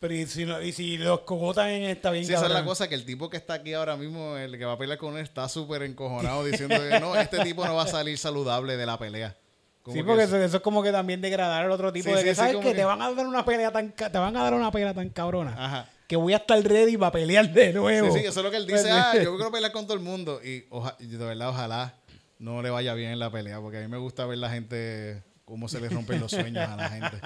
Pero 0.00 0.14
y 0.14 0.26
si, 0.26 0.44
no- 0.44 0.62
y 0.62 0.72
si 0.72 0.96
los 0.96 1.20
cogotan 1.20 1.70
en 1.70 1.82
esta 1.84 2.10
bien 2.12 2.24
Sí, 2.24 2.32
esa 2.32 2.42
es 2.42 2.48
la 2.48 2.56
cabrón? 2.56 2.68
cosa, 2.68 2.88
que 2.88 2.94
el 2.94 3.04
tipo 3.04 3.28
que 3.28 3.36
está 3.36 3.54
aquí 3.54 3.74
ahora 3.74 3.96
mismo, 3.96 4.36
el 4.36 4.56
que 4.56 4.64
va 4.64 4.74
a 4.74 4.78
pelear 4.78 4.98
con 4.98 5.16
él, 5.16 5.24
está 5.24 5.48
súper 5.48 5.82
encojonado 5.82 6.44
diciendo 6.44 6.76
que 6.88 7.00
no, 7.00 7.16
este 7.16 7.40
tipo 7.40 7.66
no 7.66 7.74
va 7.74 7.82
a 7.82 7.86
salir 7.88 8.16
saludable 8.16 8.76
de 8.76 8.86
la 8.86 8.96
pelea. 8.98 9.36
Como 9.82 9.94
Sí, 9.94 10.00
que 10.02 10.06
porque 10.06 10.22
es- 10.22 10.28
eso, 10.28 10.36
eso 10.40 10.56
es 10.58 10.62
como 10.62 10.82
que 10.84 10.92
también 10.92 11.20
degradar 11.20 11.64
al 11.64 11.70
otro 11.72 11.92
tipo 11.92 12.10
Sí, 12.10 12.12
de 12.12 12.18
sí, 12.18 12.24
que 12.24 12.30
sí, 12.34 12.36
sabes 12.36 12.52
como 12.54 12.62
que 12.62 12.70
que- 12.72 12.78
te 12.78 12.84
van 12.84 13.02
a 13.02 13.10
dar 13.12 13.26
una 13.26 13.44
pelea 13.44 13.72
tan 13.72 13.90
te 13.92 14.08
van 14.18 14.36
a 14.36 14.42
dar 14.44 14.54
una 14.54 14.70
pelea 14.70 14.94
tan 14.94 15.08
cabrona 15.08 15.54
Ajá. 15.58 15.88
que 16.06 16.14
voy 16.14 16.32
a 16.32 16.36
estar 16.36 16.62
ready 16.62 16.96
para 16.96 17.10
pelear 17.10 17.52
de 17.52 17.72
nuevo. 17.72 18.12
Sí, 18.12 18.20
sí, 18.20 18.26
eso 18.26 18.38
es 18.40 18.44
lo 18.44 18.50
que 18.52 18.56
él 18.58 18.66
dice. 18.68 18.88
Ah, 18.92 19.14
yo 19.16 19.34
quiero 19.34 19.50
pelear 19.50 19.72
con 19.72 19.84
todo 19.86 19.94
el 19.94 20.00
mundo. 20.00 20.40
Y 20.44 20.64
oja- 20.70 20.94
y 21.00 21.06
de 21.08 21.16
verdad, 21.24 21.48
ojalá 21.48 21.94
no 22.38 22.62
le 22.62 22.70
vaya 22.70 22.94
bien 22.94 23.10
en 23.10 23.18
la 23.18 23.30
pelea, 23.32 23.60
porque 23.60 23.78
a 23.78 23.80
mí 23.80 23.88
me 23.88 23.96
gusta 23.98 24.26
ver 24.26 24.38
la 24.38 24.48
gente, 24.50 25.24
cómo 25.44 25.68
se 25.68 25.80
le 25.80 25.88
rompen 25.88 26.20
los 26.20 26.30
sueños 26.30 26.68
a 26.68 26.76
la 26.76 26.88
gente. 26.90 27.16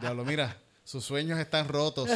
Diablo, 0.00 0.24
mira, 0.26 0.56
sus 0.84 1.04
sueños 1.04 1.38
están 1.38 1.68
rotos. 1.68 2.08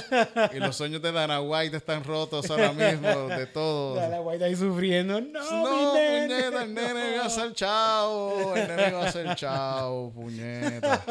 Y 0.54 0.58
los 0.58 0.76
sueños 0.76 1.00
de 1.00 1.12
Dana 1.12 1.40
White 1.40 1.76
están 1.76 2.02
rotos 2.04 2.50
ahora 2.50 2.72
mismo, 2.72 3.28
de 3.28 3.46
todos. 3.46 3.98
Ya 4.00 4.08
la 4.08 4.18
guaita 4.18 4.46
ahí 4.46 4.56
sufriendo. 4.56 5.20
No, 5.20 5.40
No, 5.50 5.94
mi 5.94 6.00
nene. 6.00 6.26
puñeta, 6.42 6.62
el 6.62 6.74
nene 6.74 7.18
va 7.18 7.26
a 7.26 7.30
ser 7.30 7.54
chao. 7.54 8.56
El 8.56 8.68
nene 8.68 8.90
va 8.92 9.06
a 9.06 9.12
ser 9.12 9.34
chao, 9.36 10.10
puñeta. 10.12 11.04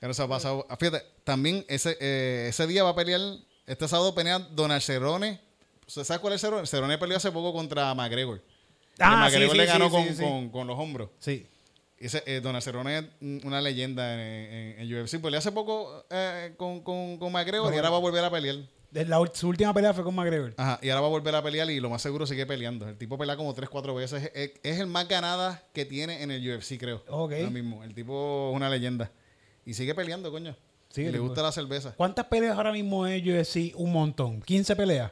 Que 0.00 0.06
no 0.06 0.14
se 0.14 0.22
ha 0.22 0.28
pasado. 0.28 0.66
Fíjate, 0.78 1.04
también 1.24 1.64
ese, 1.68 1.96
eh, 2.00 2.46
ese 2.48 2.66
día 2.66 2.82
va 2.84 2.90
a 2.90 2.94
pelear, 2.96 3.20
este 3.66 3.86
sábado 3.88 4.14
pelea 4.14 4.38
Donald 4.38 4.82
Cerrone. 4.82 5.40
¿Sabes 5.86 6.18
cuál 6.20 6.32
es 6.34 6.40
Cerrone? 6.40 6.66
Cerrone 6.66 6.98
peleó 6.98 7.16
hace 7.16 7.30
poco 7.30 7.52
contra 7.52 7.92
McGregor. 7.94 8.40
Ah, 8.98 9.16
McGregor 9.16 9.52
sí, 9.52 9.58
le 9.58 9.66
ganó 9.66 9.86
sí, 9.86 9.90
con. 9.90 10.14
Con, 10.16 10.48
con 10.50 10.66
los 10.66 10.78
hombros. 10.78 11.10
Sí. 11.18 11.46
Ese, 12.02 12.22
eh, 12.26 12.60
Cerrone 12.60 12.98
es 12.98 13.04
una 13.44 13.60
leyenda 13.60 14.14
en, 14.14 14.20
en, 14.20 14.80
en 14.80 15.02
UFC. 15.02 15.20
Peleó 15.20 15.38
hace 15.38 15.52
poco 15.52 16.04
eh, 16.10 16.52
con, 16.56 16.80
con, 16.80 17.16
con 17.18 17.32
McGregor 17.32 17.72
y 17.72 17.76
ahora 17.76 17.90
va 17.90 17.96
a 17.96 18.00
volver 18.00 18.24
a 18.24 18.30
pelear. 18.30 18.56
La 18.92 19.18
su 19.32 19.48
última 19.48 19.72
pelea 19.72 19.94
fue 19.94 20.04
con 20.04 20.14
McGregor. 20.14 20.52
Ajá, 20.58 20.78
y 20.82 20.90
ahora 20.90 21.00
va 21.00 21.06
a 21.06 21.10
volver 21.10 21.34
a 21.34 21.42
pelear 21.42 21.70
y 21.70 21.80
lo 21.80 21.88
más 21.88 22.02
seguro 22.02 22.26
sigue 22.26 22.44
peleando. 22.44 22.86
El 22.88 22.98
tipo 22.98 23.16
pelea 23.16 23.36
como 23.36 23.54
3, 23.54 23.68
4 23.70 23.94
veces. 23.94 24.30
Es, 24.34 24.52
es 24.62 24.80
el 24.80 24.86
más 24.86 25.08
ganada 25.08 25.62
que 25.72 25.86
tiene 25.86 26.22
en 26.22 26.30
el 26.30 26.56
UFC, 26.56 26.78
creo. 26.78 27.02
Ok. 27.08 27.32
Ahora 27.32 27.50
mismo. 27.50 27.84
El 27.84 27.94
tipo 27.94 28.50
es 28.50 28.56
una 28.56 28.68
leyenda. 28.68 29.10
Y 29.64 29.74
sigue 29.74 29.94
peleando, 29.94 30.30
coño. 30.30 30.56
Sí, 30.90 31.02
y 31.02 31.10
le 31.10 31.18
gusta 31.20 31.42
la 31.42 31.52
cerveza. 31.52 31.94
¿Cuántas 31.96 32.26
peleas 32.26 32.54
ahora 32.56 32.72
mismo 32.72 33.06
es 33.06 33.22
UFC? 33.22 33.74
Un 33.76 33.92
montón. 33.92 34.42
15 34.42 34.76
peleas. 34.76 35.10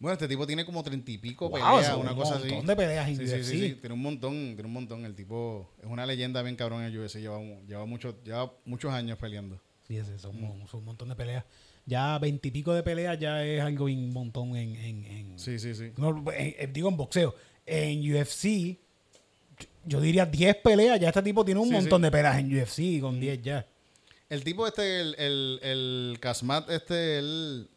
Bueno, 0.00 0.14
este 0.14 0.26
tipo 0.26 0.46
tiene 0.46 0.64
como 0.64 0.82
30 0.82 1.10
y 1.12 1.18
pico 1.18 1.50
Wow, 1.50 1.58
peleas, 1.60 1.82
eso 1.84 1.92
es 1.92 1.98
una 2.02 2.12
un 2.12 2.16
cosa 2.18 2.36
así. 2.36 2.48
montón 2.48 2.66
de 2.66 2.76
peleas 2.76 3.06
Sí, 3.06 3.16
sí, 3.16 3.26
sí, 3.28 3.44
sí. 3.44 3.74
Tiene 3.80 3.94
un 3.94 4.00
montón, 4.02 4.32
tiene 4.32 4.64
un 4.64 4.72
montón. 4.72 5.04
El 5.04 5.14
tipo 5.14 5.70
es 5.78 5.86
una 5.86 6.06
leyenda 6.06 6.42
bien 6.42 6.56
cabrón 6.56 6.80
en 6.82 6.86
el 6.86 6.98
UFC. 6.98 7.16
Lleva, 7.20 7.36
un- 7.38 7.66
lleva, 7.66 7.84
mucho, 7.84 8.16
lleva 8.24 8.50
muchos 8.64 8.90
años 8.92 9.18
peleando. 9.18 9.60
Sí, 9.86 9.98
mon- 10.32 10.66
son 10.68 10.80
un 10.80 10.86
montón 10.86 11.08
de 11.10 11.16
peleas. 11.16 11.44
Ya 11.84 12.18
veintipico 12.18 12.72
de 12.72 12.82
peleas 12.82 13.18
ya 13.18 13.44
es 13.44 13.60
algo 13.60 13.84
un 13.86 14.10
montón 14.12 14.56
en... 14.56 14.74
en, 14.76 15.04
en- 15.04 15.38
Sí, 15.38 15.58
sí, 15.58 15.74
sí. 15.74 15.92
no, 15.98 16.24
en- 16.32 16.54
en- 16.58 16.72
digo 16.72 16.88
en 16.88 16.96
boxeo. 16.96 17.34
En 17.66 18.00
UFC, 18.00 18.78
yo- 19.58 19.66
yo 19.84 20.00
diría 20.00 20.24
10 20.24 20.56
peleas. 20.56 20.98
Ya 20.98 21.08
este 21.08 21.22
tipo 21.22 21.44
tiene 21.44 21.60
un 21.60 21.68
Sí, 21.68 21.74
montón 21.74 22.00
sí. 22.00 22.04
de 22.04 22.10
peleas 22.10 22.38
en 22.38 22.56
UFC 22.58 23.00
con 23.00 23.20
10 23.20 23.42
ya. 23.42 23.66
El 24.30 24.44
tipo 24.44 24.66
este, 24.66 25.00
el, 25.00 25.14
el, 25.18 25.60
el 25.62 26.16
Kasmat, 26.20 26.70
este, 26.70 27.18
él 27.18 27.68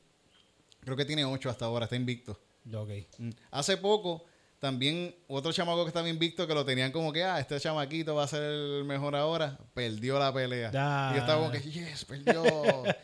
creo 0.84 0.98
que 0.98 1.06
tiene 1.06 1.26
8 1.26 1.50
hasta 1.50 1.66
ahora, 1.66 1.86
está 1.86 1.96
invicto. 1.96 2.40
Ok. 2.74 2.90
Mm. 3.18 3.30
Hace 3.52 3.78
poco, 3.78 4.26
también 4.60 5.14
otro 5.28 5.52
chamaco 5.52 5.84
que 5.84 5.90
estaba 5.90 6.08
invicto 6.08 6.48
que 6.48 6.54
lo 6.54 6.64
tenían 6.64 6.92
como 6.92 7.12
que, 7.12 7.24
ah, 7.24 7.40
este 7.40 7.60
chamaquito 7.60 8.16
va 8.16 8.24
a 8.24 8.28
ser 8.28 8.44
el 8.44 8.84
mejor 8.86 9.16
ahora, 9.16 9.58
perdió 9.74 10.18
la 10.20 10.34
pelea. 10.34 10.70
Y 10.70 11.16
yo 11.16 11.20
estaba 11.22 11.40
como 11.40 11.52
que, 11.52 11.60
yes, 11.60 12.06
perdió. 12.06 12.44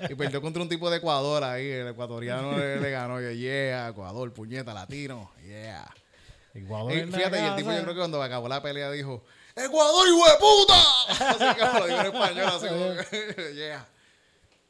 y 0.10 0.16
perdió 0.16 0.42
contra 0.42 0.62
un 0.62 0.70
tipo 0.70 0.90
de 0.90 0.98
Ecuador 0.98 1.44
ahí, 1.44 1.68
el 1.68 1.90
ecuatoriano 1.90 2.58
le, 2.58 2.80
le 2.80 2.92
ganó. 2.92 3.20
Y 3.20 3.24
yo, 3.24 3.32
yeah, 3.32 3.90
Ecuador, 3.90 4.34
puñeta, 4.34 4.74
latino, 4.74 5.32
yeah. 5.46 5.90
Ecuador 6.54 6.94
Y 6.94 7.12
fíjate, 7.12 7.42
y 7.42 7.46
el 7.46 7.56
tipo 7.56 7.72
yo 7.72 7.82
creo 7.82 7.94
que 7.94 8.00
cuando 8.00 8.22
acabó 8.24 8.48
la 8.48 8.62
pelea 8.62 8.92
dijo, 8.92 9.24
¡Ecuador, 9.56 10.08
hijo 10.08 10.26
de 10.26 10.38
puta! 10.40 10.76
Así 11.30 11.56
que 11.56 11.80
lo 11.80 11.88
dijo 11.88 12.00
en 12.00 12.06
español, 12.06 12.46
así 12.48 12.68
como 12.68 12.94
yeah. 13.54 13.86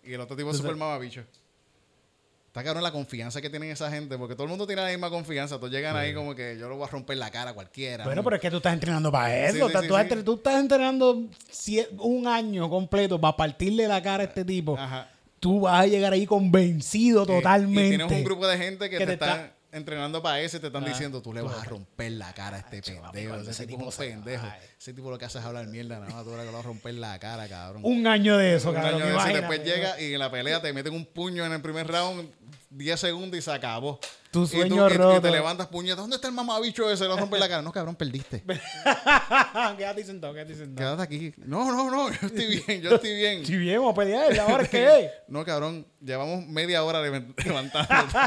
Y 0.03 0.13
el 0.13 0.21
otro 0.21 0.35
tipo 0.35 0.49
es 0.51 0.57
súper 0.57 0.75
mamabicho. 0.75 1.23
Está 2.59 2.69
cabrón 2.71 2.83
la 2.83 2.91
confianza 2.91 3.39
que 3.41 3.49
tienen 3.49 3.69
esa 3.71 3.89
gente, 3.89 4.17
porque 4.17 4.35
todo 4.35 4.43
el 4.43 4.49
mundo 4.49 4.67
tiene 4.67 4.81
la 4.81 4.89
misma 4.89 5.09
confianza. 5.09 5.55
Todos 5.57 5.71
llegan 5.71 5.95
ahí 5.95 6.13
como 6.13 6.35
que 6.35 6.57
yo 6.59 6.67
lo 6.67 6.75
voy 6.75 6.85
a 6.85 6.91
romper 6.91 7.15
la 7.17 7.31
cara 7.31 7.51
a 7.51 7.53
cualquiera. 7.53 8.03
Bueno, 8.03 8.19
¿no? 8.21 8.23
pero 8.25 8.35
es 8.35 8.41
que 8.41 8.51
tú 8.51 8.57
estás 8.57 8.73
entrenando 8.73 9.09
para 9.11 9.33
eso. 9.45 9.53
Sí, 9.69 9.73
sí, 9.73 10.23
tú, 10.25 10.35
estás 10.35 10.59
entrenando 10.59 11.23
un 11.99 12.27
año 12.27 12.69
completo 12.69 13.19
para 13.19 13.37
partirle 13.37 13.87
la 13.87 14.01
cara 14.01 14.23
a 14.23 14.27
este 14.27 14.43
tipo. 14.43 14.77
Ajá. 14.77 15.09
Tú 15.39 15.61
vas 15.61 15.83
a 15.83 15.87
llegar 15.87 16.11
ahí 16.11 16.25
convencido 16.25 17.23
Y- 17.23 17.27
totalmente. 17.27 17.85
Y 17.85 17.97
tienes 17.97 18.11
un 18.11 18.23
grupo 18.25 18.45
de 18.45 18.57
gente 18.57 18.89
que, 18.89 18.97
que 18.97 19.05
te, 19.05 19.13
está- 19.13 19.53
entrenando 19.71 20.21
para 20.21 20.41
eso 20.41 20.57
y 20.57 20.59
te 20.59 20.67
están 20.67 20.83
Ah, 20.83 20.87
diciendo, 20.89 21.21
tú 21.21 21.31
le 21.33 21.41
vas 21.41 21.61
a 21.61 21.63
romper 21.63 22.11
la 22.13 22.33
cara 22.33 22.57
a 22.57 22.59
este 22.59 22.81
pendejo. 22.81 23.35
Ese, 23.35 23.51
ese 23.51 23.67
tipo 23.67 23.87
es 23.87 23.97
un 23.99 24.05
pendejo. 24.05 24.45
ay. 24.51 24.59
Ese 24.79 24.93
tipo 24.93 25.09
lo 25.11 25.17
que 25.17 25.25
hace 25.25 25.37
es 25.37 25.45
hablar 25.45 25.67
mierda, 25.67 25.99
nada 25.99 26.11
más 26.11 26.23
tú 26.23 26.31
le 26.31 26.43
vas 26.43 26.55
a 26.55 26.61
romper 26.63 26.95
la 26.95 27.17
cara, 27.19 27.47
cabrón. 27.47 27.83
Un 27.85 28.07
año 28.07 28.35
de 28.37 28.55
eso, 28.55 28.69
Un 28.69 28.75
cabrón. 28.75 28.95
año 29.01 29.05
de 29.05 29.17
eso, 29.17 29.27
después 29.27 29.63
llega 29.63 30.01
y 30.01 30.13
en 30.13 30.19
la 30.19 30.31
pelea 30.31 30.61
te 30.61 30.73
meten 30.73 30.93
un 30.93 31.05
puño 31.05 31.45
en 31.45 31.51
el 31.53 31.61
primer 31.61 31.87
round, 31.87 32.29
10 32.69 32.99
segundos 32.99 33.37
y 33.39 33.41
se 33.41 33.51
acabó. 33.51 33.99
Tu 34.31 34.43
Y 34.43 34.47
sueño 34.47 34.75
tú- 34.87 34.91
y- 34.91 34.93
y 34.93 34.97
roto. 34.97 35.21
te 35.21 35.31
levantas 35.31 35.65
puñetas. 35.67 35.97
¿Dónde 35.97 36.17
está 36.17 36.27
el 36.27 36.35
mamabicho 36.35 36.87
ese? 36.91 37.05
Lo 37.05 37.17
rompe 37.17 37.39
la 37.39 37.49
cara. 37.49 37.63
No, 37.63 37.71
cabrón, 37.71 37.95
perdiste. 37.95 38.43
quédate 39.77 40.03
sentado, 40.03 40.33
quédate 40.35 40.53
sentado. 40.53 40.97
Quédate 40.97 41.01
aquí. 41.03 41.33
No, 41.37 41.71
no, 41.71 41.89
no. 41.89 42.09
Yo 42.11 42.27
estoy 42.27 42.61
bien, 42.67 42.81
yo 42.81 42.93
estoy 42.95 43.15
bien. 43.15 43.43
Si 43.45 43.57
bien, 43.57 43.77
vamos 43.77 43.93
a 43.93 43.95
pelear. 43.95 44.39
¿Ahora 44.39 44.67
qué? 44.67 45.09
No, 45.27 45.43
cabrón. 45.45 45.87
Llevamos 45.99 46.45
media 46.45 46.83
hora 46.83 47.01
lev- 47.01 47.33
levantándote. 47.43 48.17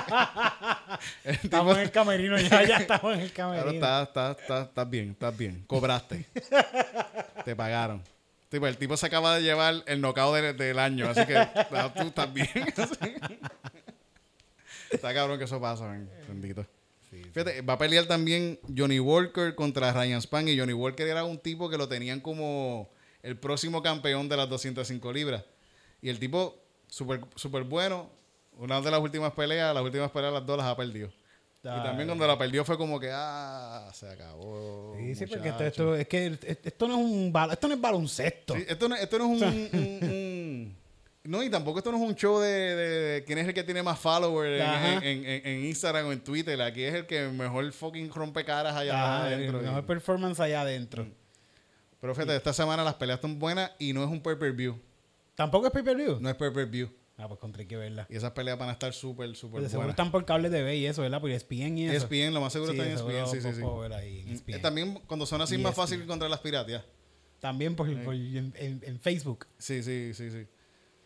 Estamos 1.25 1.77
en 1.77 1.83
el 1.85 1.91
camerino 1.93 2.37
ya, 2.39 2.65
ya 2.65 2.77
estamos 2.79 3.15
en 3.15 3.21
el 3.21 3.33
Claro, 3.33 3.53
camerino. 3.53 3.73
estás, 3.75 4.09
estás, 4.09 4.39
estás, 4.41 4.69
estás 4.69 4.91
bien, 4.91 5.11
estás 5.13 5.37
bien. 5.37 5.65
Cobraste. 5.69 6.27
Te 7.45 7.55
pagaron. 7.57 8.03
Tipo, 8.49 8.67
el 8.67 8.77
tipo 8.77 8.97
se 8.97 9.07
acaba 9.07 9.37
de 9.37 9.43
llevar 9.43 9.83
el 9.87 10.01
knockout 10.01 10.35
de- 10.35 10.53
del 10.53 10.79
año, 10.79 11.09
así 11.09 11.25
que 11.27 11.49
tú 11.97 12.03
estás 12.09 12.33
bien. 12.35 12.51
Está 14.93 15.13
cabrón 15.15 15.39
que 15.39 15.45
eso 15.45 15.61
pasa, 15.61 15.85
man. 15.85 16.09
Bendito. 16.29 16.67
Fíjate, 17.11 17.61
va 17.61 17.75
a 17.75 17.79
pelear 17.79 18.07
también 18.07 18.59
Johnny 18.75 18.99
Walker 18.99 19.55
contra 19.55 19.93
Ryan 19.93 20.21
Span. 20.23 20.49
Y 20.49 20.59
Johnny 20.59 20.73
Walker 20.73 21.07
era 21.07 21.25
un 21.25 21.39
tipo 21.39 21.69
que 21.69 21.77
lo 21.77 21.87
tenían 21.89 22.21
como 22.21 22.89
el 23.23 23.37
próximo 23.37 23.83
campeón 23.83 24.29
de 24.29 24.37
las 24.37 24.49
205 24.49 25.13
libras. 25.13 25.45
Y 26.01 26.09
el 26.09 26.19
tipo, 26.19 26.57
súper 26.89 27.21
super 27.35 27.65
bueno. 27.65 28.09
Una 28.59 28.81
de 28.81 28.91
las 28.91 29.01
últimas 29.01 29.33
peleas, 29.33 29.75
las 29.75 29.83
últimas 29.83 30.11
peleas, 30.11 30.33
las 30.33 30.45
dos 30.47 30.57
las 30.59 30.67
ha 30.67 30.77
perdido. 30.77 31.11
Y 31.65 31.65
también 31.85 32.09
cuando 32.09 32.27
la 32.27 32.37
perdió 32.37 32.65
fue 32.65 32.77
como 32.77 32.99
que, 32.99 33.09
ah, 33.13 33.89
se 33.95 34.09
acabó. 34.09 34.97
Sí, 34.99 35.15
sí, 35.15 35.27
porque 35.27 35.49
esto, 35.67 35.95
es 35.95 36.09
que 36.09 36.37
esto 36.65 36.89
no 36.89 36.95
es 36.99 37.05
un 37.05 37.33
esto 37.53 37.69
no 37.69 37.75
es 37.75 37.81
baloncesto. 37.81 38.55
Sí, 38.57 38.65
esto, 38.67 38.89
no, 38.89 38.97
esto 38.97 39.19
no 39.19 39.25
es 39.37 39.43
un, 39.43 39.49
un- 39.49 39.71
un- 40.11 40.32
No, 41.25 41.43
y 41.43 41.49
tampoco 41.51 41.79
esto 41.79 41.93
no 41.93 41.99
es 41.99 42.03
un 42.03 42.17
show 42.17 42.41
de, 42.41 42.49
de 42.49 43.25
quién 43.25 43.39
es 43.39 43.47
el 43.47 43.55
que 43.55 43.63
tiene 43.63 43.81
más 43.83 43.99
followers 43.99 44.61
en, 44.61 45.03
en- 45.05 45.25
en- 45.27 45.47
en 45.47 45.65
Instagram 45.67 46.07
o 46.09 46.13
en 46.13 46.21
Twitter. 46.25 46.61
Aquí 46.61 46.83
es 46.83 46.95
el 46.95 47.07
que 47.07 47.29
mejor 47.29 47.71
fucking 47.73 48.11
rompe 48.11 48.45
caras 48.45 48.75
allá 48.75 48.93
Ajá, 48.95 49.27
adentro. 49.27 49.61
el 49.61 49.67
mejor 49.67 49.87
performance 49.87 50.41
allá 50.41 50.63
adentro. 50.63 51.07
Pero 52.01 52.15
fíjate, 52.17 52.35
esta 52.35 52.53
semana 52.53 52.83
las 52.83 52.95
peleas 52.95 53.19
están 53.19 53.39
buenas 53.39 53.71
y 53.79 53.93
no 53.93 54.03
es 54.03 54.11
un 54.11 54.21
pay-per-view. 54.21 54.77
¿Tampoco 55.37 55.67
es 55.67 55.73
pay-per-view? 55.73 56.19
No 56.21 56.29
es 56.29 56.35
pay-per-view. 56.35 56.91
Ah, 57.19 57.29
pues 57.29 57.39
contra 57.39 57.65
que 57.65 57.77
verla. 57.77 58.07
Y 58.11 58.17
esas 58.17 58.33
peleas 58.33 58.59
van 58.59 58.71
a 58.71 58.73
estar 58.73 58.93
súper, 58.93 59.37
súper 59.37 59.61
de 59.63 59.69
seguro 59.69 59.85
buenas. 59.87 59.93
están 59.95 60.11
por 60.11 60.25
cable 60.25 60.51
TV 60.51 60.77
y 60.79 60.87
eso, 60.87 61.03
¿verdad? 61.03 61.21
Por 61.21 61.31
ESPN 61.31 61.79
y 61.79 61.87
eso. 61.87 61.95
ESPN, 62.09 62.35
lo 62.35 62.41
más 62.41 62.53
seguro 62.53 62.73
está 62.73 62.85
en 62.85 62.93
ESPN, 62.95 63.27
sí, 63.31 63.41
sí, 63.41 63.53
sí. 63.55 63.63
ahí 63.95 64.21
en 64.23 64.29
Eh, 64.29 64.33
ESPN. 64.33 64.61
También 64.63 64.95
cuando 65.07 65.25
son 65.25 65.41
así 65.41 65.55
es 65.55 65.61
más 65.61 65.71
ESPN. 65.71 65.83
fácil 65.83 66.03
encontrar 66.03 66.29
las 66.29 66.41
piratas. 66.41 66.83
También 67.39 67.77
por, 67.77 67.87
por- 68.03 68.15
en, 68.15 68.53
en- 68.57 68.81
en 68.85 68.99
Facebook. 68.99 69.47
Sí, 69.59 69.85
sí, 69.85 70.13
sí, 70.15 70.31
sí. 70.33 70.47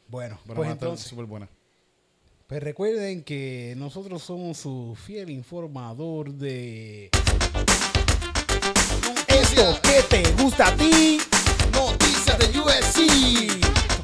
Bueno, 0.08 0.38
Bueno, 0.44 0.54
pues 0.60 0.70
entonces, 0.70 1.06
súper 1.08 1.26
buenas. 1.26 1.48
pues 2.46 2.62
recuerden 2.62 3.24
que 3.24 3.74
nosotros 3.76 4.22
somos 4.22 4.56
su 4.58 4.96
fiel 5.04 5.30
informador 5.30 6.32
de 6.32 7.10
esto 9.28 9.80
que 9.82 10.02
te 10.08 10.32
gusta 10.42 10.68
a 10.68 10.76
ti, 10.76 11.18
Noticias 11.72 12.38
de 12.38 12.58
UFC. 12.60 13.06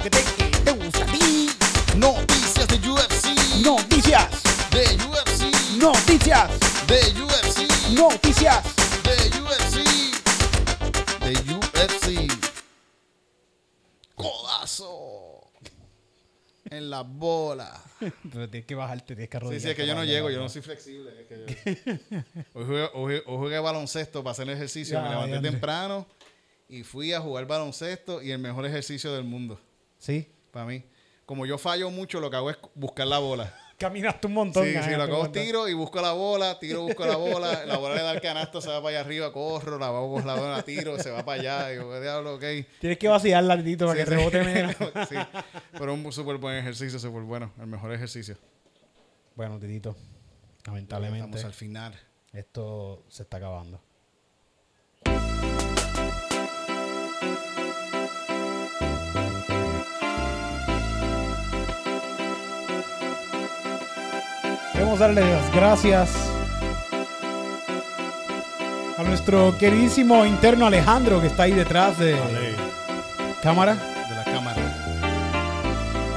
que 0.03 0.11
te, 0.11 0.22
que 0.36 0.44
te 0.64 0.72
gusta 0.72 1.05
a 1.05 1.07
ti, 1.07 1.48
Noticias 1.96 2.66
de 2.68 2.76
UFC. 2.88 3.62
noticias, 3.62 4.42
De 4.70 4.96
UFC. 5.07 5.76
Noticias. 5.78 6.50
de 6.86 7.22
UFC, 7.22 7.92
Noticias. 7.94 8.64
de 9.05 9.40
UFC, 9.40 9.76
de 11.20 11.32
UFC. 11.55 12.32
Codazo 14.14 15.41
en 16.76 16.90
la 16.90 17.02
bola. 17.02 17.80
Pero 18.32 18.48
tienes 18.48 18.66
que 18.66 18.74
bajarte, 18.74 19.14
tienes 19.14 19.28
que 19.28 19.36
Sí, 19.38 19.40
sí, 19.40 19.46
arrodillarte 19.46 19.70
es 19.70 19.76
que 19.76 19.86
yo 19.86 19.94
no 19.94 20.04
llego, 20.04 20.30
yo 20.30 20.40
no 20.40 20.48
soy 20.48 20.62
flexible. 20.62 21.10
es 21.20 21.26
que 21.26 21.84
yo- 22.14 22.22
Hoy, 22.54 22.64
jugué, 22.64 22.82
hoy- 22.94 23.14
hoy 23.26 23.36
jugué 23.38 23.58
baloncesto 23.58 24.22
para 24.22 24.32
hacer 24.32 24.48
ejercicio, 24.50 24.94
Ya, 24.94 25.02
me 25.02 25.10
levanté 25.10 25.40
temprano 25.40 26.06
y 26.68 26.82
fui 26.84 27.12
a 27.12 27.20
jugar 27.20 27.46
baloncesto 27.46 28.22
y 28.22 28.30
el 28.30 28.38
mejor 28.38 28.64
ejercicio 28.66 29.12
del 29.12 29.24
mundo 29.24 29.60
Sí. 29.98 30.28
para 30.50 30.66
mí. 30.66 30.84
Como 31.26 31.46
yo 31.46 31.56
fallo 31.58 31.90
mucho, 31.90 32.20
lo 32.20 32.30
que 32.30 32.36
hago 32.36 32.50
es 32.50 32.56
buscar 32.74 33.06
la 33.06 33.18
bola. 33.18 33.54
Caminaste 33.82 34.26
un 34.26 34.32
montón. 34.32 34.64
Sí, 34.64 34.74
sí, 34.82 34.90
lo 34.90 35.02
hago 35.02 35.30
tiro 35.30 35.68
y 35.68 35.74
busco 35.74 36.00
la 36.00 36.12
bola, 36.12 36.58
tiro, 36.58 36.82
busco 36.82 37.04
la 37.04 37.16
bola, 37.16 37.66
la 37.66 37.76
bola 37.76 37.94
le 37.96 38.02
da 38.02 38.12
el 38.12 38.20
canasto, 38.20 38.60
se 38.60 38.68
va 38.68 38.76
para 38.82 38.88
allá 38.90 39.00
arriba, 39.00 39.32
corro, 39.32 39.78
la 39.78 39.90
bola, 39.90 40.24
la 40.24 40.34
bola, 40.34 40.56
la 40.56 40.62
tiro, 40.62 40.98
se 40.98 41.10
va 41.10 41.24
para 41.24 41.40
allá, 41.40 41.72
y 41.72 42.00
diablo, 42.00 42.36
ok. 42.36 42.44
Tienes 42.80 42.98
que 42.98 43.08
vaciarla, 43.08 43.62
Tito, 43.62 43.86
para 43.86 43.98
Sí, 43.98 44.04
que 44.04 44.10
sí. 44.10 44.16
rebote 44.16 44.42
menos. 44.44 44.76
Sí, 45.08 45.16
pero 45.72 45.92
un 45.94 46.12
súper 46.12 46.36
buen 46.38 46.56
ejercicio, 46.56 46.98
súper 46.98 47.22
bueno, 47.22 47.52
el 47.60 47.66
mejor 47.66 47.92
ejercicio. 47.92 48.36
bueno, 49.34 49.58
Titito, 49.58 49.96
lamentablemente 50.64 51.24
Estamos 51.26 51.44
al 51.44 51.52
final. 51.54 51.98
esto 52.32 53.04
se 53.08 53.24
está 53.24 53.36
acabando. 53.38 53.80
Queremos 64.93 65.16
darle 65.16 65.32
las 65.32 65.55
gracias 65.55 66.11
a 68.99 69.03
nuestro 69.03 69.57
queridísimo 69.57 70.26
interno 70.26 70.66
Alejandro 70.66 71.18
que 71.18 71.28
está 71.28 71.45
ahí 71.45 71.53
detrás 71.53 71.99
de 71.99 72.14
cámara. 73.43 73.74
De 73.74 74.14
la 74.14 74.24
cámara. 74.24 74.61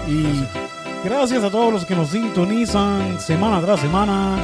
Y 0.09 0.43
gracias 1.05 1.41
a 1.45 1.49
todos 1.49 1.71
los 1.71 1.85
que 1.85 1.95
nos 1.95 2.09
sintonizan 2.09 3.17
semana 3.21 3.61
tras 3.61 3.79
semana 3.79 4.39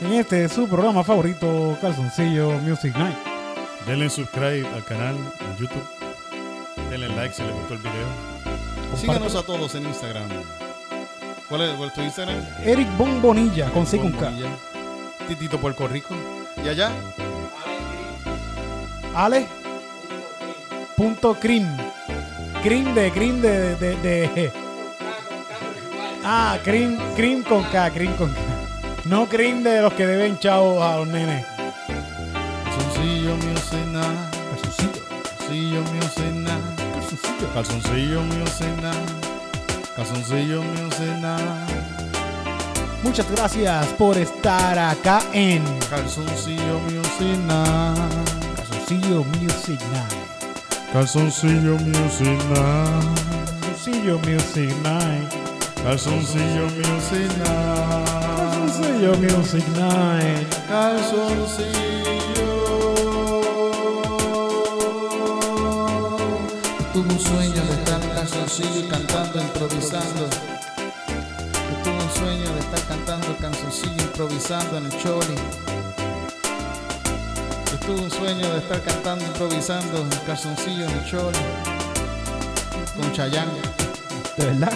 en 0.00 0.12
este 0.14 0.48
su 0.48 0.66
programa 0.66 1.04
favorito, 1.04 1.76
Calzoncillo 1.82 2.52
Music 2.60 2.96
Night. 2.96 3.18
Denle 3.86 4.08
subscribe 4.08 4.66
al 4.74 4.84
canal 4.84 5.14
en 5.14 5.56
YouTube. 5.58 5.84
Denle 6.88 7.10
like 7.10 7.34
si 7.34 7.42
les 7.42 7.52
gustó 7.52 7.74
el 7.74 7.80
video. 7.80 8.96
Síganos 8.96 9.34
a 9.34 9.42
todos 9.42 9.74
en 9.74 9.84
Instagram. 9.84 10.30
¿Cuál 11.48 11.62
es, 11.62 11.74
cuál 11.76 11.88
es 11.88 11.94
tu 11.94 12.00
Instagram? 12.02 12.36
Eric 12.64 12.88
Bombonilla 12.96 13.70
con 13.70 13.86
C 13.86 13.98
con 13.98 14.12
K. 14.12 14.30
Titito 15.28 15.58
Puerto 15.58 15.86
Rico. 15.88 16.14
¿Y 16.64 16.68
allá? 16.68 16.90
Ale. 19.14 19.46
Punto 20.96 21.34
cream. 21.34 21.66
Cream 22.62 22.94
de 22.94 23.10
cream 23.12 23.40
de, 23.42 23.76
de, 23.76 23.96
de- 23.96 24.52
Ah, 26.24 26.56
cream, 26.64 26.98
cream 27.14 27.42
con 27.42 27.62
K, 27.64 27.90
cream 27.90 28.14
con 28.16 28.30
K. 28.32 28.40
No 29.04 29.26
cream 29.28 29.62
de 29.62 29.82
los 29.82 29.92
que 29.92 30.06
deben 30.06 30.38
chao 30.38 30.82
a 30.82 30.96
los 30.96 31.08
nenes. 31.08 31.44
Calzoncillo 32.64 33.36
Music 33.36 33.86
Night. 33.92 34.34
Calzoncillo. 34.50 35.04
Calzoncillo 35.12 35.80
Music 35.92 36.32
Night. 36.32 36.94
Calzoncillo. 36.94 37.52
Calzoncillo 37.52 38.20
Music 38.22 38.68
Night. 38.80 39.23
Calzoncillo 39.96 40.60
Music 40.62 41.14
Night. 41.20 41.70
Muchas 43.04 43.30
gracias 43.30 43.86
por 43.98 44.18
estar 44.18 44.76
acá 44.76 45.22
en 45.32 45.62
Calzoncillo 45.88 46.80
Music 46.80 47.38
Night. 47.46 48.34
Calzoncillo 48.56 49.24
Music 49.40 49.80
Night. 49.92 50.34
Calzoncillo 50.92 51.78
Music 51.78 52.38
Night. 52.48 53.20
Calzoncillo 53.60 54.18
Music 54.18 54.74
Night. 54.82 55.32
Calzoncillo 55.84 56.64
Music 56.64 57.30
Night. 57.38 58.08
Calzoncillo 58.66 59.16
Music 59.16 59.64
Night. 59.76 60.48
Calzoncillo. 60.68 62.33
Y 68.26 68.82
cantando, 68.88 69.38
improvisando. 69.38 70.26
Yo 71.68 71.82
tuve 71.82 72.02
un 72.02 72.10
sueño 72.10 72.54
de 72.54 72.60
estar 72.60 72.80
cantando 72.88 73.36
canzoncillo, 73.36 74.02
improvisando 74.02 74.78
en 74.78 74.86
el 74.86 75.02
choli. 75.02 75.34
Yo 77.70 77.78
tuve 77.86 78.00
un 78.00 78.10
sueño 78.10 78.50
de 78.50 78.58
estar 78.58 78.80
cantando, 78.80 79.26
improvisando 79.26 80.00
en 80.00 80.08
calzoncillo 80.26 80.86
en 80.86 80.90
el 80.90 81.04
choli. 81.04 81.38
Con 82.96 83.12
Chayanne. 83.12 83.52
¿De 84.38 84.46
verdad? 84.46 84.72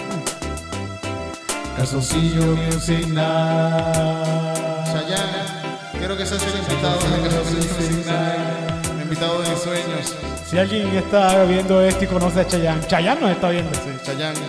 Calzoncillo 1.75 2.55
Music 2.55 3.07
Night. 3.07 4.85
Chayanne, 4.85 5.97
quiero 5.97 6.15
que 6.15 6.25
seas 6.25 6.43
el 6.43 6.59
invitado 6.59 6.99
de 6.99 7.29
Calzoncillo 7.29 7.73
Music 7.79 8.05
Night. 8.05 8.68
El 9.09 9.15
invitado 9.15 9.41
de 9.41 9.49
mis 9.49 9.59
sueños. 9.59 10.15
Si 10.45 10.59
alguien 10.59 10.87
está 10.95 11.43
viendo 11.45 11.81
esto 11.81 12.03
y 12.03 12.07
conoce 12.07 12.41
a 12.41 12.47
Chayanne, 12.47 12.85
Chayanne 12.85 13.19
nos 13.19 13.31
está 13.31 13.49
viendo. 13.49 13.73
Sí, 13.73 13.89
Chayanne, 14.03 14.39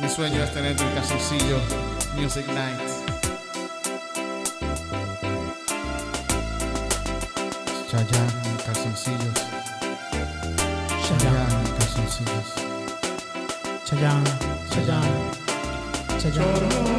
mi 0.00 0.08
sueño 0.08 0.42
es 0.42 0.54
tenerte 0.54 0.82
en 0.82 0.90
Calzoncillo 0.94 1.58
Music 2.16 2.46
Night. 2.46 2.80
Chayanne 7.90 8.56
calzoncillos. 8.64 9.46
Chayanne 11.06 11.70
calzoncillos. 11.78 12.54
Chayanne, 13.84 14.24
Chayanne, 14.70 15.30
Chayanne. 16.18 16.88
Fiesta 16.88 16.97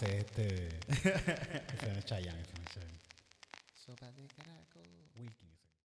Es 0.00 0.08
este. 0.08 0.68
ese 0.88 1.92
no 1.92 1.98
es 1.98 2.04
Chayanne, 2.04 2.40
ese 2.40 2.52
no 2.54 2.62
es 2.62 2.74
Chayanne. 2.74 2.98